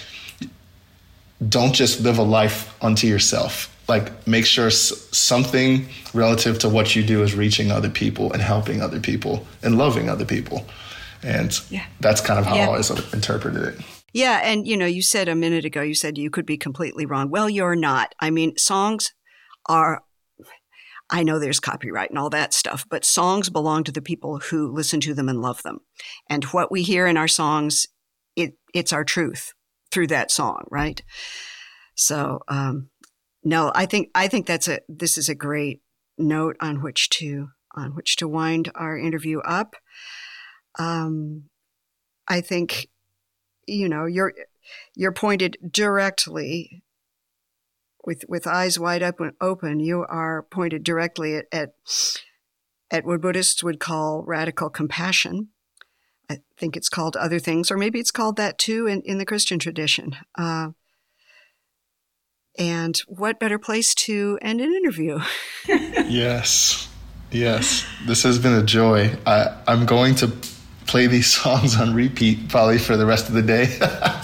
don't 1.47 1.73
just 1.73 2.01
live 2.01 2.17
a 2.19 2.23
life 2.23 2.75
unto 2.83 3.07
yourself. 3.07 3.71
Like, 3.87 4.27
make 4.27 4.45
sure 4.45 4.71
something 4.71 5.87
relative 6.13 6.59
to 6.59 6.69
what 6.69 6.95
you 6.95 7.03
do 7.03 7.21
is 7.21 7.35
reaching 7.35 7.71
other 7.71 7.89
people 7.89 8.31
and 8.31 8.41
helping 8.41 8.81
other 8.81 8.99
people 8.99 9.45
and 9.61 9.77
loving 9.77 10.09
other 10.09 10.25
people. 10.25 10.65
And 11.21 11.59
yeah. 11.69 11.85
that's 11.99 12.21
kind 12.21 12.39
of 12.39 12.45
how 12.45 12.55
yeah. 12.55 12.63
I 12.63 12.67
always 12.67 12.89
interpreted 13.13 13.63
it. 13.63 13.81
Yeah. 14.15 14.39
And, 14.41 14.65
you 14.65 14.77
know, 14.77 14.85
you 14.85 15.01
said 15.01 15.27
a 15.27 15.35
minute 15.35 15.65
ago, 15.65 15.81
you 15.81 15.93
said 15.93 16.17
you 16.17 16.29
could 16.29 16.45
be 16.45 16.57
completely 16.57 17.05
wrong. 17.05 17.29
Well, 17.29 17.49
you're 17.49 17.75
not. 17.75 18.15
I 18.21 18.29
mean, 18.29 18.57
songs 18.57 19.13
are 19.67 20.03
I 21.09 21.23
know 21.23 21.37
there's 21.37 21.59
copyright 21.59 22.09
and 22.09 22.17
all 22.17 22.29
that 22.29 22.53
stuff, 22.53 22.85
but 22.89 23.03
songs 23.03 23.49
belong 23.49 23.83
to 23.83 23.91
the 23.91 24.01
people 24.01 24.39
who 24.39 24.73
listen 24.73 25.01
to 25.01 25.13
them 25.13 25.27
and 25.27 25.41
love 25.41 25.61
them. 25.63 25.79
And 26.29 26.45
what 26.45 26.71
we 26.71 26.81
hear 26.81 27.07
in 27.07 27.17
our 27.17 27.27
songs, 27.27 27.87
it, 28.37 28.53
it's 28.73 28.93
our 28.93 29.03
truth 29.03 29.53
through 29.91 30.07
that 30.07 30.31
song, 30.31 30.63
right? 30.71 31.03
So, 31.93 32.39
um, 32.47 32.89
no, 33.43 33.71
I 33.75 33.85
think, 33.85 34.09
I 34.15 34.27
think 34.27 34.47
that's 34.47 34.67
a, 34.67 34.79
this 34.87 35.17
is 35.17 35.29
a 35.29 35.35
great 35.35 35.81
note 36.17 36.55
on 36.59 36.81
which 36.81 37.09
to, 37.09 37.49
on 37.75 37.95
which 37.95 38.15
to 38.15 38.27
wind 38.27 38.71
our 38.75 38.97
interview 38.97 39.39
up. 39.39 39.75
Um, 40.79 41.49
I 42.27 42.41
think, 42.41 42.87
you 43.67 43.89
know, 43.89 44.05
you're, 44.05 44.33
you're 44.95 45.11
pointed 45.11 45.57
directly 45.71 46.83
with 48.05 48.23
with 48.27 48.45
eyes 48.45 48.77
wide 48.77 49.03
open, 49.03 49.33
open 49.41 49.79
you 49.79 50.05
are 50.07 50.43
pointed 50.43 50.83
directly 50.83 51.35
at, 51.35 51.45
at 51.51 51.73
at 52.91 53.05
what 53.05 53.21
Buddhists 53.21 53.63
would 53.63 53.79
call 53.79 54.23
radical 54.25 54.69
compassion. 54.69 55.49
I 56.29 56.39
think 56.57 56.75
it's 56.75 56.89
called 56.89 57.15
other 57.15 57.39
things, 57.39 57.69
or 57.71 57.77
maybe 57.77 57.99
it's 57.99 58.11
called 58.11 58.35
that 58.37 58.57
too 58.57 58.87
in, 58.87 59.01
in 59.01 59.17
the 59.17 59.25
Christian 59.25 59.59
tradition. 59.59 60.15
Uh, 60.37 60.69
and 62.57 62.97
what 63.07 63.39
better 63.39 63.59
place 63.59 63.93
to 63.95 64.39
end 64.41 64.61
an 64.61 64.73
interview? 64.73 65.19
yes, 65.67 66.87
yes. 67.31 67.85
This 68.07 68.23
has 68.23 68.39
been 68.39 68.53
a 68.53 68.63
joy. 68.63 69.15
I, 69.25 69.55
I'm 69.67 69.85
going 69.85 70.15
to 70.15 70.31
play 70.95 71.07
these 71.07 71.33
songs 71.41 71.77
on 71.77 71.93
repeat 71.93 72.47
probably 72.47 72.77
for 72.77 72.95
the 72.95 73.05
rest 73.05 73.27
of 73.27 73.35
the 73.35 73.41
day. 73.41 73.77
uh, 73.81 74.21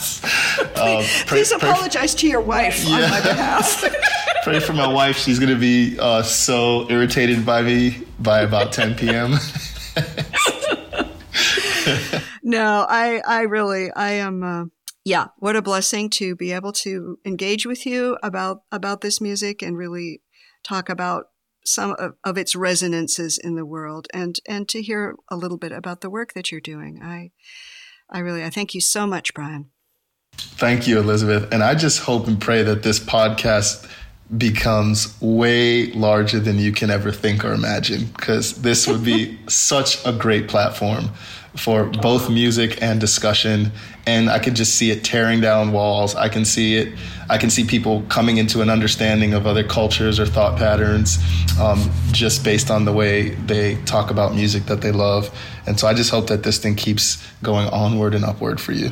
pray, 0.74 1.06
please 1.28 1.52
apologize 1.52 2.16
to 2.16 2.30
your 2.30 2.40
wife 2.40 2.86
yeah. 2.86 2.96
on 2.96 3.10
my 3.10 3.22
behalf. 3.22 3.84
pray 4.46 4.62
for 4.62 4.72
my 4.72 4.88
wife. 4.88 5.18
She's 5.18 5.38
going 5.38 5.54
to 5.54 5.60
be 5.60 6.00
uh, 6.00 6.24
so 6.24 6.90
irritated 6.90 7.46
by 7.46 7.62
me 7.62 8.04
by 8.20 8.40
about 8.40 8.72
10 8.72 8.96
p.m. 8.96 9.32
no, 12.42 12.86
I, 12.88 13.22
I 13.28 13.42
really, 13.42 13.92
I 13.92 14.12
am. 14.12 14.42
Uh, 14.42 14.66
yeah, 15.04 15.28
what 15.40 15.58
a 15.58 15.62
blessing 15.62 16.10
to 16.12 16.38
be 16.38 16.54
able 16.54 16.72
to 16.72 17.18
engage 17.26 17.66
with 17.66 17.86
you 17.86 18.18
about 18.24 18.62
about 18.72 19.02
this 19.02 19.20
music 19.20 19.62
and 19.62 19.76
really 19.76 20.22
talk 20.64 20.88
about 20.88 21.31
some 21.66 21.96
of, 22.00 22.14
of, 22.24 22.38
its 22.38 22.56
resonances 22.56 23.38
in 23.38 23.56
the 23.56 23.66
world 23.66 24.08
and 24.14 24.40
and 24.48 24.68
to 24.70 24.82
hear 24.82 25.16
a 25.30 25.36
little 25.36 25.58
bit 25.58 25.72
about 25.72 26.02
the 26.02 26.10
work 26.10 26.34
that 26.34 26.52
you're 26.52 26.62
doing. 26.62 27.02
I 27.02 27.32
I 28.10 28.20
really 28.20 28.44
I 28.44 28.50
thank 28.50 28.74
you 28.74 28.82
so 28.82 29.06
much, 29.06 29.34
Brian. 29.34 29.70
Thank 30.34 30.88
you, 30.88 31.00
Elizabeth. 31.00 31.52
And 31.52 31.64
I 31.64 31.76
just 31.76 32.00
hope 32.00 32.28
and 32.28 32.40
pray 32.40 32.64
that 32.64 32.84
this 32.84 33.00
podcast 33.00 33.90
becomes 34.38 35.20
way 35.22 35.88
larger 35.88 36.40
than 36.40 36.58
you 36.58 36.72
can 36.72 36.90
ever 36.90 37.12
think 37.12 37.44
or 37.44 37.54
imagine 37.54 38.06
because 38.06 38.62
this 38.62 38.88
would 38.88 39.04
be 39.04 39.38
such 39.50 40.04
a 40.06 40.14
great 40.14 40.48
platform 40.48 41.10
for 41.56 41.86
both 41.86 42.30
music 42.30 42.82
and 42.82 43.00
discussion 43.02 43.72
and 44.06 44.30
i 44.30 44.40
could 44.40 44.56
just 44.56 44.76
see 44.76 44.90
it 44.90 45.04
tearing 45.04 45.42
down 45.42 45.72
walls. 45.72 46.16
I 46.16 46.30
can 46.30 46.46
see 46.46 46.78
it 46.78 46.98
i 47.30 47.38
can 47.38 47.50
see 47.50 47.66
people 47.66 48.04
coming 48.04 48.38
into 48.38 48.62
an 48.62 48.70
understanding 48.70 49.34
of 49.34 49.46
other 49.46 49.64
cultures 49.64 50.20
or 50.20 50.26
thought 50.26 50.58
patterns 50.58 51.18
um, 51.60 51.92
just 52.12 52.44
based 52.44 52.72
on 52.72 52.86
the 52.86 52.94
way 52.94 53.32
they 53.46 53.76
talk 53.84 54.12
about 54.12 54.34
music 54.34 54.66
that 54.66 54.82
they 54.82 54.92
love. 54.92 55.30
And 55.68 55.80
so 55.80 55.88
i 55.88 55.94
just 55.94 56.10
hope 56.10 56.28
that 56.28 56.44
this 56.44 56.58
thing 56.58 56.76
keeps 56.76 57.22
going 57.44 57.68
onward 57.70 58.16
and 58.16 58.24
upward 58.24 58.60
for 58.60 58.72
you. 58.72 58.92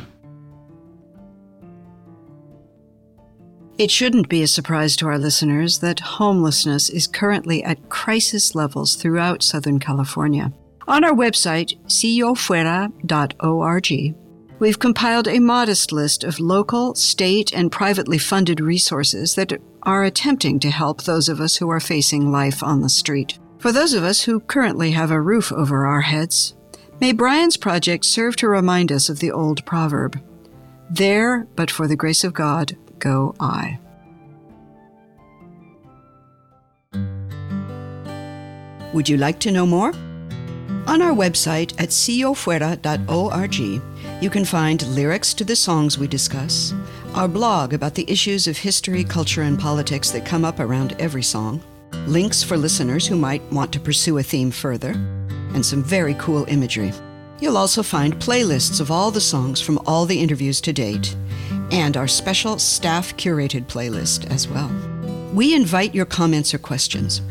It 3.79 3.89
shouldn't 3.89 4.27
be 4.27 4.43
a 4.43 4.47
surprise 4.47 4.97
to 4.97 5.07
our 5.07 5.17
listeners 5.17 5.79
that 5.79 6.01
homelessness 6.01 6.89
is 6.89 7.07
currently 7.07 7.63
at 7.63 7.87
crisis 7.87 8.53
levels 8.53 8.97
throughout 8.97 9.41
Southern 9.41 9.79
California. 9.79 10.51
On 10.89 11.03
our 11.03 11.13
website, 11.13 11.77
siyofuera.org, 11.85 14.15
we've 14.57 14.79
compiled 14.79 15.27
a 15.27 15.37
modest 15.37 15.91
list 15.91 16.23
of 16.23 16.39
local, 16.39 16.95
state, 16.95 17.53
and 17.53 17.71
privately 17.71 18.17
funded 18.17 18.59
resources 18.59 19.35
that 19.35 19.53
are 19.83 20.03
attempting 20.03 20.59
to 20.61 20.71
help 20.71 21.03
those 21.03 21.29
of 21.29 21.39
us 21.39 21.57
who 21.57 21.69
are 21.69 21.79
facing 21.79 22.31
life 22.31 22.63
on 22.63 22.81
the 22.81 22.89
street. 22.89 23.37
For 23.59 23.71
those 23.71 23.93
of 23.93 24.03
us 24.03 24.23
who 24.23 24.39
currently 24.39 24.89
have 24.91 25.11
a 25.11 25.21
roof 25.21 25.51
over 25.51 25.85
our 25.85 26.01
heads, 26.01 26.55
may 26.99 27.11
Brian's 27.11 27.55
project 27.55 28.03
serve 28.03 28.35
to 28.37 28.49
remind 28.49 28.91
us 28.91 29.09
of 29.09 29.19
the 29.19 29.31
old 29.31 29.63
proverb 29.67 30.19
There, 30.89 31.45
but 31.55 31.69
for 31.69 31.87
the 31.87 31.95
grace 31.95 32.23
of 32.23 32.33
God, 32.33 32.75
go 32.97 33.35
I. 33.39 33.77
Would 38.91 39.07
you 39.07 39.17
like 39.17 39.37
to 39.41 39.51
know 39.51 39.67
more? 39.67 39.93
On 40.89 41.03
our 41.03 41.13
website 41.13 41.79
at 41.79 41.89
siyofuera.org, 41.89 43.59
you 44.23 44.29
can 44.31 44.43
find 44.43 44.87
lyrics 44.87 45.35
to 45.35 45.43
the 45.43 45.55
songs 45.55 45.99
we 45.99 46.07
discuss, 46.07 46.73
our 47.13 47.27
blog 47.27 47.75
about 47.75 47.93
the 47.93 48.09
issues 48.09 48.47
of 48.47 48.57
history, 48.57 49.03
culture, 49.03 49.43
and 49.43 49.59
politics 49.59 50.09
that 50.09 50.25
come 50.25 50.43
up 50.43 50.59
around 50.59 50.95
every 50.99 51.21
song, 51.21 51.61
links 52.07 52.41
for 52.41 52.57
listeners 52.57 53.05
who 53.05 53.15
might 53.15 53.43
want 53.51 53.71
to 53.73 53.79
pursue 53.79 54.17
a 54.17 54.23
theme 54.23 54.49
further, 54.49 54.93
and 55.53 55.63
some 55.63 55.83
very 55.83 56.15
cool 56.15 56.45
imagery. 56.45 56.91
You'll 57.39 57.57
also 57.57 57.83
find 57.83 58.15
playlists 58.15 58.81
of 58.81 58.89
all 58.89 59.11
the 59.11 59.21
songs 59.21 59.61
from 59.61 59.77
all 59.85 60.07
the 60.07 60.19
interviews 60.19 60.59
to 60.61 60.73
date, 60.73 61.15
and 61.71 61.97
our 61.97 62.07
special 62.07 62.57
staff 62.57 63.15
curated 63.15 63.65
playlist 63.65 64.25
as 64.31 64.47
well. 64.47 64.71
We 65.33 65.53
invite 65.53 65.93
your 65.93 66.05
comments 66.05 66.53
or 66.53 66.57
questions. 66.57 67.21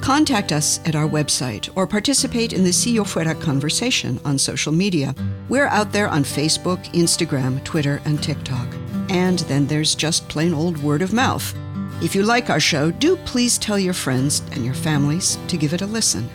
Contact 0.00 0.50
us 0.50 0.80
at 0.86 0.96
our 0.96 1.08
website 1.08 1.70
or 1.76 1.86
participate 1.86 2.52
in 2.52 2.64
the 2.64 2.72
Si 2.72 2.92
Yo 2.92 3.04
Fuera 3.04 3.40
conversation 3.40 4.20
on 4.24 4.38
social 4.38 4.72
media. 4.72 5.14
We're 5.48 5.68
out 5.68 5.92
there 5.92 6.08
on 6.08 6.24
Facebook, 6.24 6.84
Instagram, 6.92 7.62
Twitter, 7.64 8.02
and 8.04 8.22
TikTok. 8.22 8.66
And 9.08 9.38
then 9.40 9.66
there's 9.66 9.94
just 9.94 10.28
plain 10.28 10.52
old 10.52 10.82
word 10.82 11.00
of 11.00 11.12
mouth. 11.12 11.54
If 12.02 12.14
you 12.14 12.24
like 12.24 12.50
our 12.50 12.60
show, 12.60 12.90
do 12.90 13.16
please 13.18 13.56
tell 13.56 13.78
your 13.78 13.94
friends 13.94 14.42
and 14.52 14.64
your 14.64 14.74
families 14.74 15.38
to 15.46 15.56
give 15.56 15.72
it 15.72 15.82
a 15.82 15.86
listen. 15.86 16.28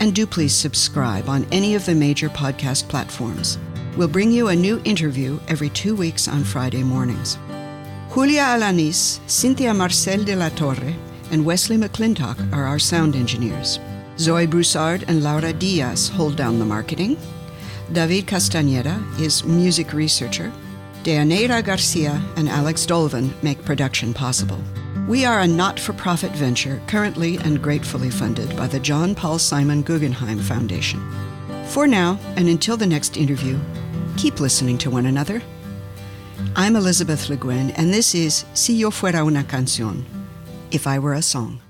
And 0.00 0.12
do 0.12 0.26
please 0.26 0.54
subscribe 0.54 1.28
on 1.28 1.46
any 1.52 1.76
of 1.76 1.86
the 1.86 1.94
major 1.94 2.28
podcast 2.28 2.88
platforms. 2.88 3.58
We'll 3.96 4.08
bring 4.08 4.32
you 4.32 4.48
a 4.48 4.56
new 4.56 4.82
interview 4.84 5.38
every 5.46 5.68
two 5.70 5.94
weeks 5.94 6.26
on 6.26 6.42
Friday 6.42 6.82
mornings. 6.82 7.38
Julia 8.14 8.42
Alanis, 8.42 9.18
Cynthia 9.28 9.74
Marcel 9.74 10.22
de 10.22 10.36
la 10.36 10.48
Torre, 10.50 10.94
and 11.32 11.44
Wesley 11.44 11.76
McClintock 11.76 12.52
are 12.52 12.62
our 12.62 12.78
sound 12.78 13.16
engineers. 13.16 13.80
Zoe 14.18 14.46
Broussard 14.46 15.04
and 15.08 15.24
Laura 15.24 15.52
Diaz 15.52 16.10
hold 16.10 16.36
down 16.36 16.60
the 16.60 16.64
marketing. 16.64 17.16
David 17.90 18.26
Castañeda 18.26 19.02
is 19.20 19.42
music 19.42 19.92
researcher. 19.92 20.52
Deaneira 21.02 21.60
Garcia 21.60 22.22
and 22.36 22.48
Alex 22.48 22.86
Dolvin 22.86 23.32
make 23.42 23.64
production 23.64 24.14
possible. 24.14 24.62
We 25.08 25.24
are 25.24 25.40
a 25.40 25.48
not 25.48 25.80
for 25.80 25.92
profit 25.92 26.30
venture 26.30 26.80
currently 26.86 27.38
and 27.38 27.60
gratefully 27.60 28.10
funded 28.10 28.56
by 28.56 28.68
the 28.68 28.78
John 28.78 29.16
Paul 29.16 29.40
Simon 29.40 29.82
Guggenheim 29.82 30.38
Foundation. 30.38 31.02
For 31.66 31.88
now, 31.88 32.20
and 32.36 32.48
until 32.48 32.76
the 32.76 32.86
next 32.86 33.16
interview, 33.16 33.58
keep 34.16 34.38
listening 34.38 34.78
to 34.78 34.90
one 34.90 35.06
another. 35.06 35.42
I'm 36.56 36.76
Elizabeth 36.76 37.28
Le 37.28 37.36
Guin, 37.36 37.70
and 37.72 37.92
this 37.92 38.14
is 38.14 38.44
Si 38.54 38.78
Yo 38.78 38.90
Fuera 38.90 39.24
una 39.24 39.44
Canción 39.44 40.04
if 40.74 40.86
I 40.88 40.98
Were 40.98 41.14
a 41.14 41.22
Song. 41.22 41.60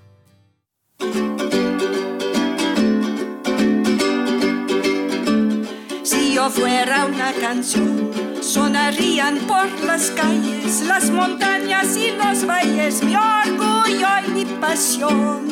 Si 6.02 6.34
yo 6.34 6.48
fuera 6.48 7.04
una 7.06 7.32
canción, 7.34 8.10
sonarían 8.40 9.38
por 9.46 9.66
las 9.84 10.10
calles, 10.10 10.82
las 10.86 11.10
montañas 11.10 11.96
y 11.96 12.12
los 12.12 12.46
valles, 12.46 13.02
mi 13.02 13.14
orgullo 13.14 14.08
y 14.26 14.30
mi 14.30 14.44
pasión. 14.58 15.48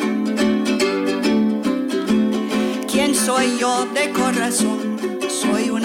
¿Quién 2.91 3.15
soy 3.15 3.59
yo 3.59 3.87
de 3.93 4.11
corazón? 4.13 4.99
Soy 5.29 5.69
una 5.71 5.82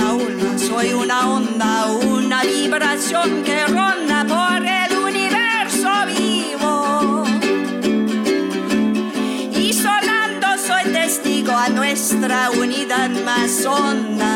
soy 0.67 0.93
una 0.93 1.29
onda, 1.29 1.85
una 1.85 2.43
vibración 2.43 3.43
que 3.43 3.65
ronda 3.67 4.25
por 4.27 4.65
el 4.65 4.97
a 11.57 11.69
nuestra 11.69 12.51
unidad 12.51 13.09
más 13.25 13.65
honda. 13.65 14.26